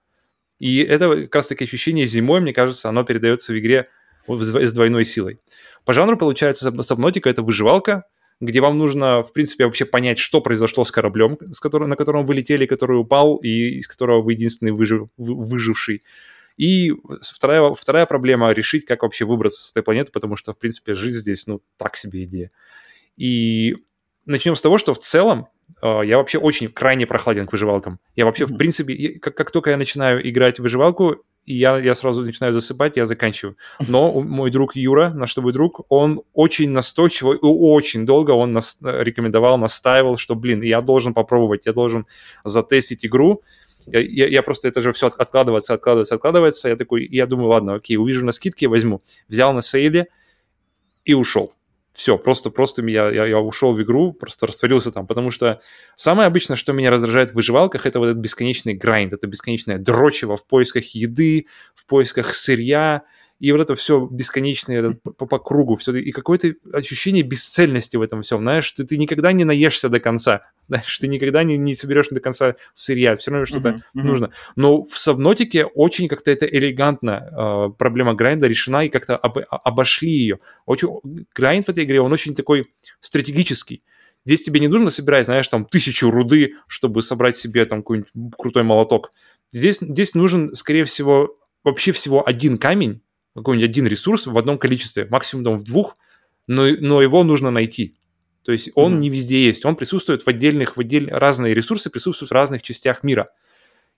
[0.59, 3.89] И это как раз таки ощущение зимой, мне кажется, оно передается в игре
[4.29, 5.41] с двойной силой.
[5.85, 8.05] По жанру получается Сабнотика— это выживалка,
[8.41, 12.27] где вам нужно, в принципе, вообще понять, что произошло с кораблем, с которым, на котором
[12.27, 16.03] вы летели, который упал, и из которого вы единственный выжив, выживший.
[16.57, 16.93] И
[17.23, 21.19] вторая, вторая проблема— решить, как вообще выбраться с этой планеты, потому что, в принципе, жизнь
[21.19, 22.51] здесь, ну, так себе идея.
[23.17, 23.77] И
[24.25, 25.49] начнем с того, что в целом
[25.83, 28.01] э, я вообще очень крайне прохладен к выживалкам.
[28.15, 28.55] Я вообще, mm-hmm.
[28.55, 32.97] в принципе, как, как только я начинаю играть в выживалку, я, я сразу начинаю засыпать,
[32.97, 33.57] я заканчиваю.
[33.87, 38.79] Но мой друг Юра, наш тобой друг, он очень настойчиво и очень долго он нас,
[38.83, 42.07] рекомендовал, настаивал, что, блин, я должен попробовать, я должен
[42.45, 43.43] затестить игру.
[43.87, 46.69] Я, я, просто, это же все откладывается, откладывается, откладывается.
[46.69, 49.03] Я такой, я думаю, ладно, окей, увижу на скидке, возьму.
[49.29, 50.09] Взял на сейле
[51.05, 51.53] и ушел.
[51.97, 55.63] Все, просто, просто я, я, я ушел в игру, просто растворился там, потому что
[55.95, 60.37] самое обычное, что меня раздражает в выживалках, это вот этот бесконечный грайнд, это бесконечное дрочево
[60.37, 63.05] в поисках еды, в поисках сырья,
[63.39, 68.03] и вот это все бесконечное это, по, по кругу, все, и какое-то ощущение бесцельности в
[68.03, 71.75] этом всем, знаешь, ты, ты никогда не наешься до конца, знаешь, ты никогда не, не
[71.75, 74.03] соберешь до конца сырья, все равно что-то uh-huh, uh-huh.
[74.03, 74.31] нужно.
[74.57, 80.11] Но в Сабнотике очень как-то это элегантно, э, проблема грайнда решена, и как-то об, обошли
[80.11, 80.39] ее.
[80.65, 81.01] Очень,
[81.35, 83.83] грайнд в этой игре, он очень такой стратегический.
[84.25, 88.65] Здесь тебе не нужно собирать, знаешь, там тысячу руды, чтобы собрать себе там какой-нибудь крутой
[88.65, 89.13] молоток.
[89.53, 93.03] Здесь, здесь нужен, скорее всего, вообще всего один камень,
[93.41, 95.97] какой-нибудь один ресурс в одном количестве, максимум в двух,
[96.47, 97.97] но, но его нужно найти.
[98.43, 98.99] То есть он mm-hmm.
[98.99, 101.11] не везде есть, он присутствует в отдельных, в отдель...
[101.11, 103.29] разные ресурсы присутствуют в разных частях мира.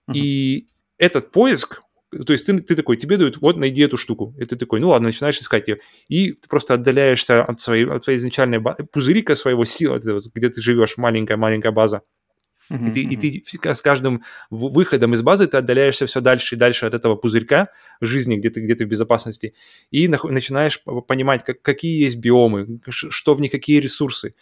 [0.09, 0.15] Mm-hmm.
[0.15, 0.67] И
[0.97, 4.35] этот поиск, то есть ты, ты такой, тебе дают, вот найди эту штуку.
[4.39, 5.81] И ты такой, ну ладно, начинаешь искать ее.
[6.09, 10.01] И ты просто отдаляешься от своей, от своей изначальной базы, пузырика своего силы,
[10.35, 12.03] где ты живешь, маленькая-маленькая база.
[12.71, 13.31] Uh-huh, и, ты, uh-huh.
[13.41, 17.17] и ты с каждым выходом из базы ты отдаляешься все дальше и дальше от этого
[17.17, 17.69] пузырька
[18.01, 19.55] в жизни, где ты, где ты в безопасности,
[19.91, 24.35] и начинаешь понимать, как, какие есть биомы, что в них, какие ресурсы.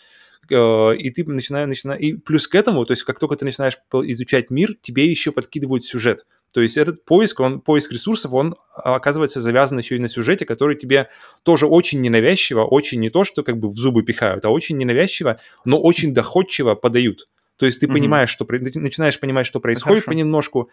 [0.50, 2.00] Э, и ты начинаешь, начинаешь...
[2.00, 5.84] И плюс к этому, то есть как только ты начинаешь изучать мир, тебе еще подкидывают
[5.84, 6.26] сюжет.
[6.52, 10.74] То есть этот поиск, он, поиск ресурсов, он оказывается завязан еще и на сюжете, который
[10.74, 11.10] тебе
[11.42, 15.38] тоже очень ненавязчиво, очень не то, что как бы в зубы пихают, а очень ненавязчиво,
[15.66, 17.28] но очень доходчиво подают.
[17.56, 17.92] То есть ты mm-hmm.
[17.92, 20.10] понимаешь, что ты начинаешь понимать, что происходит Хорошо.
[20.10, 20.70] понемножку,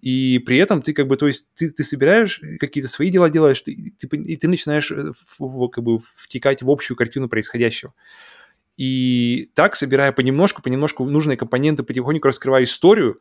[0.00, 3.60] и при этом ты как бы, то есть ты, ты собираешь какие-то свои дела делаешь,
[3.60, 7.94] ты, ты, и ты начинаешь э, в, как бы втекать в общую картину происходящего.
[8.76, 13.20] И так, собирая понемножку, понемножку нужные компоненты, потихоньку раскрывая историю,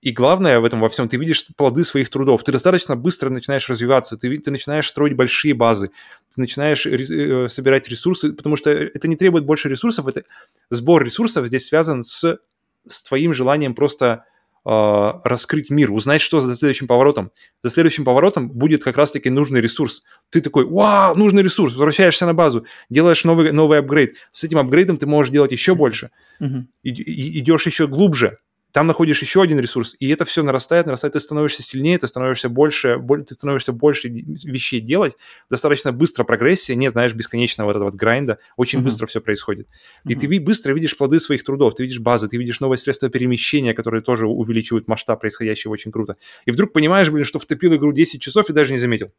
[0.00, 2.44] и главное в этом во всем, ты видишь плоды своих трудов.
[2.44, 5.90] Ты достаточно быстро начинаешь развиваться, ты, ты начинаешь строить большие базы,
[6.34, 10.22] ты начинаешь э, собирать ресурсы, потому что это не требует больше ресурсов, это
[10.70, 12.38] сбор ресурсов здесь связан с,
[12.86, 14.24] с твоим желанием просто
[14.64, 17.32] э, раскрыть мир, узнать, что за следующим поворотом.
[17.64, 20.04] За следующим поворотом будет как раз-таки нужный ресурс.
[20.30, 24.14] Ты такой, вау, нужный ресурс, возвращаешься на базу, делаешь новый, новый апгрейд.
[24.30, 26.12] С этим апгрейдом ты можешь делать еще больше.
[26.40, 26.64] Mm-hmm.
[26.84, 28.38] И, и, идешь еще глубже
[28.78, 32.48] там находишь еще один ресурс, и это все нарастает, нарастает, ты становишься сильнее, ты становишься
[32.48, 32.96] больше,
[33.26, 35.16] ты становишься больше вещей делать,
[35.50, 38.82] достаточно быстро прогрессия, нет, знаешь, бесконечного вот этого вот грайнда, очень mm-hmm.
[38.84, 39.66] быстро все происходит.
[40.04, 40.18] И mm-hmm.
[40.20, 44.00] ты быстро видишь плоды своих трудов, ты видишь базы, ты видишь новые средства перемещения, которые
[44.00, 46.14] тоже увеличивают масштаб происходящего очень круто.
[46.46, 49.10] И вдруг понимаешь, блин, что втопил игру 10 часов и даже не заметил.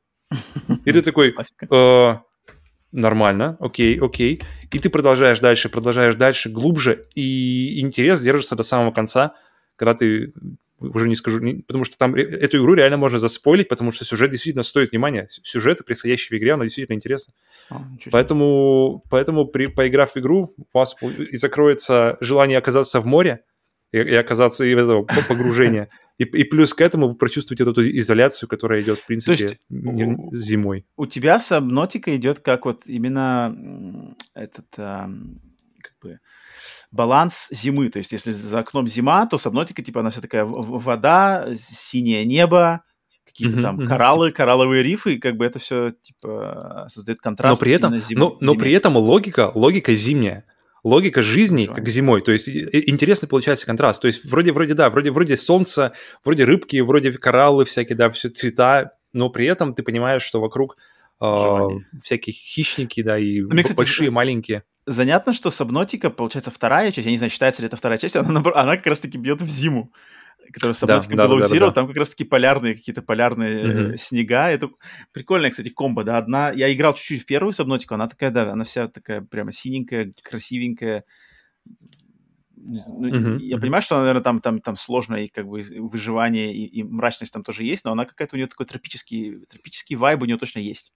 [0.86, 1.36] И ты такой,
[2.94, 4.41] нормально, окей, окей.
[4.72, 9.36] И ты продолжаешь дальше, продолжаешь дальше, глубже, и интерес держится до самого конца,
[9.80, 10.34] когда ты
[10.80, 14.31] уже не скажу, не, потому что там эту игру реально можно заспойлить, потому что сюжет
[14.31, 15.27] действительно стоит внимания.
[15.30, 17.34] Сюжет, происходящий в игре, оно действительно интересно.
[17.69, 17.81] А,
[18.11, 23.43] поэтому, поэтому при, поиграв в игру, у вас и закроется желание оказаться в море
[23.91, 25.89] и, и оказаться и в это погружение.
[26.18, 30.18] И, и плюс к этому вы прочувствуете эту изоляцию, которая идет, в принципе, есть, не,
[30.34, 30.85] зимой.
[30.97, 35.10] У тебя сабнотика идет как вот именно этот, а,
[36.01, 36.19] бы,
[36.91, 37.89] баланс зимы.
[37.89, 42.84] То есть, если за окном зима, то сабнотика, типа, она вся такая вода, синее небо,
[43.26, 43.88] какие-то mm-hmm, там mm-hmm.
[43.88, 47.59] кораллы, коралловые рифы, и как бы это все, типа, создает контраст.
[47.59, 48.19] Но при этом, зим...
[48.19, 50.45] но, но при этом логика, логика зимняя
[50.84, 52.21] логика жизни, как зимой.
[52.21, 54.01] То есть интересный получается контраст.
[54.01, 55.93] То есть вроде, вроде, да, вроде, вроде солнце,
[56.23, 60.77] вроде рыбки, вроде кораллы всякие, да, все цвета, но при этом ты понимаешь, что вокруг
[61.21, 61.57] э,
[62.03, 64.63] всякие хищники, да, и ну, Мне, кстати, большие, маленькие.
[64.89, 68.41] Занятно, что Сабнотика, получается, вторая часть, я не знаю, считается ли это вторая часть, она,
[68.55, 69.91] она как раз-таки бьет в зиму
[70.51, 71.71] которая Subnautica да, Below да, Zero, да, да.
[71.73, 73.97] там как раз-таки полярные какие-то полярные mm-hmm.
[73.97, 74.49] снега.
[74.49, 74.69] Это
[75.11, 76.17] прикольная, кстати, комбо, да.
[76.17, 80.11] Одна, я играл чуть-чуть в первую Subnautica, она такая, да, она вся такая прямо синенькая,
[80.23, 81.03] красивенькая.
[82.57, 83.39] Mm-hmm.
[83.41, 87.31] Я понимаю, что, наверное, там, там, там сложно и как бы выживание и, и мрачность
[87.31, 90.59] там тоже есть, но она какая-то у нее такой тропический, тропический вайб у нее точно
[90.59, 90.93] есть.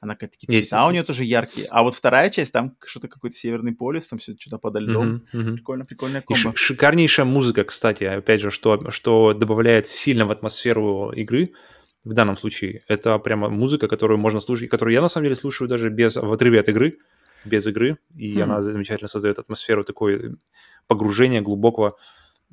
[0.00, 1.06] Она какая-то такие цвета есть, у нее есть.
[1.06, 1.66] тоже яркие.
[1.70, 5.24] А вот вторая часть, там что-то какой-то северный полюс, там все что-то подо льдом.
[5.32, 5.54] Uh-huh, uh-huh.
[5.54, 6.52] Прикольно, прикольная комбо.
[6.52, 11.52] И шикарнейшая музыка, кстати, опять же, что, что добавляет сильно в атмосферу игры.
[12.04, 15.68] В данном случае это прямо музыка, которую можно слушать, которую я на самом деле слушаю
[15.68, 16.98] даже без в отрыве от игры,
[17.44, 18.42] без игры, и mm-hmm.
[18.42, 20.36] она замечательно создает атмосферу такой
[20.86, 21.96] погружения глубокого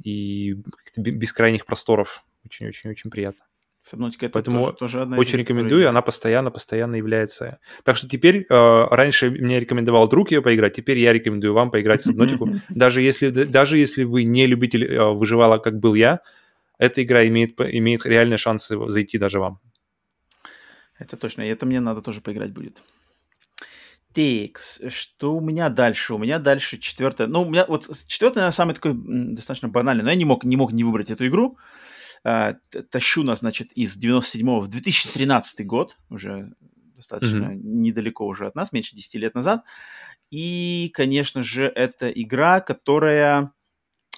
[0.04, 0.56] и
[0.98, 2.24] бескрайних просторов.
[2.44, 3.46] Очень-очень-очень приятно.
[3.86, 5.90] Сабнотика это Поэтому тоже, тоже одна очень рекомендую, которые...
[5.90, 7.60] она постоянно, постоянно является.
[7.84, 12.02] Так что теперь, э, раньше мне рекомендовал друг ее поиграть, теперь я рекомендую вам поиграть
[12.02, 12.50] в Сабнотику.
[12.70, 16.22] даже, если, даже если вы не любитель э, выживала, как был я,
[16.80, 19.60] эта игра имеет, имеет реальные шансы зайти даже вам.
[20.98, 22.82] Это точно, и это мне надо тоже поиграть будет.
[24.16, 26.16] Текс, что у меня дальше?
[26.16, 27.28] У меня дальше четвертая.
[27.28, 30.56] Ну, у меня вот четвертая, наверное, самый такой достаточно банальный, но я не мог, не
[30.56, 31.60] мог не выбрать эту игру.
[31.60, 31.62] э,
[32.90, 36.54] тащу нас, значит, из 97 в 2013 год, уже
[36.96, 37.62] достаточно mm-hmm.
[37.62, 39.64] недалеко уже от нас, меньше 10 лет назад.
[40.32, 43.54] И, конечно же, это игра, которая,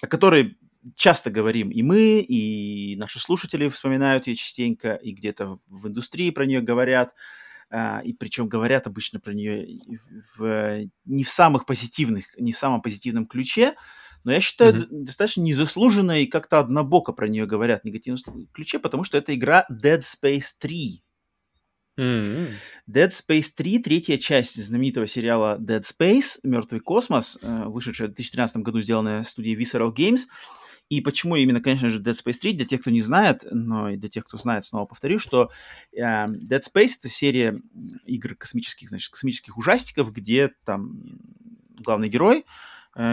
[0.00, 0.56] о которой
[0.96, 6.46] часто говорим и мы, и наши слушатели вспоминают ее частенько, и где-то в индустрии про
[6.46, 7.14] нее говорят.
[7.70, 9.82] Uh, и причем говорят обычно про нее
[10.38, 13.74] в, не в самых позитивных, не в самом позитивном ключе,
[14.24, 15.04] но я считаю mm-hmm.
[15.04, 19.66] достаточно незаслуженно и как-то однобоко про нее говорят в негативном ключе, потому что это игра
[19.70, 21.02] Dead Space 3.
[21.98, 22.48] Mm-hmm.
[22.88, 28.58] Dead Space 3, третья часть знаменитого сериала Dead Space, Мертвый космос, э, вышедшая в 2013
[28.58, 30.20] году, сделанная студией Visceral Games.
[30.88, 33.96] И почему именно, конечно же, Dead Space 3, для тех, кто не знает, но и
[33.96, 35.50] для тех, кто знает, снова повторю, что
[35.92, 37.58] э, Dead Space— это серия
[38.06, 41.02] игр космических, значит, космических ужастиков, где там
[41.80, 42.44] главный герой—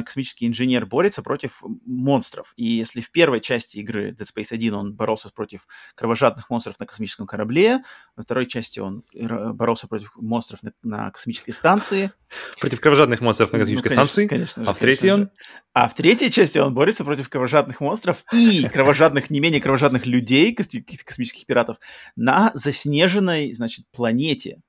[0.06, 2.54] космический инженер борется против монстров.
[2.56, 6.86] И если в первой части игры Dead Space 1 он боролся против кровожадных монстров на
[6.86, 7.84] космическом корабле,
[8.16, 12.12] во второй части он боролся против монстров на, на космической станции.
[12.60, 14.28] Против кровожадных монстров на ну, космической ну, конечно, станции?
[14.28, 15.30] Конечно же, а в третьей он?
[15.74, 20.56] А в третьей части он борется против кровожадных монстров и кровожадных, не менее кровожадных людей,
[20.56, 21.78] космических пиратов,
[22.16, 24.62] на заснеженной, значит, планете,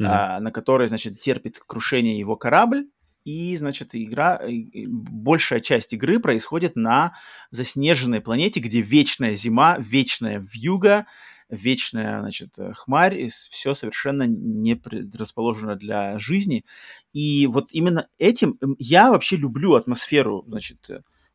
[0.00, 0.06] mm-hmm.
[0.06, 2.86] а, на которой, значит, терпит крушение его корабль,
[3.24, 4.40] и, значит, игра,
[4.86, 7.14] большая часть игры происходит на
[7.50, 11.06] заснеженной планете, где вечная зима, вечная вьюга,
[11.48, 16.64] вечная, значит, хмарь, и все совершенно не предрасположено для жизни.
[17.12, 20.90] И вот именно этим я вообще люблю атмосферу, значит,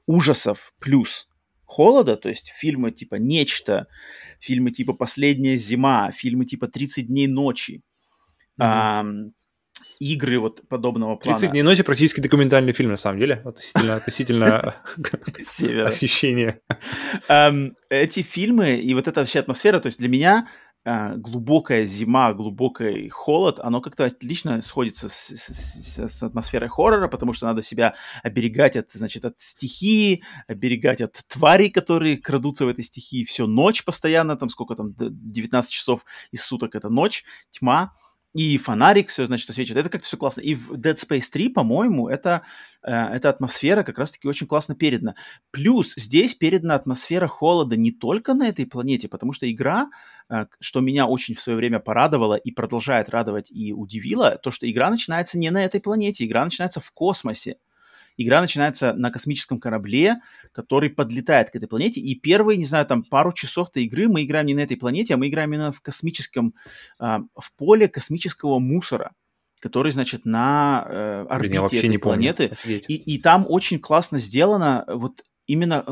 [0.06, 1.28] ужасов плюс
[1.66, 3.88] холода, то есть фильмы типа «Нечто»,
[4.40, 7.84] фильмы типа «Последняя зима», фильмы типа «30 дней ночи»,
[8.60, 9.32] mm-hmm
[10.00, 11.38] игры вот подобного плана.
[11.38, 14.74] 30 дней ночи практически документальный фильм, на самом деле, относительно, относительно
[15.88, 16.62] ощущения.
[17.28, 20.48] Эм, эти фильмы и вот эта вообще атмосфера, то есть для меня
[20.86, 27.34] э, глубокая зима, глубокий холод, оно как-то отлично сходится с, с, с атмосферой хоррора, потому
[27.34, 32.86] что надо себя оберегать от, значит, от стихии, оберегать от тварей, которые крадутся в этой
[32.86, 37.92] стихии всю ночь постоянно, там сколько там, 19 часов из суток это ночь, тьма
[38.34, 39.86] и фонарик все, значит, освечивает.
[39.86, 40.42] Это как-то все классно.
[40.42, 42.44] И в Dead Space 3, по-моему, это,
[42.84, 45.16] э, эта атмосфера как раз-таки очень классно передана.
[45.52, 49.90] Плюс здесь передана атмосфера холода не только на этой планете, потому что игра,
[50.30, 54.70] э, что меня очень в свое время порадовало и продолжает радовать и удивило, то, что
[54.70, 57.58] игра начинается не на этой планете, игра начинается в космосе.
[58.22, 60.18] Игра начинается на космическом корабле,
[60.52, 64.24] который подлетает к этой планете, и первые, не знаю, там пару часов этой игры мы
[64.24, 66.54] играем не на этой планете, а мы играем именно в космическом,
[67.00, 69.14] э, в поле космического мусора
[69.62, 72.56] который, значит, на э, орбите Блин, этой не планеты.
[72.66, 75.84] И, и там очень классно сделано вот именно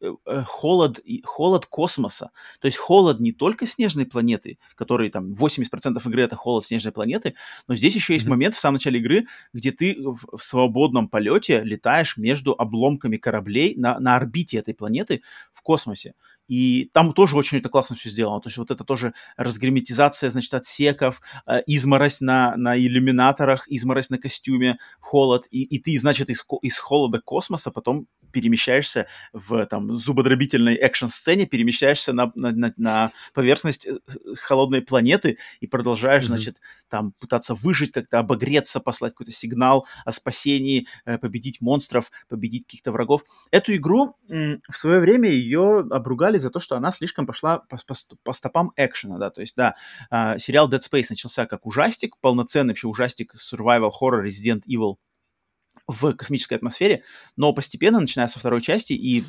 [0.00, 2.30] э, холод, холод космоса.
[2.60, 7.34] То есть холод не только снежной планеты, который там 80% игры это холод снежной планеты,
[7.66, 8.30] но здесь еще есть mm-hmm.
[8.30, 13.74] момент в самом начале игры, где ты в, в свободном полете летаешь между обломками кораблей
[13.76, 15.22] на, на орбите этой планеты
[15.52, 16.14] в космосе.
[16.52, 18.38] И там тоже очень это классно все сделано.
[18.42, 24.18] То есть вот это тоже разгерметизация, значит, отсеков, э, изморозь на, на иллюминаторах, изморозь на
[24.18, 25.46] костюме, холод.
[25.50, 32.12] И, и ты, значит, из, из холода космоса потом перемещаешься в там зубодробительной экшн-сцене, перемещаешься
[32.12, 33.98] на, на, на, на поверхность э,
[34.42, 36.26] холодной планеты и продолжаешь, mm-hmm.
[36.26, 36.60] значит,
[36.90, 42.92] там пытаться выжить, как-то обогреться, послать какой-то сигнал о спасении, э, победить монстров, победить каких-то
[42.92, 43.22] врагов.
[43.50, 47.94] Эту игру в свое время ее обругали за то, что она слишком пошла по, по,
[48.22, 49.76] по стопам экшена, да, то есть, да,
[50.10, 54.96] э, сериал Dead Space начался как ужастик, полноценный вообще ужастик survival horror Resident Evil
[55.86, 57.02] в космической атмосфере,
[57.36, 59.24] но постепенно, начиная со второй части и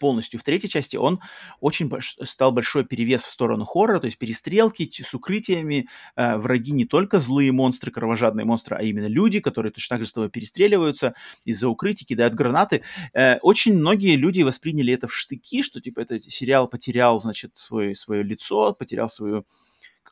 [0.00, 1.20] полностью в третьей части, он
[1.60, 2.16] очень больш...
[2.24, 7.18] стал большой перевес в сторону хоррора, то есть перестрелки с укрытиями, э, враги не только
[7.18, 11.14] злые монстры, кровожадные монстры, а именно люди, которые точно так же с тобой перестреливаются
[11.44, 12.82] из-за укрытий, кидают гранаты.
[13.14, 17.94] Э, очень многие люди восприняли это в штыки, что типа этот сериал потерял, значит, свой,
[17.94, 19.46] свое лицо, потерял свою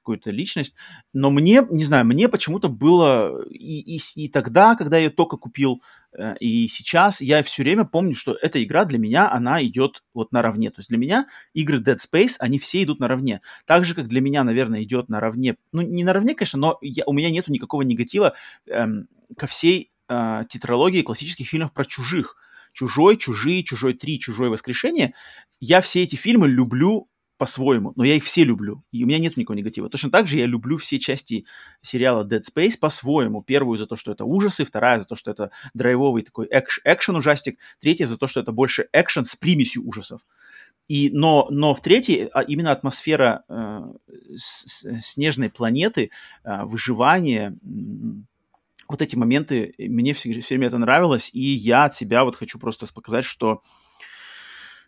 [0.07, 0.75] какую-то личность.
[1.13, 5.83] Но мне, не знаю, мне почему-то было и, и, и тогда, когда я только купил,
[6.17, 10.31] э, и сейчас я все время помню, что эта игра для меня, она идет вот
[10.31, 10.71] наравне.
[10.71, 13.41] То есть для меня игры Dead Space, они все идут наравне.
[13.67, 17.13] Так же, как для меня, наверное, идет наравне, ну не наравне, конечно, но я, у
[17.13, 18.35] меня нету никакого негатива
[18.67, 22.37] эм, ко всей э, тетралогии классических фильмов про чужих.
[22.73, 25.15] Чужой, чужие, чужой 3, чужое воскрешение.
[25.59, 29.37] Я все эти фильмы люблю по-своему, но я их все люблю, и у меня нет
[29.37, 29.89] никакого негатива.
[29.89, 31.47] Точно так же я люблю все части
[31.83, 33.43] сериала Dead Space по-своему.
[33.43, 37.59] Первую за то, что это ужасы, вторая за то, что это драйвовый такой экш- экшен-ужастик,
[37.81, 40.23] третья за то, что это больше экшен с примесью ужасов.
[40.89, 43.83] И, но, но в третьей а именно атмосфера э,
[44.37, 46.11] снежной планеты,
[46.45, 47.57] э, выживание,
[48.89, 52.59] вот эти моменты, мне все, все время это нравилось, и я от себя вот хочу
[52.59, 53.63] просто показать, что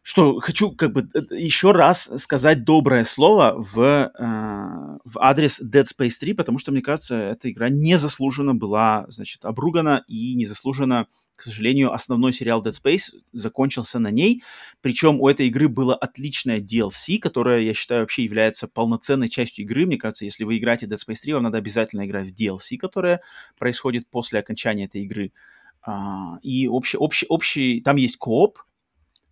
[0.02, 5.84] что хочу как бы э, еще раз сказать доброе слово в, э, в адрес Dead
[5.84, 11.06] Space 3, потому что, мне кажется, эта игра незаслуженно была, значит, обругана и незаслуженно,
[11.36, 14.42] к сожалению, основной сериал Dead Space закончился на ней.
[14.80, 19.86] Причем у этой игры было отличное DLC, которое, я считаю, вообще является полноценной частью игры.
[19.86, 23.20] Мне кажется, если вы играете Dead Space 3, вам надо обязательно играть в DLC, которое
[23.58, 25.32] происходит после окончания этой игры.
[25.86, 28.58] Uh, и общий, общий, общий, там есть кооп,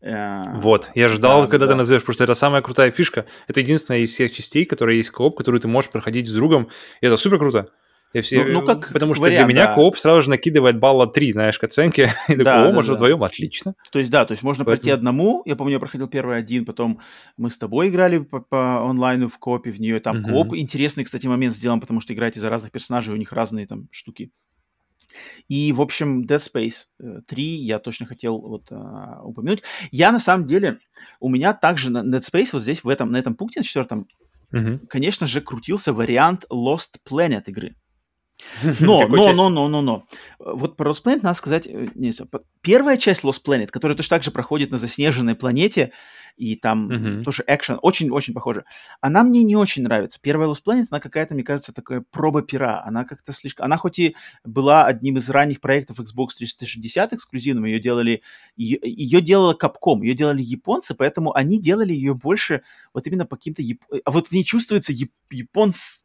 [0.06, 1.72] вот, я ждал, да, когда да.
[1.72, 3.26] ты назовешь, потому что это самая крутая фишка.
[3.48, 6.68] Это единственная из всех частей, которая есть кооп, которую ты можешь проходить с другом,
[7.00, 7.70] и это супер круто.
[8.12, 9.74] Я все, ну, ну, как потому что вариант, для меня да.
[9.74, 12.14] кооп сразу же накидывает балла 3, знаешь, к оценке.
[12.28, 12.94] И такой, да, о, да, может, да.
[12.94, 13.74] вдвоем, отлично.
[13.90, 14.80] То есть, да, то есть можно Поэтому...
[14.80, 15.42] пройти одному.
[15.44, 17.00] Я помню, я проходил первый один, потом
[17.36, 20.00] мы с тобой играли по, по онлайну в коопе в нее.
[20.00, 20.30] Там угу.
[20.30, 20.54] кооп.
[20.54, 24.30] Интересный, кстати, момент сделан, потому что играете за разных персонажей, у них разные там штуки.
[25.48, 29.62] И, в общем, Dead Space 3 э, я точно хотел вот а, упомянуть.
[29.90, 30.78] Я, на самом деле,
[31.20, 34.08] у меня также на Dead Space вот здесь, в этом, на этом пункте, на четвертом,
[34.52, 34.86] mm-hmm.
[34.88, 37.76] конечно же, крутился вариант Lost Planet игры.
[38.80, 40.04] Но, но, но, но, но, но.
[40.38, 41.66] Вот про Lost Planet надо сказать...
[41.66, 42.20] Э, нет,
[42.60, 45.92] первая часть Lost Planet, которая точно так же проходит на заснеженной планете,
[46.36, 47.22] и там mm-hmm.
[47.22, 48.64] тоже экшен, очень-очень похоже.
[49.00, 50.20] Она мне не очень нравится.
[50.20, 52.82] Первая Lost Planet, она какая-то, мне кажется, такая проба пера.
[52.84, 53.64] Она как-то слишком...
[53.64, 58.22] Она хоть и была одним из ранних проектов Xbox 360 эксклюзивным, ее делали...
[58.56, 63.36] Ее, ее делала Capcom, ее делали японцы, поэтому они делали ее больше вот именно по
[63.36, 63.62] каким-то...
[63.62, 63.78] Яп...
[64.04, 65.10] А вот в ней чувствуется яп...
[65.30, 66.02] японц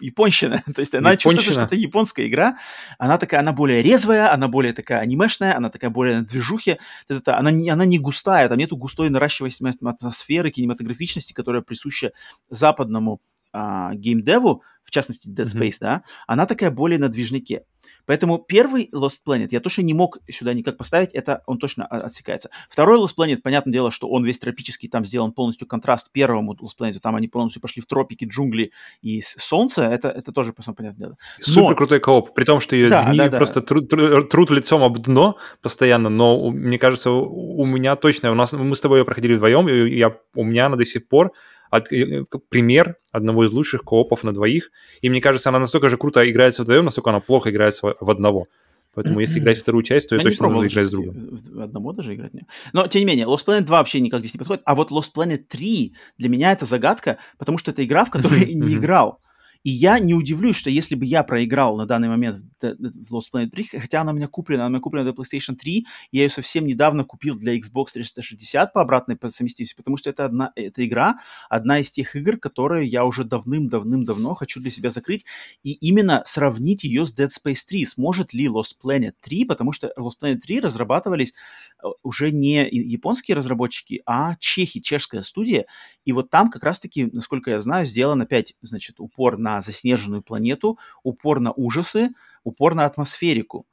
[0.00, 0.62] японщина.
[0.74, 2.58] То есть она чувствует, что это японская игра.
[2.98, 6.78] Она такая, она более резвая, она более такая анимешная, она такая более на движухе.
[7.26, 12.12] Она не, она не густая, там нету густой наращиваемости атмосферы, кинематографичности, которая присуща
[12.48, 13.20] западному
[13.52, 15.76] а, геймдеву, в частности Dead Space, mm-hmm.
[15.80, 17.64] да, она такая более на движнике.
[18.06, 22.50] Поэтому первый Lost Planet я точно не мог сюда никак поставить, это он точно отсекается.
[22.70, 26.78] Второй Lost Planet, понятное дело, что он весь тропический, там сделан полностью контраст первому Lost
[26.80, 28.72] Planet, там они полностью пошли в тропики, джунгли
[29.02, 31.16] и солнце, это, это тоже, понятное дело.
[31.38, 31.44] Но...
[31.44, 33.36] Супер крутой кооп, при том, что ее да, дни да, да.
[33.36, 38.52] просто трут, трут лицом об дно постоянно, но мне кажется, у меня точно, у нас,
[38.52, 41.32] мы с тобой ее проходили вдвоем, и я, у меня она до сих пор
[41.72, 44.70] от, э, пример одного из лучших коопов на двоих.
[45.00, 48.46] И мне кажется, она настолько же круто играется вдвоем, насколько она плохо играется в одного.
[48.94, 51.40] Поэтому если играть вторую часть, то я точно нужно играть с другом.
[51.58, 52.44] Одного даже играть нет.
[52.74, 54.62] Но, тем не менее, Lost Planet 2 вообще никак здесь не подходит.
[54.66, 58.44] А вот Lost Planet 3 для меня это загадка, потому что это игра, в которой
[58.44, 59.21] я не играл.
[59.64, 63.50] И я не удивлюсь, что если бы я проиграл на данный момент в Lost Planet
[63.50, 66.30] 3, хотя она у меня куплена, она у меня куплена для PlayStation 3, я ее
[66.30, 70.84] совсем недавно купил для Xbox 360 по обратной по совместимости, потому что это одна, эта
[70.84, 71.18] игра,
[71.48, 75.24] одна из тех игр, которые я уже давным-давным-давно хочу для себя закрыть,
[75.62, 77.86] и именно сравнить ее с Dead Space 3.
[77.86, 81.34] Сможет ли Lost Planet 3, потому что Lost Planet 3 разрабатывались
[81.82, 85.66] э, уже не японские разработчики, а чехи, чешская студия,
[86.04, 90.78] и вот там как раз-таки, насколько я знаю, сделан опять, значит, упор на заснеженную планету,
[91.02, 92.10] упор на ужасы,
[92.44, 93.66] упор на атмосферику.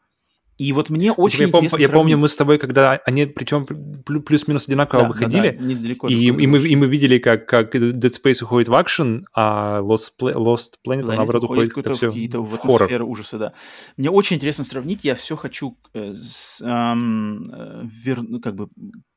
[0.59, 1.77] И вот мне очень я интересно...
[1.77, 3.65] Пом- я помню, мы с тобой, когда они, причем
[4.03, 7.93] плюс-минус одинаково да, выходили, да, да, и, и, мы, и мы видели, как, как Dead
[7.93, 12.43] Space уходит в акшен, а Lost, Pla- Lost Planet, Planet наоборот, уходит, уходит все в,
[12.43, 13.03] в хоррор.
[13.03, 13.53] ужаса, да.
[13.95, 18.67] Мне очень интересно сравнить, я все хочу э, с, э, вер, ну, как бы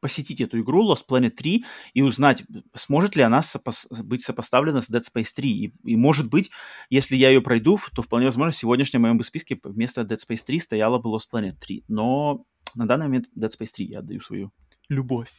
[0.01, 1.65] посетить эту игру Lost Planet 3
[1.95, 2.43] и узнать,
[2.75, 5.51] сможет ли она сопос- быть сопоставлена с Dead Space 3.
[5.51, 6.51] И, и может быть,
[6.89, 10.45] если я ее пройду, то вполне возможно, в сегодняшнем моем бы списке вместо Dead Space
[10.47, 11.85] 3 стояла бы Lost Planet 3.
[11.89, 12.45] Но
[12.75, 14.53] на данный момент Dead Space 3 я отдаю свою
[14.89, 15.31] любовь.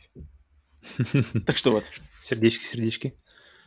[1.46, 1.86] Так что вот.
[2.22, 3.18] Сердечки, сердечки.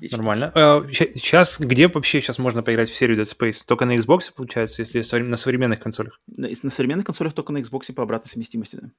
[0.01, 0.53] Нормально.
[0.93, 3.63] Сейчас, а, где вообще сейчас можно поиграть в серию Dead Space?
[3.67, 6.21] Только на Xbox, получается, если на современных консолях?
[6.27, 8.91] На, современных консолях только на Xbox по обратной совместимости, да.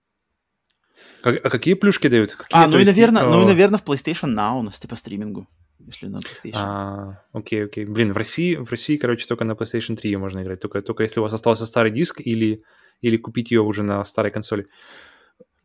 [1.24, 2.34] А, а какие плюшки дают?
[2.34, 5.48] Какие, а, ну и, наверное, ну и, наверное, в PlayStation Now у нас типа стримингу
[5.88, 6.52] если на PlayStation.
[6.56, 7.86] А, окей, окей.
[7.86, 10.60] Блин, в России, в России, короче, только на PlayStation 3 ее можно играть.
[10.60, 12.64] Только, только если у вас остался старый диск или,
[13.02, 14.68] или купить ее уже на старой консоли.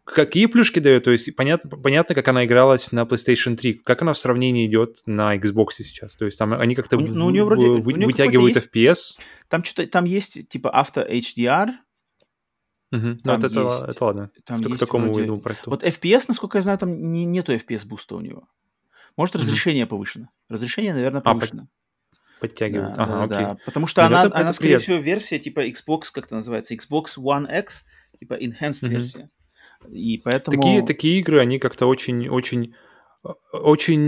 [0.05, 1.05] Какие плюшки дают?
[1.05, 3.75] То есть понятно, понятно, как она игралась на PlayStation 3.
[3.75, 6.17] Как она в сравнении идет на Xbox сейчас?
[6.17, 9.19] То есть там они как-то ну, у нее вроде, в, у нее вытягивают FPS?
[9.49, 11.71] Там что-то там есть типа авто HDR,
[12.93, 13.07] Угу.
[13.25, 14.31] Ну, это, есть, это ладно.
[14.45, 15.41] Там к такому вроде...
[15.41, 15.71] проекту.
[15.71, 18.49] Вот FPS, насколько я знаю, там не, нету FPS буста у него.
[19.17, 20.29] Может, разрешение повышено.
[20.49, 21.69] Разрешение, наверное, повышено.
[21.69, 22.95] А, подтягивают.
[22.95, 23.47] Да, ага, да, окей.
[23.47, 23.57] Да.
[23.65, 26.75] Потому что ну, она, это, она это скорее всего, версия типа Xbox, как это называется,
[26.75, 27.87] Xbox One X,
[28.19, 29.31] типа enhanced mm версия.
[29.89, 30.57] И поэтому...
[30.57, 32.75] Такие, такие игры, они как-то очень, очень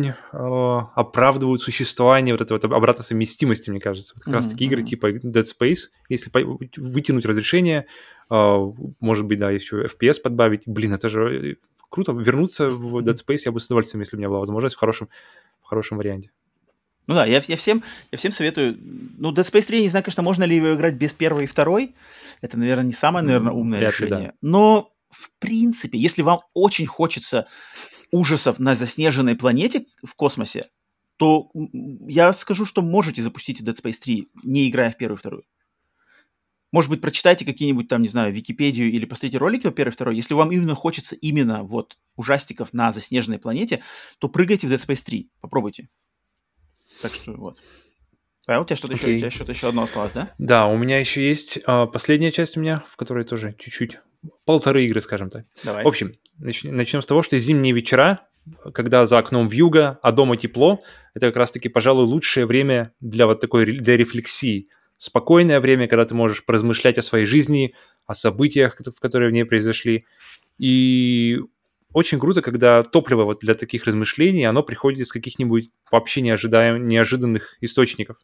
[0.06, 4.14] э, оправдывают существование вот этой вот обратной совместимости, мне кажется.
[4.14, 4.36] Вот как mm-hmm.
[4.36, 6.31] раз-таки игры типа Dead Space, если
[6.76, 7.86] вытянуть разрешение,
[8.31, 8.70] э,
[9.01, 11.59] может быть, да, еще FPS подбавить, блин, это же
[11.94, 12.12] круто.
[12.12, 15.08] Вернуться в Dead Space я бы с удовольствием, если у меня была возможность, в хорошем,
[15.62, 16.32] в хорошем варианте.
[17.06, 18.76] Ну да, я, я, всем, я всем советую.
[19.16, 21.46] Ну, Dead Space 3, я не знаю, конечно, можно ли его играть без первой и
[21.46, 21.94] второй.
[22.40, 24.18] Это, наверное, не самое, наверное, умное Вряд решение.
[24.18, 24.32] Ли, да.
[24.40, 27.46] Но, в принципе, если вам очень хочется
[28.10, 30.64] ужасов на заснеженной планете в космосе,
[31.16, 31.50] то
[32.08, 35.44] я скажу, что можете запустить Dead Space 3, не играя в первую и вторую.
[36.74, 40.16] Может быть, прочитайте какие-нибудь там, не знаю, Википедию или посмотрите ролики и второй.
[40.16, 43.84] Если вам именно хочется именно вот ужастиков на заснеженной планете,
[44.18, 45.30] то прыгайте в Dead Space 3.
[45.40, 45.88] Попробуйте.
[47.01, 47.60] Так что вот.
[48.44, 48.96] Павел, у тебя что-то okay.
[48.96, 50.34] еще, у тебя что-то еще одно осталось, да?
[50.38, 54.01] Да, у меня еще есть э, последняя часть у меня, в которой тоже чуть-чуть
[54.44, 55.46] полторы игры, скажем так.
[55.62, 55.84] Давай.
[55.84, 58.26] В общем, нач- начнем с того, что зимние вечера,
[58.72, 60.82] когда за окном вьюга, а дома тепло,
[61.14, 64.70] это как раз-таки, пожалуй, лучшее время для вот такой для рефлексии.
[65.05, 67.74] Спокойное время, когда ты можешь поразмышлять о своей жизни,
[68.06, 70.06] о событиях, которые в ней произошли.
[70.56, 71.40] И
[71.93, 77.59] очень круто, когда топливо вот для таких размышлений, оно приходит из каких-нибудь вообще неожидаем, неожиданных
[77.60, 78.16] источников.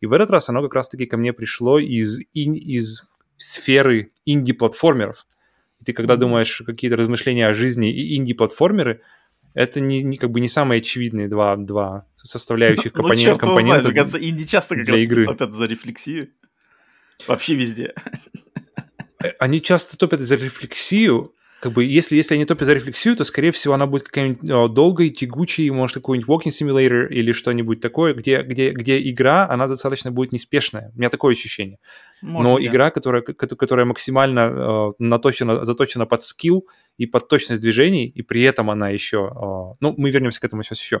[0.00, 3.02] И в этот раз оно как раз-таки ко мне пришло из, из
[3.36, 5.26] сферы инди-платформеров.
[5.80, 9.00] И ты когда думаешь какие-то размышления о жизни и инди-платформеры,
[9.54, 13.96] это не, не как бы не самые очевидные два, два составляющих ну, компонент, компонента Мне
[13.96, 15.26] кажется, инди часто как для раз игры.
[15.26, 16.30] топят за рефлексию.
[17.26, 17.94] Вообще везде.
[19.22, 23.22] Э, они часто топят за рефлексию, как бы, если, если они топят за рефлексию, то,
[23.22, 28.14] скорее всего, она будет какая-нибудь о, долгой, тягучей, может, какой-нибудь walking simulator или что-нибудь такое,
[28.14, 30.90] где, где, где игра, она достаточно будет неспешная.
[30.92, 31.78] У меня такое ощущение.
[32.20, 32.66] Может, Но да.
[32.66, 36.66] игра, которая, которая максимально э, наточена, заточена под скилл
[36.98, 39.30] и под точность движений, и при этом она еще...
[39.32, 41.00] Э, ну, мы вернемся к этому сейчас еще.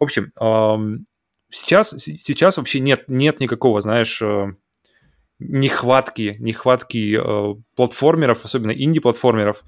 [0.00, 0.98] В общем, э,
[1.50, 4.20] сейчас, сейчас вообще нет, нет никакого, знаешь...
[4.20, 4.54] Э,
[5.40, 9.64] нехватки, нехватки э, платформеров, особенно инди-платформеров,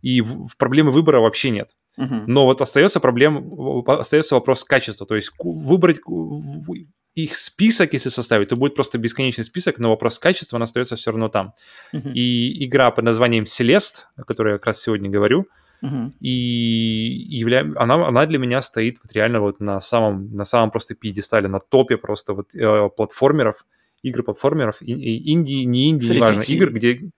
[0.00, 1.76] и в, в проблемы выбора вообще нет.
[1.98, 2.24] Uh-huh.
[2.26, 3.42] Но вот остается проблема,
[3.86, 5.06] остается вопрос качества.
[5.06, 5.98] То есть выбрать
[7.14, 11.10] их список, если составить, то будет просто бесконечный список, но вопрос качества, он остается все
[11.10, 11.52] равно там.
[11.94, 12.12] Uh-huh.
[12.14, 15.46] И игра под названием Celeste, о которой я как раз сегодня говорю,
[15.84, 16.10] uh-huh.
[16.20, 16.30] и
[17.28, 17.66] явля...
[17.76, 21.60] она, она для меня стоит вот реально вот на самом, на самом просто пьедестале, на
[21.60, 23.66] топе просто вот э, платформеров,
[24.02, 27.10] игр платформеров, и, и инди, не инди, неважно, игр, где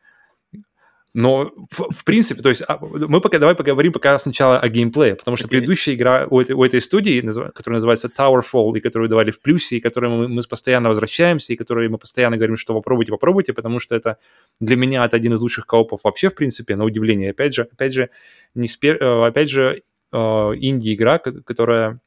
[1.15, 5.15] но в, в принципе, то есть а, мы пока давай поговорим пока сначала о геймплее,
[5.15, 5.51] потому что okay.
[5.51, 9.77] предыдущая игра у этой, у этой студии, которая называется Towerfall, и которую давали в плюсе,
[9.77, 13.79] и которой мы, мы постоянно возвращаемся, и которой мы постоянно говорим, что попробуйте, попробуйте, потому
[13.79, 14.19] что это
[14.59, 17.31] для меня это один из лучших коопов вообще, в принципе, на удивление.
[17.31, 18.11] Опять же, опять же,
[18.57, 19.01] не спер...
[19.01, 19.83] Э, опять же,
[20.13, 22.01] э, инди-игра, которая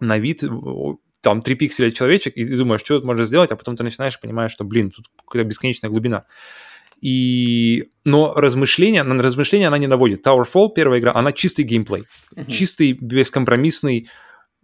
[0.00, 0.42] на вид
[1.26, 4.20] там три пикселя человечек, и ты думаешь, что тут можно сделать, а потом ты начинаешь
[4.20, 6.24] понимать, что, блин, тут какая-то бесконечная глубина.
[7.00, 7.90] И...
[8.04, 10.24] Но размышления, на размышления она не наводит.
[10.24, 12.04] Towerfall, первая игра, она чистый геймплей.
[12.36, 12.48] Mm-hmm.
[12.48, 14.08] Чистый, бескомпромиссный,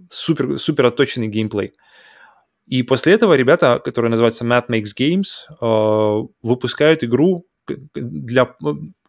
[0.08, 1.72] супер, супер отточенный геймплей.
[2.68, 5.24] И после этого ребята, которые называются Matt Makes Games,
[5.60, 8.54] э, выпускают игру, для,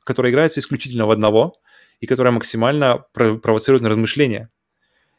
[0.03, 1.53] которая играется исключительно в одного,
[1.99, 4.49] и которая максимально провоцирует на размышления.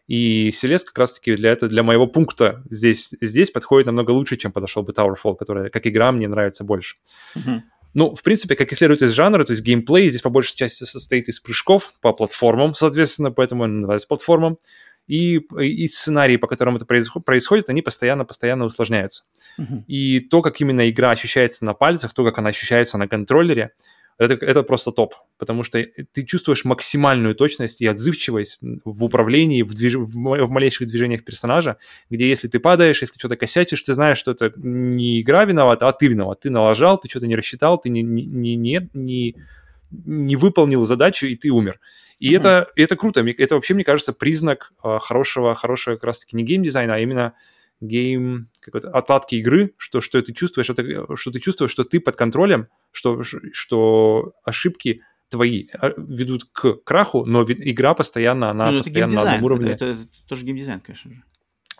[0.06, 4.52] И Селест как раз-таки для этого, для моего пункта здесь, здесь подходит намного лучше, чем
[4.52, 6.96] подошел бы Towerfall, которая как игра мне нравится больше.
[7.36, 7.60] Mm-hmm.
[7.94, 10.84] Ну, в принципе, как и следует из жанра, то есть геймплей здесь по большей части
[10.84, 14.58] состоит из прыжков по платформам, соответственно, поэтому он называется платформом.
[15.06, 19.24] И, и сценарии, по которым это происходит, они постоянно-постоянно усложняются.
[19.60, 19.84] Uh-huh.
[19.86, 23.72] И то, как именно игра ощущается на пальцах, то, как она ощущается на контроллере,
[24.18, 29.74] это, это просто топ, потому что ты чувствуешь максимальную точность и отзывчивость в управлении, в,
[29.74, 29.94] движ...
[29.96, 30.16] в
[30.50, 31.78] малейших движениях персонажа,
[32.10, 35.92] где если ты падаешь, если что-то косячишь, ты знаешь, что это не игра виновата, а
[35.92, 36.40] ты виноват.
[36.40, 39.36] Ты налажал, ты что-то не рассчитал, ты не, не, не, не,
[39.90, 41.80] не выполнил задачу, и ты умер.
[42.18, 42.36] И mm-hmm.
[42.36, 43.20] это, это круто.
[43.20, 47.34] Это вообще, мне кажется, признак а, хорошего, хорошего как раз-таки не геймдизайна, а именно
[47.80, 52.16] гейм, какой-то отладки игры, что, что ты чувствуешь, это, что ты чувствуешь, что ты под
[52.16, 59.14] контролем, что, что ошибки твои а, ведут к краху, но игра постоянно, она ну, постоянно
[59.14, 59.72] на одном уровне.
[59.72, 61.22] Это, это, это тоже геймдизайн, конечно же.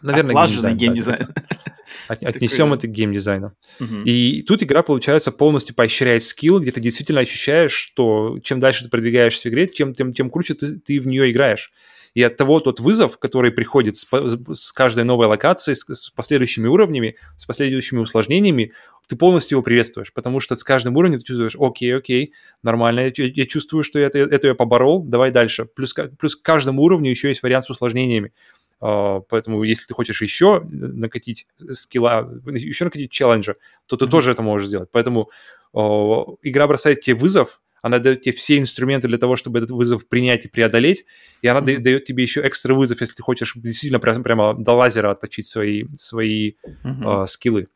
[0.03, 1.19] Наверное, Отлаженный геймдизайн.
[1.19, 1.35] геймдизайн.
[2.09, 3.55] От, отнесем это к геймдизайну.
[3.81, 4.01] Угу.
[4.05, 8.91] И тут игра, получается, полностью поощряет скилл, где ты действительно ощущаешь, что чем дальше ты
[8.91, 11.73] продвигаешься в игре, тем, тем, тем круче ты, ты в нее играешь.
[12.15, 14.07] И от того тот вызов, который приходит с,
[14.53, 18.73] с каждой новой локацией, с, с последующими уровнями, с последующими усложнениями,
[19.09, 22.33] ты полностью его приветствуешь, потому что с каждым уровнем ты чувствуешь, окей, окей,
[22.63, 25.67] нормально, я, я чувствую, что я это, это я поборол, давай дальше.
[25.67, 28.33] Плюс, плюс к каждому уровню еще есть вариант с усложнениями.
[28.81, 34.11] Uh, поэтому если ты хочешь еще накатить скилла, еще накатить челленджа, то ты mm-hmm.
[34.11, 34.91] тоже это можешь сделать.
[34.93, 35.31] Поэтому
[35.73, 40.09] uh, игра бросает тебе вызов, она дает тебе все инструменты для того, чтобы этот вызов
[40.09, 41.05] принять и преодолеть,
[41.43, 41.81] и она mm-hmm.
[41.81, 45.85] дает тебе еще экстра вызов, если ты хочешь действительно прямо, прямо до лазера отточить свои,
[45.99, 47.03] свои mm-hmm.
[47.03, 47.69] uh, скиллы.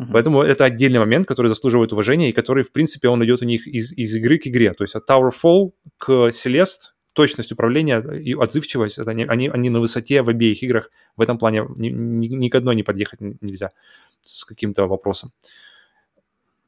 [0.00, 0.06] Uh-huh.
[0.12, 3.66] Поэтому это отдельный момент, который заслуживает уважения и который, в принципе, он идет у них
[3.66, 4.72] из, из игры к игре.
[4.72, 9.80] То есть от Towerfall к Celeste точность управления и отзывчивость, это они, они, они на
[9.80, 10.90] высоте в обеих играх.
[11.18, 13.72] В этом плане ни, ни, ни к одной не подъехать нельзя
[14.24, 15.32] с каким-то вопросом.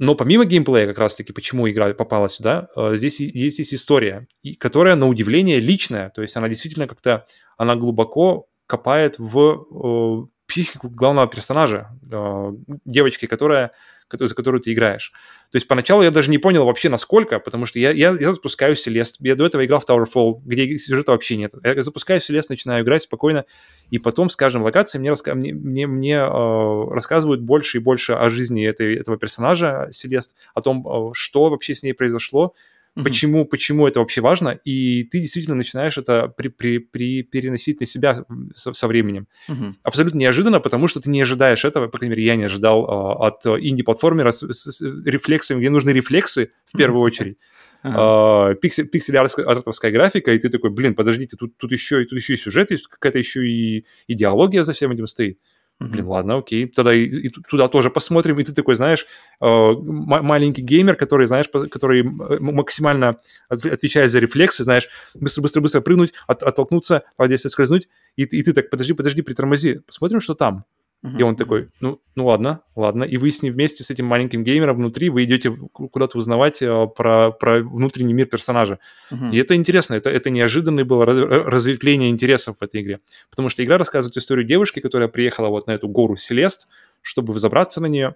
[0.02, 4.26] Но помимо геймплея, как раз-таки, почему игра попала сюда, э, здесь есть, есть история,
[4.58, 6.10] которая, на удивление, личная.
[6.10, 7.24] То есть она действительно как-то,
[7.56, 12.52] она глубоко копает в психику главного персонажа, э,
[12.84, 13.70] девочки, которая,
[14.18, 15.12] за которую ты играешь.
[15.50, 18.76] То есть поначалу я даже не понял вообще насколько, потому что я, я, я запускаю
[18.76, 21.52] Селест, я до этого играл в Towerfall, где сюжета вообще нет.
[21.62, 23.44] Я запускаю Селест, начинаю играть спокойно,
[23.90, 25.34] и потом с каждой локацией мне, раска...
[25.34, 30.62] мне, мне, мне э, рассказывают больше и больше о жизни этой, этого персонажа Селест, о
[30.62, 32.54] том, э, что вообще с ней произошло,
[32.94, 33.04] Mm-hmm.
[33.04, 34.50] Почему, почему это вообще важно?
[34.64, 39.28] И ты действительно начинаешь это при, при, при переносить на себя со, со временем.
[39.48, 39.72] Mm-hmm.
[39.82, 43.26] Абсолютно неожиданно, потому что ты не ожидаешь этого, по крайней мере, я не ожидал uh,
[43.26, 47.06] от инди-платформера с, с, с рефлексами, где нужны рефлексы в первую mm-hmm.
[47.06, 47.38] очередь.
[47.84, 48.52] Uh-huh.
[48.52, 52.36] Uh, пиксель, пиксель-артовская графика, и ты такой, блин, подождите, тут, тут, еще, тут еще и
[52.36, 55.40] сюжет есть, какая-то еще и идеология за всем этим стоит.
[55.88, 58.38] Блин, ладно, окей, тогда и, и туда тоже посмотрим.
[58.38, 59.06] И ты такой, знаешь,
[59.40, 63.16] э, маленький геймер, который, знаешь, который максимально
[63.48, 68.70] отвечает за рефлексы, знаешь, быстро-быстро-быстро прыгнуть, от, оттолкнуться, а здесь скользнуть, и, и ты так,
[68.70, 70.64] подожди, подожди, притормози, посмотрим, что там.
[71.04, 71.18] Uh-huh.
[71.18, 73.02] И он такой, ну, ну ладно, ладно.
[73.02, 76.86] И вы с ним вместе с этим маленьким геймером внутри, вы идете куда-то узнавать э,
[76.96, 78.78] про, про внутренний мир персонажа.
[79.10, 79.32] Uh-huh.
[79.32, 83.00] И это интересно, это, это неожиданное было разветвление интересов в этой игре.
[83.30, 86.68] Потому что игра рассказывает историю девушки, которая приехала вот на эту гору Селест,
[87.00, 88.14] чтобы взобраться на нее.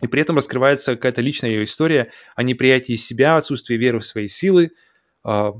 [0.00, 4.28] И при этом раскрывается какая-то личная ее история о неприятии себя, отсутствии веры в свои
[4.28, 4.70] силы,
[5.24, 5.52] э,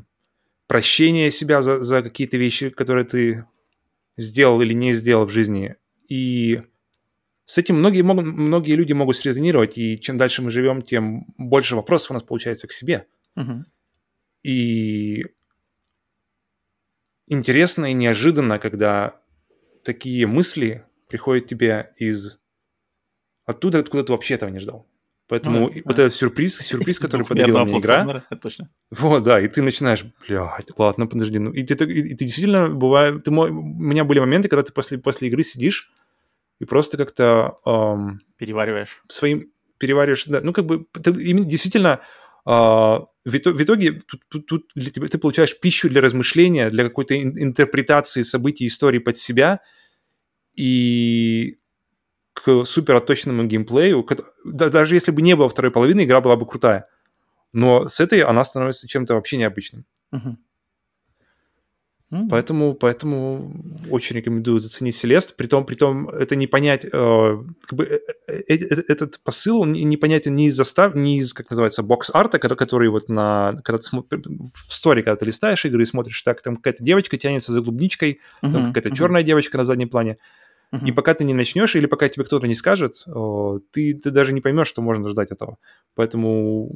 [0.69, 3.45] прощение себя за, за какие-то вещи, которые ты
[4.17, 5.75] сделал или не сделал в жизни,
[6.09, 6.63] и
[7.45, 11.77] с этим многие, могут, многие люди могут срезонировать, и чем дальше мы живем, тем больше
[11.77, 13.07] вопросов у нас получается к себе.
[13.37, 13.65] Угу.
[14.43, 15.25] И
[17.27, 19.21] интересно и неожиданно, когда
[19.83, 22.39] такие мысли приходят тебе из
[23.47, 24.87] оттуда, откуда ты вообще этого не ждал.
[25.27, 28.25] Поэтому а, вот этот сюрприз, сюрприз, который подарила мне игра.
[28.43, 28.71] Точно.
[28.91, 32.69] Вот, да, и ты начинаешь, блядь, ладно, подожди, ну, и ты, и, и ты действительно,
[32.69, 35.91] бывает, ты, у меня были моменты, когда ты после, после игры сидишь
[36.61, 37.59] и просто как-то...
[37.65, 39.03] Эм, перевариваешь.
[39.09, 42.01] Своим, перевариваешь, да, ну, как бы, ты, действительно,
[42.47, 47.21] э, в, итоге тут, тут, тут для тебя, ты получаешь пищу для размышления, для какой-то
[47.21, 49.61] интерпретации событий, истории под себя,
[50.55, 51.59] и
[52.33, 54.07] к супер отточенному геймплею.
[54.45, 56.89] Даже если бы не было второй половины, игра была бы крутая.
[57.53, 59.85] Но с этой она становится чем-то вообще необычным.
[60.15, 60.37] Uh-huh.
[62.11, 62.29] Mm-hmm.
[62.31, 63.53] Поэтому, поэтому
[63.91, 65.37] очень рекомендую заценить Селест.
[65.37, 69.73] Притом, притом это не понять, э, как бы, э, э, э, э этот посыл он
[69.73, 73.77] не понятен ни из застав, ни из, как называется, бокс-арта, который, который вот на, когда
[73.77, 77.53] ты смотри, в сторе, когда ты листаешь игры и смотришь, так, там какая-то девочка тянется
[77.53, 78.53] за клубничкой, uh-huh.
[78.53, 78.97] там какая-то uh-huh.
[78.97, 80.17] черная девочка на заднем плане.
[80.73, 80.87] Uh-huh.
[80.87, 83.05] И пока ты не начнешь, или пока тебе кто-то не скажет,
[83.71, 85.59] ты, ты даже не поймешь, что можно ждать этого.
[85.95, 86.71] Поэтому,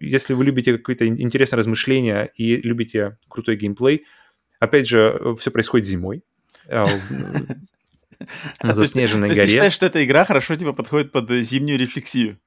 [0.00, 4.04] если вы любите какое-то интересное размышление и любите крутой геймплей,
[4.58, 6.22] опять же, все происходит зимой.
[6.68, 6.86] А,
[8.62, 9.44] на заснеженной горе.
[9.44, 12.38] Ты считаешь, что эта игра хорошо типа подходит под зимнюю рефлексию?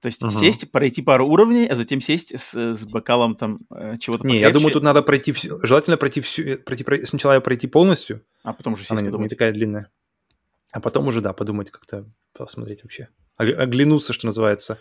[0.00, 0.30] То есть uh-huh.
[0.30, 4.50] сесть, пройти пару уровней, а затем сесть с, с бокалом там э, чего-то Не, я
[4.50, 8.22] думаю, тут надо пройти желательно пройти всю, пройти, пройти, сначала пройти полностью.
[8.42, 9.88] А потом уже сесть Она не, не такая длинная.
[10.72, 12.04] А потом уже, да, подумать как-то,
[12.34, 13.08] посмотреть вообще.
[13.36, 14.78] Оглянуться, что называется,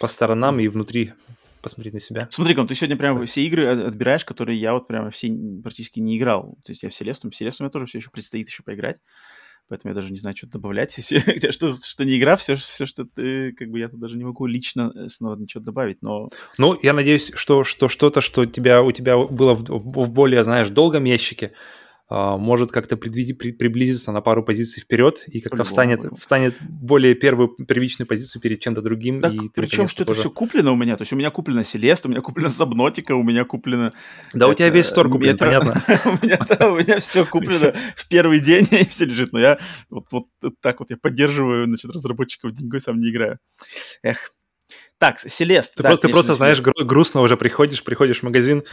[0.00, 1.14] по сторонам и внутри
[1.68, 2.28] посмотреть на себя.
[2.30, 5.30] Смотри, ты сегодня прям все игры отбираешь, которые я вот прямо все
[5.62, 6.58] практически не играл.
[6.64, 8.98] То есть я в Селесту, Селесту мне тоже все еще предстоит еще поиграть.
[9.68, 10.92] Поэтому я даже не знаю, что добавлять.
[10.98, 11.20] Все,
[11.50, 14.46] что, что не игра, все, все, что ты, как бы я тут даже не могу
[14.46, 16.30] лично э, снова ничего добавить, но...
[16.56, 20.70] Ну, я надеюсь, что, что что-то, что тебя, у тебя было в, в более, знаешь,
[20.70, 21.52] долгом ящике,
[22.10, 28.40] может как-то приблизиться на пару позиций вперед и как-то встанет, встанет более первую первичную позицию
[28.40, 29.20] перед чем-то другим.
[29.20, 30.20] Так, и причем, что тоже...
[30.20, 30.96] это все куплено у меня.
[30.96, 33.92] То есть у меня куплено Селест, у меня куплено Сабнотика, у меня куплено...
[34.32, 35.82] Да, у тебя весь стор куплен, понятно.
[36.68, 39.32] У меня все куплено в первый день, и все лежит.
[39.32, 39.58] Но я
[39.90, 40.26] вот
[40.60, 43.38] так вот я поддерживаю, значит, разработчиков деньгой, сам не играю.
[44.02, 44.32] Эх.
[44.98, 45.76] Так, Селест.
[45.76, 48.64] Ты просто, знаешь, грустно уже приходишь, приходишь в магазин,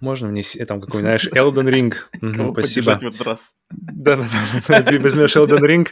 [0.00, 1.94] можно мне там какой-нибудь, знаешь, Elden Ring?
[2.22, 2.98] Угу, спасибо.
[2.98, 3.54] в этот раз.
[3.70, 4.24] Да, да,
[4.68, 4.82] да.
[4.82, 5.88] Ты возьмешь Elden Ring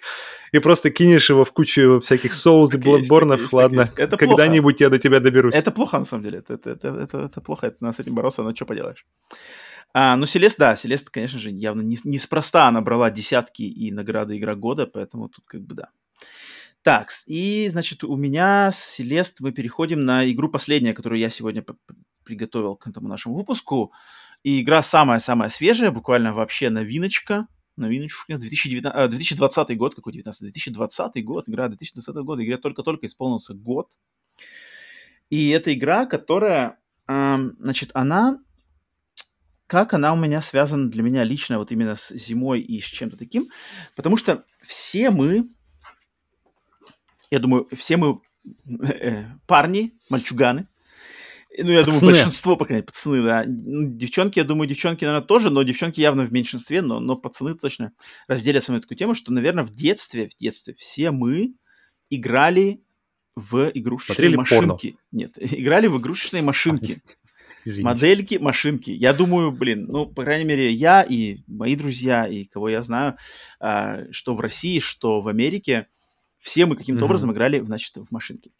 [0.52, 3.40] и просто кинешь его в кучу всяких Souls и Bloodborne.
[3.52, 5.55] Ладно, когда-нибудь я до тебя доберусь.
[5.55, 6.39] Это плохо, на самом деле.
[6.39, 7.66] Это, это, это, это, это плохо.
[7.66, 9.05] Это надо с этим бороться, но что поделаешь.
[9.93, 14.36] А, ну, Селест, да, Селест, конечно же, явно не, неспроста она брала десятки и награды
[14.36, 15.89] Игра года, поэтому тут как бы да.
[16.82, 21.64] Так, и, значит, у меня с Селест мы переходим на игру последняя, которую я сегодня
[22.24, 23.92] приготовил к этому нашему выпуску.
[24.42, 27.46] И игра самая-самая свежая, буквально вообще новиночка.
[27.76, 28.38] Новиночка.
[28.38, 30.42] 2019, 2020 год, какой 19?
[30.42, 32.44] 2020 год, игра 2020 года.
[32.44, 33.92] Игре только-только исполнился год.
[35.30, 38.38] И это игра, которая, значит, она
[39.66, 43.16] как она у меня связана для меня лично вот именно с зимой и с чем-то
[43.16, 43.48] таким.
[43.96, 45.48] Потому что все мы,
[47.30, 48.20] я думаю, все мы
[48.68, 50.68] э, парни, мальчуганы,
[51.62, 52.01] ну, я пацаны.
[52.01, 53.44] думаю, большинство, по крайней мере, пацаны, да.
[53.47, 57.55] Ну, девчонки, я думаю, девчонки, наверное, тоже, но девчонки явно в меньшинстве, но, но пацаны
[57.55, 57.93] точно
[58.26, 61.55] разделят со мной такую тему, что, наверное, в детстве, в детстве все мы
[62.10, 62.82] играли
[63.36, 64.90] в игрушечные Смотрели машинки.
[64.90, 64.98] Порно.
[65.12, 67.02] Нет, играли в игрушечные машинки.
[67.64, 67.85] Извините.
[67.85, 68.90] Модельки, машинки.
[68.90, 73.16] Я думаю, блин, ну, по крайней мере, я и мои друзья, и кого я знаю,
[73.59, 75.86] а, что в России, что в Америке,
[76.39, 77.05] все мы каким-то mm-hmm.
[77.06, 78.52] образом играли, значит, в машинки.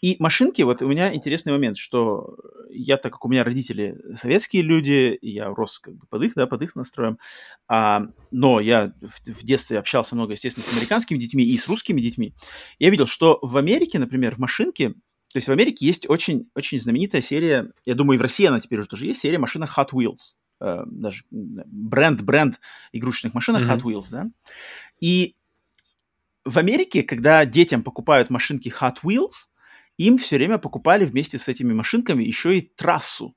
[0.00, 2.36] И машинки, вот у меня интересный момент, что
[2.70, 6.46] я, так как у меня родители советские люди, я рос как бы под их, да,
[6.46, 7.18] под их настроем,
[7.68, 12.00] а, но я в, в детстве общался много, естественно, с американскими детьми и с русскими
[12.00, 12.34] детьми,
[12.78, 16.80] я видел, что в Америке, например, в машинке, то есть в Америке есть очень, очень
[16.80, 19.90] знаменитая серия, я думаю, и в России она теперь уже тоже есть, серия машина Hot
[19.92, 22.60] Wheels, э, даже бренд, бренд
[22.92, 23.78] игрушечных машинок mm-hmm.
[23.78, 24.30] Hot Wheels, да,
[25.00, 25.36] и
[26.44, 29.49] в Америке, когда детям покупают машинки Hot Wheels,
[30.06, 33.34] им все время покупали вместе с этими машинками еще и трассу,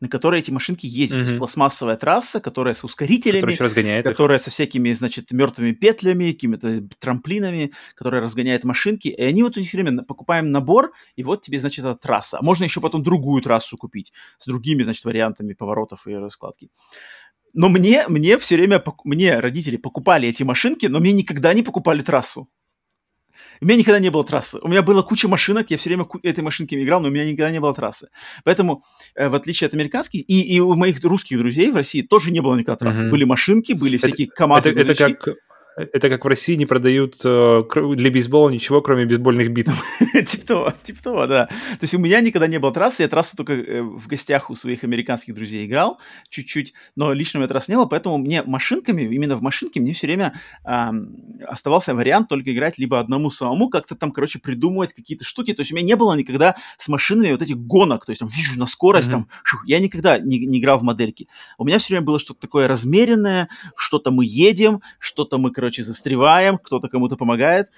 [0.00, 1.18] на которой эти машинки ездят.
[1.18, 1.22] Mm-hmm.
[1.22, 6.88] То есть пластмассовая трасса, которая с ускорителями, которая, которая со всякими, значит, мертвыми петлями, какими-то
[6.98, 9.08] трамплинами, которая разгоняет машинки.
[9.08, 12.38] И они вот у них все время покупаем набор, и вот тебе, значит, эта трасса.
[12.38, 16.70] А можно еще потом другую трассу купить с другими, значит, вариантами поворотов и раскладки.
[17.52, 22.02] Но мне, мне все время, мне родители покупали эти машинки, но мне никогда не покупали
[22.02, 22.48] трассу.
[23.60, 24.58] У меня никогда не было трассы.
[24.62, 27.50] У меня была куча машинок, я все время этой машинками играл, но у меня никогда
[27.50, 28.08] не было трассы.
[28.44, 28.82] Поэтому,
[29.14, 32.40] э, в отличие от американских, и, и у моих русских друзей в России тоже не
[32.40, 33.06] было никогда трассы.
[33.06, 33.10] Mm-hmm.
[33.10, 34.70] Были машинки, были это, всякие КАМАЗы.
[34.70, 35.36] Это, это как
[35.78, 37.62] это как в России не продают э,
[37.94, 39.68] для бейсбола ничего, кроме бейсбольных бит.
[40.26, 41.46] Типа того, типа того, да.
[41.46, 44.54] То есть у меня никогда не было трассы, я трассу только э, в гостях у
[44.54, 45.98] своих американских друзей играл
[46.28, 49.92] чуть-чуть, но лично у меня трассы не было, поэтому мне машинками, именно в машинке мне
[49.92, 50.40] все время
[51.46, 55.52] оставался вариант только играть либо одному самому, как-то там, короче, придумывать какие-то штуки.
[55.52, 58.28] То есть у меня не было никогда с машинами вот этих гонок, то есть там
[58.28, 59.28] вижу на скорость, там,
[59.66, 61.28] я никогда не, не играл в модельки.
[61.56, 65.82] У меня все время было что-то такое размеренное, что-то мы едем, что-то мы, короче, короче,
[65.82, 67.68] застреваем, кто-то кому-то помогает.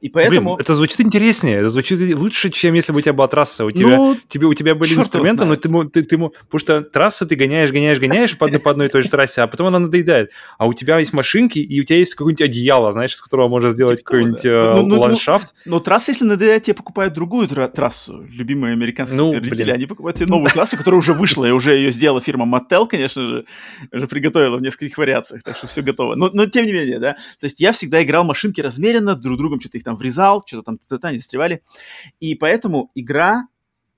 [0.00, 0.54] И поэтому...
[0.54, 3.64] Блин, это звучит интереснее, это звучит лучше, чем если бы у тебя была трасса.
[3.64, 7.24] У тебя, ну, тебе, у тебя были инструменты, но ты, ты, ты, потому что трасса
[7.24, 10.30] ты гоняешь, гоняешь, гоняешь по, по одной и той же трассе, а потом она надоедает.
[10.58, 13.70] А у тебя есть машинки, и у тебя есть какое-нибудь одеяло, знаешь, с которого можно
[13.70, 14.50] сделать типа, какой-нибудь да.
[14.50, 15.54] э, ну, ну, ландшафт.
[15.64, 18.22] Ну, но трасса, если надоедает, тебе покупают другую трассу.
[18.30, 19.74] Любимые американские ну, родители, блин.
[19.76, 23.26] они покупают тебе новую трассу, которая уже вышла, и уже ее сделала фирма Mattel, конечно
[23.26, 23.46] же,
[23.92, 26.16] уже приготовила в нескольких вариациях, так что все готово.
[26.16, 29.60] Но, но тем не менее, да, то есть я всегда играл машинки размеренно, друг другом
[29.60, 31.62] что-то их там врезал, что-то там та-та-та, не застревали.
[32.18, 33.46] И поэтому игра,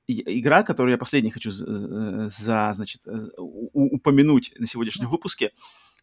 [0.07, 3.03] игра, которую я последний хочу за, за значит,
[3.37, 5.51] упомянуть на сегодняшнем выпуске,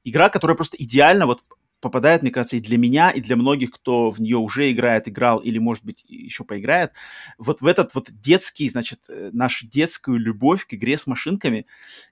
[0.04, 1.44] игра, которая просто идеально вот
[1.82, 5.38] попадает, мне кажется, и для меня, и для многих, кто в нее уже играет, играл
[5.38, 6.94] или, может быть, еще поиграет,
[7.38, 11.68] вот в этот вот детский, значит, э, нашу детскую любовь к игре с машинками,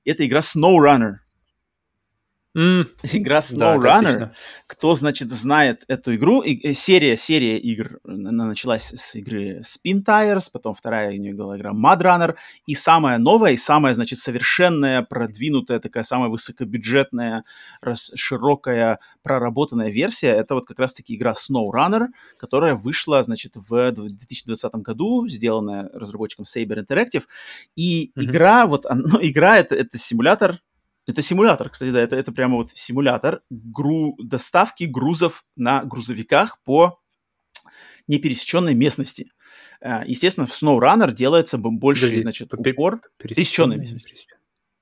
[0.05, 1.15] это игра SnowRunner.
[2.55, 2.85] Mm.
[3.13, 4.17] Игра SnowRunner.
[4.19, 4.33] Да,
[4.67, 10.03] Кто, значит, знает эту игру, и, э, серия, серия игр, она началась с игры Spin
[10.05, 12.35] Tires, потом вторая у нее была игра Mud Runner,
[12.67, 17.43] и самая новая, и самая, значит, совершенная, продвинутая, такая самая высокобюджетная,
[17.81, 22.07] рас, широкая, проработанная версия, это вот как раз-таки игра SnowRunner,
[22.37, 27.23] которая вышла, значит, в 2020 году, сделанная разработчиком Saber Interactive,
[27.75, 28.23] и mm-hmm.
[28.23, 30.59] игра, вот, ну, игра это, это симулятор
[31.05, 34.15] Это симулятор, кстати, да, это, это прямо вот симулятор гру...
[34.23, 36.99] доставки грузов на грузовиках по
[38.07, 39.31] непересеченной местности.
[39.81, 43.01] Э, естественно, в SnowRunner делается больше, Подожди, значит, упор...
[43.17, 44.15] Пересеченной местности.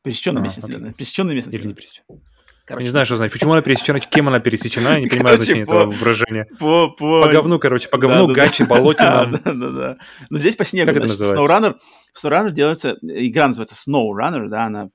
[0.03, 1.59] Пересеченной местности, да, пересеченной местности.
[1.59, 2.21] Или не пересеченной.
[2.65, 3.33] Короче, я не знаю, что значит.
[3.33, 6.45] Почему она пересечена, кем она пересечена, я не понимаю значения этого выражения.
[6.59, 7.21] По, по...
[7.21, 9.31] по говну, короче, по говну, да, гачи, да, болотинам.
[9.43, 9.97] Да, да, да.
[10.29, 10.87] Но здесь по снегу.
[10.87, 11.53] Как это называется?
[11.53, 11.75] SnowRunner,
[12.15, 14.89] SnowRunner делается, игра называется SnowRunner, да, она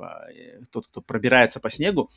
[0.00, 0.26] типа
[0.70, 2.10] тот, кто пробирается по снегу.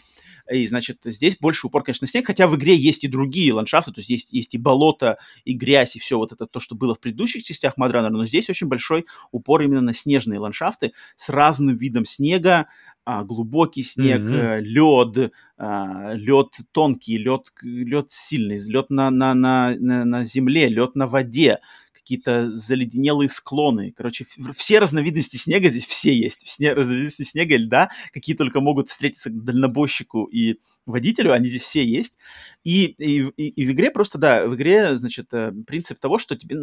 [0.52, 3.92] И, значит, здесь больше упор, конечно, на снег, хотя в игре есть и другие ландшафты,
[3.92, 6.96] то есть есть, есть и болото, и грязь, и все вот это то, что было
[6.96, 11.76] в предыдущих частях Runner, но здесь очень большой упор именно на снежные ландшафты с разным
[11.76, 12.68] видом снега,
[13.06, 14.62] а, глубокий снег, mm-hmm.
[14.62, 20.96] лед, а, лед тонкий, лед, лед сильный, лед на, на, на, на, на земле, лед
[20.96, 21.60] на воде,
[22.04, 23.94] какие-то заледенелые склоны.
[23.96, 24.26] Короче,
[24.56, 26.46] все разновидности снега здесь все есть.
[26.46, 31.84] Все разновидности снега и льда, какие только могут встретиться дальнобойщику и водителю, они здесь все
[31.84, 32.18] есть.
[32.64, 36.56] И, и, и в игре просто, да, в игре, значит, э, принцип того, что тебе,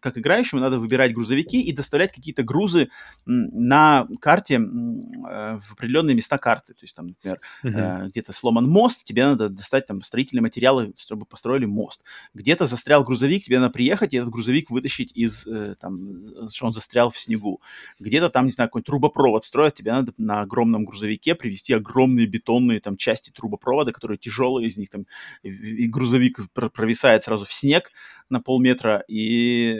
[0.00, 2.90] как играющему, надо выбирать грузовики и доставлять какие-то грузы
[3.24, 6.74] на карте э, в определенные места карты.
[6.74, 8.08] То есть там, например, uh-huh.
[8.08, 12.04] где-то сломан мост, тебе надо достать там строительные материалы, чтобы построили мост.
[12.34, 15.48] Где-то застрял грузовик, тебе надо приехать и этот грузовик вытащить из,
[15.80, 17.60] там, что он застрял в снегу.
[18.00, 22.80] Где-то там, не знаю, какой-нибудь трубопровод строят, тебе надо на огромном грузовике привезти огромные бетонные
[22.80, 25.06] там части части трубопровода, которые тяжелые, из них там
[25.42, 27.90] и грузовик провисает сразу в снег
[28.30, 29.72] на полметра, и,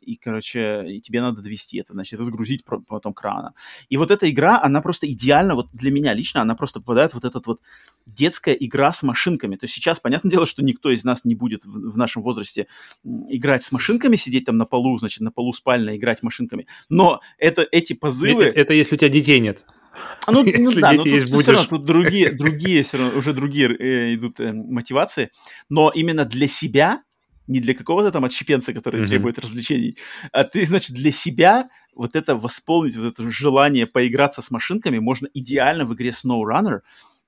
[0.00, 3.54] и короче, и тебе надо довести это, значит, разгрузить потом крана.
[3.88, 7.14] И вот эта игра, она просто идеально, вот для меня лично, она просто попадает в
[7.14, 7.60] вот этот вот
[8.06, 9.56] детская игра с машинками.
[9.56, 12.66] То есть сейчас, понятное дело, что никто из нас не будет в, в нашем возрасте
[13.04, 16.66] играть с машинками, сидеть там на полу, значит, на полу спальной играть машинками.
[16.88, 18.44] Но это, эти позывы...
[18.44, 19.64] Это, это если у тебя детей нет.
[20.28, 21.42] Ну, ну да, но тут, будешь...
[21.42, 25.30] все равно тут другие, другие все равно, уже другие э, идут э, мотивации.
[25.68, 27.02] Но именно для себя,
[27.46, 29.06] не для какого-то там отщепенца, который mm-hmm.
[29.06, 29.98] требует развлечений,
[30.32, 35.28] а ты, значит, для себя вот это восполнить, вот это желание поиграться с машинками можно
[35.34, 36.80] идеально в игре SnowRunner,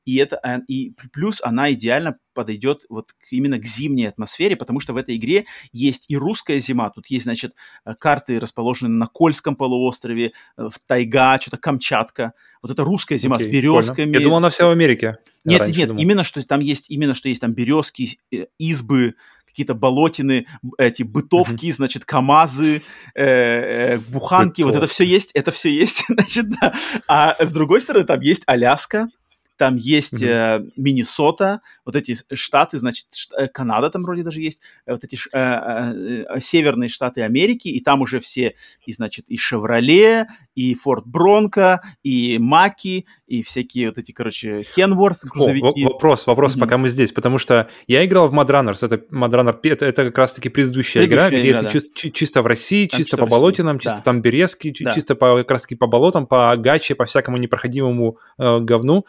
[0.05, 4.93] и это а, и плюс она идеально подойдет вот именно к зимней атмосфере, потому что
[4.93, 7.55] в этой игре есть и русская зима, тут есть, значит,
[7.85, 13.37] э, карты расположены на Кольском полуострове, э, в тайга, что-то Камчатка, вот это русская зима
[13.37, 13.95] okay, с березками.
[13.95, 14.17] Прикольно.
[14.17, 15.19] Я думал, она вся в Америке.
[15.45, 16.03] Нет, нет, думал.
[16.03, 19.15] именно что там есть, именно что есть там березки, э, избы,
[19.55, 20.47] какие-то болотины,
[20.79, 21.73] эти бытовки, mm-hmm.
[21.73, 22.83] значит, КАМАЗы,
[23.15, 24.63] э, э, буханки, Бытовки.
[24.63, 26.75] вот это все есть, это все есть, значит, да.
[27.07, 29.09] А с другой стороны, там есть Аляска,
[29.57, 30.67] там есть mm-hmm.
[30.67, 35.05] э, Миннесота, вот эти штаты, значит, ш, э, Канада там вроде даже есть, э, вот
[35.05, 38.55] эти э, э, э, северные штаты Америки, и там уже все,
[38.87, 45.25] и, значит, и Шевроле, и Форд Бронко, и Маки, и всякие вот эти, короче, Кенворс,
[45.25, 45.85] грузовики.
[45.85, 46.61] О, вопрос, вопрос, mm-hmm.
[46.61, 50.49] пока мы здесь, потому что я играл в Runners, это Runner, это, это как раз-таки
[50.49, 51.91] предыдущая, предыдущая игра, где игра, это да.
[51.95, 54.05] чи- чисто в России, там чисто по болотинам, чисто да.
[54.05, 54.93] там березки, да.
[54.93, 59.07] чисто по, как раз-таки по болотам, по гаче, по всякому непроходимому э, говну.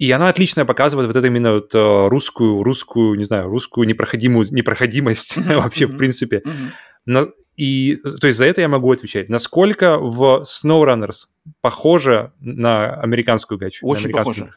[0.00, 4.46] И она отлично показывает вот это именно вот э, русскую, русскую, не знаю, русскую непроходимую,
[4.50, 6.42] непроходимость вообще, в принципе.
[7.60, 9.28] И, то есть за это я могу отвечать.
[9.28, 11.26] Насколько в SnowRunners
[11.60, 13.86] похоже на американскую гачу?
[13.86, 14.50] Очень похоже.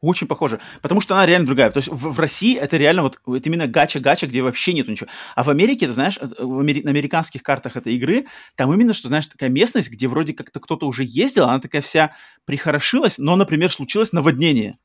[0.00, 0.60] Очень похоже.
[0.80, 1.70] Потому что она реально другая.
[1.70, 5.10] То есть в, в России это реально вот это именно гача-гача, где вообще нету ничего.
[5.34, 8.24] А в Америке, ты знаешь, в амери- на американских картах этой игры,
[8.54, 12.14] там именно, что, знаешь, такая местность, где вроде как-то кто-то уже ездил, она такая вся
[12.46, 14.78] прихорошилась, но, например, случилось наводнение.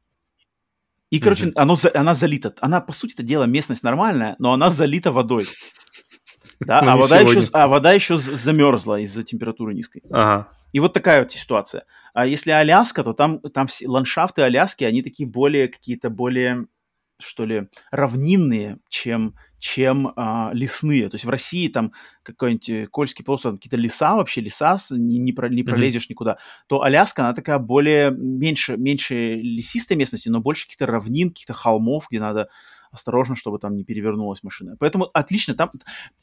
[1.11, 1.53] И, короче, mm-hmm.
[1.55, 2.55] оно, она залита.
[2.61, 5.45] Она, по сути это дело, местность нормальная, но она залита водой.
[6.61, 10.03] Да, а вода, еще, а вода еще замерзла из-за температуры низкой.
[10.09, 10.47] Ага.
[10.71, 11.83] И вот такая вот ситуация.
[12.13, 16.67] А если Аляска, то там, там все, ландшафты Аляски, они такие более, какие-то более,
[17.21, 21.09] что ли, равнинные, чем, чем а, лесные.
[21.09, 21.93] То есть в России там
[22.23, 26.09] какой-нибудь Кольский полуостров, какие-то леса вообще, леса, не, не, про, не пролезешь mm-hmm.
[26.09, 26.37] никуда,
[26.67, 32.07] то Аляска, она такая более, меньше, меньше лесистой местности, но больше каких-то равнин, каких-то холмов,
[32.09, 32.49] где надо
[32.91, 34.75] осторожно, чтобы там не перевернулась машина.
[34.79, 35.71] Поэтому отлично, там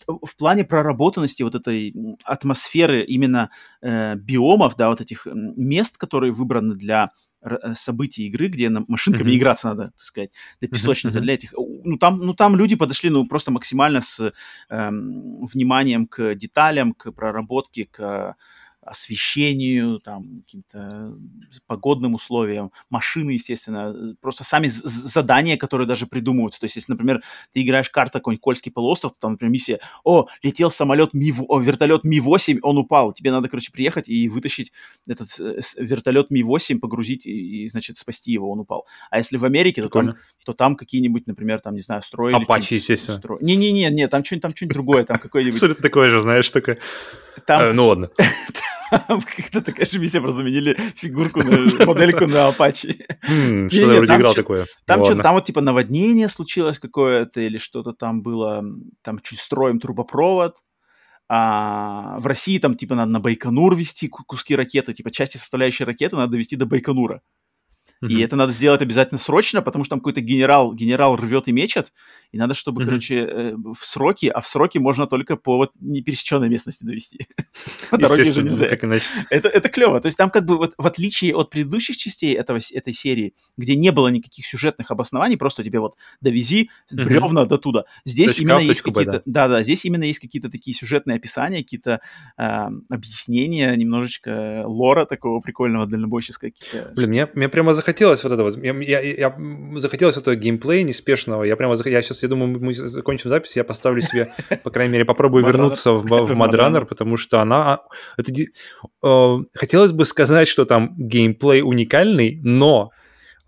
[0.06, 3.50] в плане проработанности вот этой атмосферы именно
[3.80, 9.30] э, биомов, да, вот этих мест, которые выбраны для э, событий игры, где на машинками
[9.30, 9.36] mm-hmm.
[9.36, 10.30] играться надо, так сказать,
[10.60, 11.22] для песочницы, mm-hmm.
[11.22, 11.54] для этих.
[11.84, 14.20] Ну там, ну там люди подошли, ну просто максимально с
[14.70, 18.36] э, вниманием к деталям, к проработке, к
[18.88, 21.14] освещению, там, каким-то
[21.66, 26.60] погодным условиям, машины, естественно, просто сами задания, которые даже придумываются.
[26.60, 30.26] То есть, если, например, ты играешь карта какой-нибудь Кольский полуостров, то там, например, миссия, о,
[30.42, 34.72] летел самолет Ми, о, вертолет Ми-8, он упал, тебе надо, короче, приехать и вытащить
[35.06, 38.86] этот э, вертолет Ми-8, погрузить и, и, значит, спасти его, он упал.
[39.10, 42.36] А если в Америке, то там, то там какие-нибудь, например, там, не знаю, строили...
[42.42, 43.20] Апачи, естественно.
[43.40, 45.54] Не-не-не, не, там что-нибудь там что-нибудь другое, там какой-нибудь...
[45.54, 46.78] Абсолютно такое же, знаешь, такое.
[47.46, 47.62] Там...
[47.62, 48.10] Э, ну ладно.
[48.90, 53.04] Как-то такая же миссия, просто заменили фигурку, на, модельку на Apache.
[53.28, 54.66] Mm, что-то вроде играл такое.
[54.86, 58.64] Там что-то, там вот типа наводнение случилось какое-то, или что-то там было,
[59.02, 60.56] там чуть строим трубопровод,
[61.28, 66.16] а в России там типа надо на Байконур вести куски ракеты, типа части составляющей ракеты
[66.16, 67.20] надо вести до Байконура.
[68.02, 68.08] Mm-hmm.
[68.08, 71.92] И это надо сделать обязательно срочно, потому что там какой-то генерал, генерал рвет и мечет,
[72.30, 72.86] и надо, чтобы, mm-hmm.
[72.86, 77.26] короче, э, в сроки, а в сроки можно только по вот непересеченной местности довести.
[77.90, 78.66] Дороги же нельзя.
[79.30, 80.00] Это, это клево.
[80.00, 83.76] То есть там как бы вот в отличие от предыдущих частей этого, этой серии, где
[83.76, 87.84] не было никаких сюжетных обоснований, просто тебе вот довези бревна до туда.
[88.04, 89.22] Здесь именно есть какие-то...
[89.24, 92.00] Да-да, здесь именно есть какие-то такие сюжетные описания, какие-то
[92.36, 96.50] объяснения, немножечко лора такого прикольного дальнобойческого.
[96.94, 98.62] Блин, мне, мне прямо захотелось вот это вот.
[98.62, 99.38] Я, я, я
[99.76, 101.44] захотелось этого геймплея неспешного.
[101.44, 104.32] Я прямо я сейчас, я думаю, мы закончим запись, я поставлю себе,
[104.62, 107.80] по крайней мере, попробую вернуться в, в Mad потому что она...
[108.16, 112.90] Это, э, хотелось бы сказать, что там геймплей уникальный, но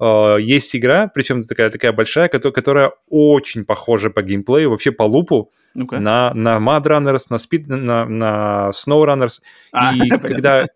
[0.01, 5.03] Uh, есть игра, причем такая, такая большая, которая, которая очень похожа по геймплею, вообще по
[5.03, 9.41] лупу, ну на, на Mad Runners, на, Speed, на, на Snow Runners.
[9.73, 10.67] А, и, когда,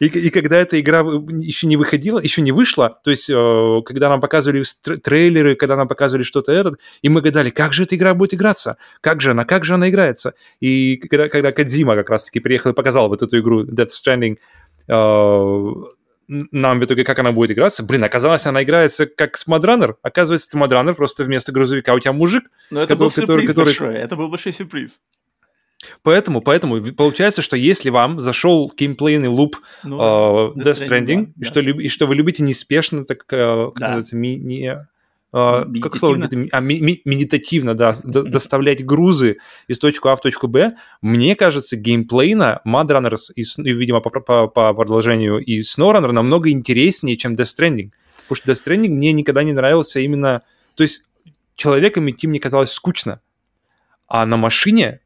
[0.00, 4.10] и, и когда эта игра еще не выходила, еще не вышла, то есть uh, когда
[4.10, 4.62] нам показывали
[5.02, 8.76] трейлеры, когда нам показывали что-то этот, и мы гадали, как же эта игра будет играться,
[9.00, 10.34] как же она, как же она играется.
[10.60, 14.36] И когда, когда Кадзима как раз-таки приехал и показал вот эту игру Death Stranding,
[14.90, 15.86] uh,
[16.28, 17.82] нам в итоге, как она будет играться.
[17.82, 19.96] Блин, оказалось, она играется как с Мадранер.
[20.02, 22.50] Оказывается, ты Мадранер, просто вместо грузовика у тебя мужик.
[22.70, 23.94] Но это который, был сюрприз который, большой.
[23.96, 25.00] Это был большой сюрприз.
[26.02, 31.44] Поэтому, поэтому получается, что если вам зашел геймплейный луп ну, uh, Death Stranding, да, и.
[31.44, 33.86] Что, и что вы любите неспешно, так, uh, как да.
[33.86, 34.88] называется, ми, не,
[35.30, 39.36] Uh, как слово а, ми, ми, медитативно, да, доставлять грузы
[39.66, 44.48] из точки А в точку Б, мне кажется, геймплейно Mad Runners, и видимо, по, по,
[44.48, 47.90] по продолжению, и SnowRunner намного интереснее, чем Death Stranding.
[48.26, 50.42] Потому что Death Stranding мне никогда не нравился именно...
[50.76, 51.04] То есть
[51.56, 53.20] человеком идти мне казалось скучно,
[54.06, 55.00] а на машине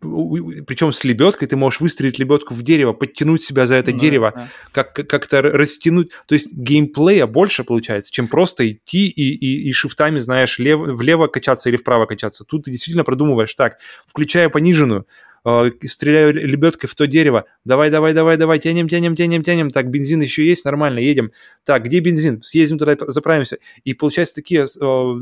[0.00, 4.32] причем с лебедкой ты можешь выстрелить лебедку в дерево, подтянуть себя за это да, дерево,
[4.34, 4.50] да.
[4.70, 6.10] Как, как-то растянуть.
[6.26, 11.26] То есть геймплея больше получается, чем просто идти и, и, и шифтами, знаешь, лев, влево
[11.26, 12.44] качаться или вправо качаться.
[12.44, 15.06] Тут ты действительно продумываешь, так, включая пониженную,
[15.44, 19.90] э, стреляю лебедкой в то дерево, давай, давай, давай, давай, тянем, тянем, тянем, тянем, так,
[19.90, 21.32] бензин еще есть, нормально, едем.
[21.64, 22.40] Так, где бензин?
[22.42, 23.58] Съездим туда, заправимся.
[23.82, 25.14] И получается такие э,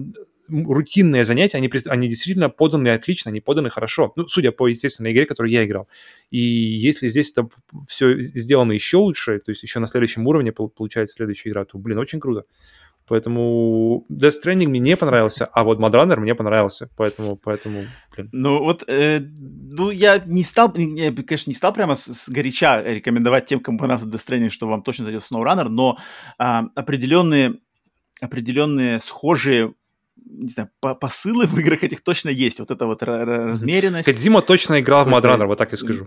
[0.48, 4.12] рутинные занятия, они, они действительно поданы отлично, они поданы хорошо.
[4.16, 5.89] Ну, судя по, естественно, игре, которую я играл.
[6.31, 7.48] И если здесь это
[7.89, 11.98] все сделано еще лучше, то есть еще на следующем уровне получается следующая игра, то, блин,
[11.98, 12.44] очень круто.
[13.09, 18.28] Поэтому Death Stranding мне не понравился, а вот Mad мне понравился, поэтому, поэтому, блин.
[18.32, 22.82] Ну вот, э, ну я не стал, я, конечно, не стал прямо с, с горяча
[22.82, 25.98] рекомендовать тем, кому понравился Death Stranding, что вам точно зайдет SnowRunner, но
[26.39, 26.44] э,
[26.74, 27.60] определенные,
[28.20, 29.74] определенные схожие
[30.24, 32.59] не знаю, посылы в играх этих точно есть.
[32.60, 34.06] Вот эта вот размеренность.
[34.06, 36.06] Кадзима точно играл в Мадранер, вот так и скажу.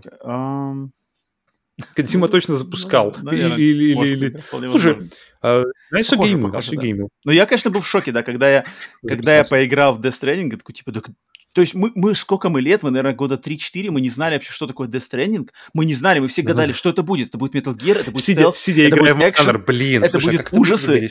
[1.94, 3.16] Кадзима точно запускал.
[3.32, 4.44] Или, или.
[4.70, 5.10] Слушай,
[5.40, 7.08] что геймил, а геймил.
[7.24, 8.64] Ну, я, конечно, был в шоке, да, когда я,
[9.06, 10.92] когда я поиграл в Death Stranding, такой, типа,
[11.52, 14.52] то есть мы, мы сколько мы лет, мы, наверное, года 3-4, мы не знали вообще,
[14.52, 15.48] что такое Death Stranding.
[15.72, 17.28] Мы не знали, мы все гадали, что это будет.
[17.28, 20.36] Это будет Metal Gear, это будет сидя, stealth, сидя это будет экшен, блин, это слушай,
[20.36, 21.10] будет ужасы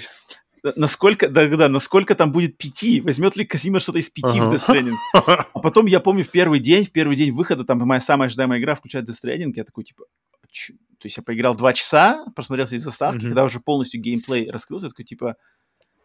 [0.75, 4.49] насколько, да, да, насколько там будет пяти, возьмет ли Казима что-то из пяти uh-huh.
[4.49, 4.95] в Death Stranding.
[5.53, 8.59] А потом я помню в первый день, в первый день выхода, там моя самая ожидаемая
[8.59, 10.05] игра включает Death Stranding, я такой, типа,
[10.51, 10.73] Ч?
[10.73, 13.27] то есть я поиграл два часа, просмотрел все заставки, uh-huh.
[13.27, 15.35] когда уже полностью геймплей раскрылся, я такой, типа,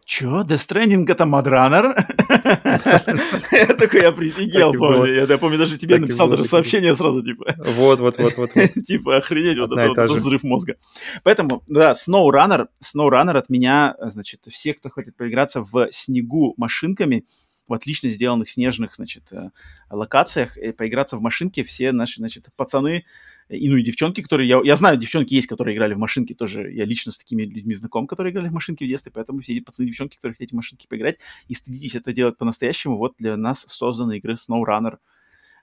[0.05, 1.97] Чё, Death Stranding это Мадранер?
[3.52, 5.26] Я такой, я прифигел, помню.
[5.26, 7.55] Я помню, даже тебе написал даже сообщение сразу, типа.
[7.56, 8.51] Вот, вот, вот, вот.
[8.86, 10.76] Типа, охренеть, вот это взрыв мозга.
[11.22, 17.24] Поэтому, да, SnowRunner, SnowRunner от меня, значит, все, кто хочет поиграться в снегу машинками,
[17.66, 19.51] в отлично сделанных снежных, значит, э,
[19.90, 23.05] локациях, и поиграться в машинке, все наши, значит, пацаны,
[23.48, 24.48] и, ну, и девчонки, которые...
[24.48, 26.72] Я, я знаю, девчонки есть, которые играли в машинки тоже.
[26.72, 29.60] Я лично с такими людьми знаком, которые играли в машинки в детстве, поэтому все эти
[29.62, 31.18] пацаны девчонки, которые хотят в машинки поиграть,
[31.48, 34.98] и стыдитесь это делать по-настоящему, вот для нас созданы игры SnowRunner,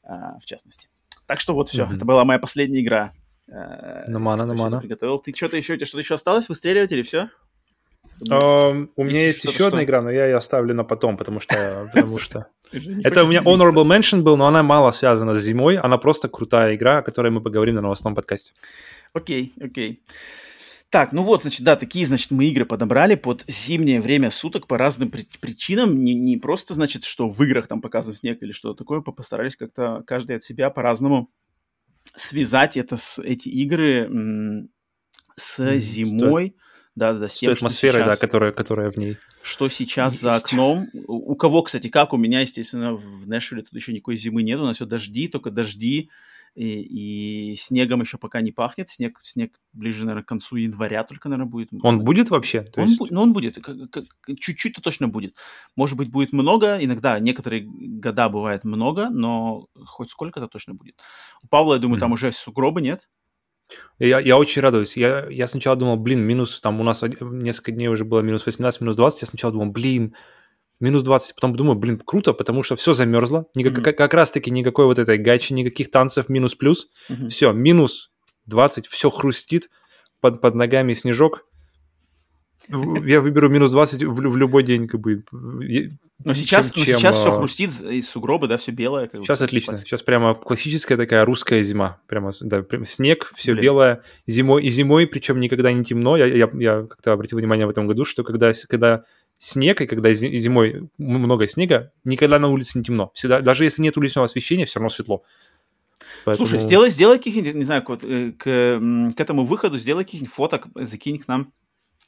[0.03, 0.09] э,
[0.41, 0.89] в частности.
[1.25, 1.95] Так что вот все, mm-hmm.
[1.95, 3.13] это была моя последняя игра
[3.51, 4.79] Э, Намана, намана.
[4.79, 5.19] Приготовил.
[5.19, 7.29] Ты что-то еще, что-то еще осталось выстреливать или все?
[8.29, 11.89] У меня есть еще одна игра, но я ее оставлю на потом, потому что...
[11.93, 12.47] Потому что...
[12.71, 15.77] Это у меня honorable mention был, но она мало связана с зимой.
[15.77, 18.53] Она просто крутая игра, о которой мы поговорим на новостном подкасте.
[19.13, 20.03] Окей, окей.
[20.89, 24.77] Так, ну вот, значит, да, такие, значит, мы игры подобрали под зимнее время суток по
[24.77, 26.03] разным при- причинам.
[26.03, 30.03] Не, не просто, значит, что в играх там показан снег или что-то такое, постарались как-то
[30.05, 31.29] каждый от себя по-разному
[32.13, 34.69] связать это с эти игры м-
[35.37, 36.47] с зимой.
[36.47, 36.55] Стоит
[36.95, 39.17] да, да, с, тем, атмосферой, сейчас, да, которая, которая в ней.
[39.41, 40.23] Что сейчас есть.
[40.23, 40.87] за окном.
[41.07, 42.13] У, у кого, кстати, как?
[42.13, 44.59] У меня, естественно, в Нэшвилле тут еще никакой зимы нет.
[44.59, 46.09] У нас все дожди, только дожди.
[46.53, 48.89] И, и снегом еще пока не пахнет.
[48.89, 51.69] Снег, снег ближе, наверное, к концу января только, наверное, будет.
[51.81, 52.63] Он будет вообще?
[52.63, 52.99] То он, есть...
[53.09, 53.57] Ну, он будет.
[54.39, 55.37] Чуть-чуть-то точно будет.
[55.77, 56.77] Может быть, будет много.
[56.83, 60.99] Иногда, некоторые года бывает много, но хоть сколько-то точно будет.
[61.41, 61.99] У Павла, я думаю, mm-hmm.
[62.01, 63.07] там уже сугробы нет.
[63.99, 64.97] Я, я очень радуюсь.
[64.97, 68.81] Я, я сначала думал, блин, минус, там у нас несколько дней уже было минус 18,
[68.81, 69.21] минус 20.
[69.21, 70.15] Я сначала думал, блин,
[70.79, 71.35] минус 20.
[71.35, 73.45] Потом думаю, блин, круто, потому что все замерзло.
[73.55, 73.83] Никак, mm-hmm.
[73.83, 76.89] как, как раз-таки никакой вот этой гачи, никаких танцев минус-плюс.
[77.09, 77.27] Mm-hmm.
[77.29, 78.11] Все, минус
[78.47, 79.69] 20, все хрустит,
[80.19, 81.45] под, под ногами снежок.
[82.69, 85.23] Я выберу минус 20 в, в любой день, как бы.
[86.23, 89.07] Но сейчас, чем, но сейчас чем, все хрустит из сугробы, да, все белое.
[89.07, 89.75] Как сейчас бы, отлично.
[89.75, 91.99] Сейчас прямо классическая такая русская зима.
[92.07, 93.63] Прямо, да, прям снег, все Блин.
[93.63, 94.03] белое.
[94.27, 96.15] Зимой и зимой, причем никогда не темно.
[96.17, 99.03] Я, я, я как-то обратил внимание в этом году, что когда, когда
[99.39, 103.11] снег, и когда зимой много снега, никогда на улице не темно.
[103.15, 105.23] Всегда, даже если нет уличного освещения, все равно светло.
[106.25, 106.45] Поэтому...
[106.45, 110.67] Слушай, сделай, сделай каких-нибудь, не знаю, вот, э, к, к этому выходу сделай каких-нибудь фоток,
[110.75, 111.51] закинь к нам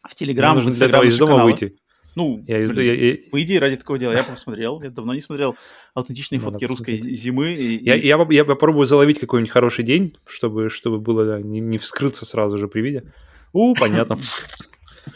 [0.07, 0.59] в Телеграм.
[0.59, 1.49] Для этого из дома канала.
[1.49, 1.75] выйти.
[2.15, 4.13] Ну, я, блин, я, я, выйди ради такого дела.
[4.13, 5.55] Я посмотрел, я давно не смотрел
[5.95, 6.99] аутентичные Надо фотки посмотреть.
[7.01, 7.53] русской зимы.
[7.53, 11.79] И, я, я, я попробую заловить какой-нибудь хороший день, чтобы, чтобы было да, не, не
[11.79, 13.03] вскрыться сразу же при виде.
[13.51, 14.17] У, понятно.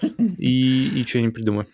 [0.38, 1.68] И, и что-нибудь придумаю.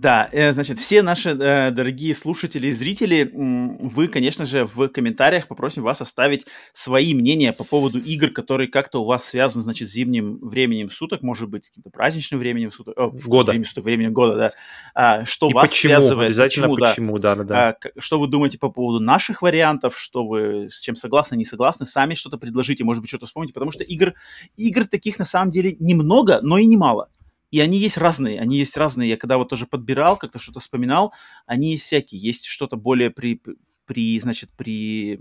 [0.00, 5.48] Да, э, значит, все наши э, дорогие слушатели и зрители, вы, конечно же, в комментариях
[5.48, 9.90] попросим вас оставить свои мнения по поводу игр, которые как-то у вас связаны, значит, с
[9.90, 13.50] зимним временем суток, может быть, каким-то праздничным временем суток, о, года.
[13.50, 14.52] Временем суток, временем года, да.
[14.94, 17.68] А, что и вас почему, связывает, обязательно почему, почему да, да, да.
[17.70, 21.86] А, что вы думаете по поводу наших вариантов, что вы с чем согласны, не согласны,
[21.86, 24.14] сами что-то предложите, может быть, что-то вспомните, потому что игр,
[24.56, 27.08] игр таких на самом деле немного, но и немало.
[27.50, 29.08] И они есть разные, они есть разные.
[29.08, 31.14] Я когда вот тоже подбирал, как-то что-то вспоминал,
[31.46, 32.20] они есть всякие.
[32.20, 33.40] Есть что-то более при,
[33.86, 35.18] при, значит, при,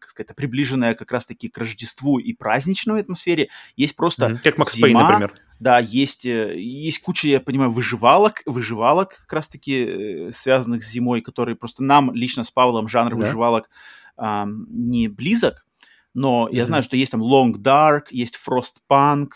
[0.00, 3.48] как сказать, приближенное как раз-таки к Рождеству и праздничной атмосфере.
[3.76, 4.38] Есть просто mm-hmm.
[4.42, 5.34] Как Макс Пейн, например.
[5.60, 11.22] Да, есть, э, есть куча, я понимаю, выживалок, выживалок как раз-таки э, связанных с зимой,
[11.22, 13.16] которые просто нам лично с Павлом жанр да.
[13.16, 13.70] выживалок
[14.16, 15.64] а, не близок.
[16.12, 16.56] Но mm-hmm.
[16.56, 19.28] я знаю, что есть там Long Dark, есть Frostpunk,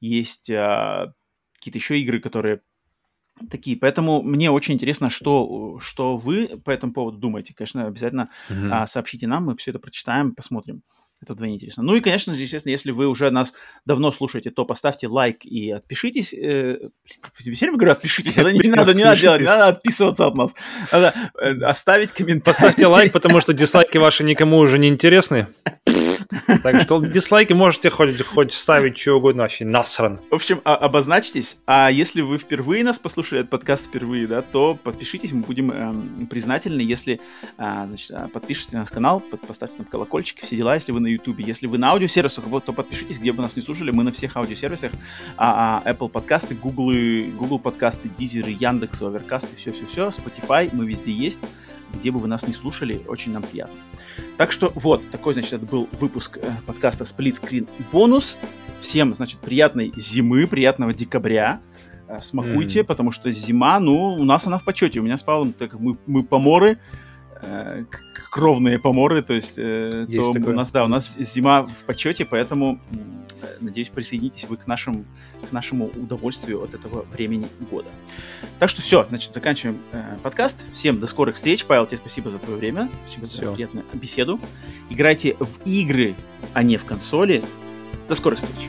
[0.00, 1.14] есть а,
[1.64, 2.60] какие-то еще игры, которые
[3.50, 3.76] такие.
[3.76, 7.54] Поэтому мне очень интересно, что, что вы по этому поводу думаете.
[7.54, 8.68] Конечно, обязательно mm-hmm.
[8.70, 10.82] а, сообщите нам, мы все это прочитаем, посмотрим.
[11.22, 11.82] Это вдвойне интересно.
[11.82, 13.54] Ну и, конечно же, естественно, если вы уже нас
[13.86, 16.34] давно слушаете, то поставьте лайк и отпишитесь.
[16.34, 18.36] Э, блин, все время говорю, отпишитесь.
[18.36, 20.54] Это не надо, не надо делать, надо отписываться от нас.
[20.92, 22.42] Надо э, оставить комментарий.
[22.42, 25.46] Поставьте лайк, потому что дизлайки ваши никому уже не интересны.
[26.62, 30.20] Так что дизлайки можете хоть, хоть ставить что угодно, вообще насран.
[30.30, 31.58] В общем, а, обозначьтесь.
[31.66, 36.26] А если вы впервые нас послушали, этот подкаст впервые, да, то подпишитесь, мы будем эм,
[36.26, 37.20] признательны, если
[37.58, 41.00] а, значит, а, подпишитесь на наш канал, под, поставьте там колокольчик, все дела, если вы
[41.00, 41.38] на YouTube.
[41.40, 44.36] Если вы на аудиосервисах, вот, то подпишитесь, где бы нас не слушали, мы на всех
[44.36, 44.92] аудиосервисах,
[45.36, 46.92] а, а, Apple подкасты, Google,
[47.38, 51.40] Google подкасты, Deezer, Яндекс, Overcast, все-все-все, Spotify, мы везде есть
[51.94, 53.76] где бы вы нас не слушали, очень нам приятно.
[54.36, 58.36] Так что вот, такой, значит, это был выпуск э, подкаста Split Screen бонус.
[58.80, 61.60] Всем, значит, приятной зимы, приятного декабря.
[62.08, 62.84] Э, смакуйте, mm.
[62.84, 65.00] потому что зима, ну, у нас она в почете.
[65.00, 66.78] У меня с Павлом, так как мы, мы поморы,
[67.42, 67.84] э,
[68.34, 70.54] кровные поморы, то есть, э, есть то такое.
[70.54, 75.06] у нас, да, у нас зима в почете, поэтому, э, надеюсь, присоединитесь вы к, нашим,
[75.48, 77.90] к нашему удовольствию от этого времени года.
[78.58, 80.66] Так что все, значит, заканчиваем э, подкаст.
[80.72, 81.64] Всем до скорых встреч.
[81.64, 83.36] Павел, тебе спасибо за твое время, спасибо все.
[83.36, 84.40] за приятную беседу.
[84.90, 86.16] Играйте в игры,
[86.54, 87.40] а не в консоли.
[88.08, 88.68] До скорых встреч.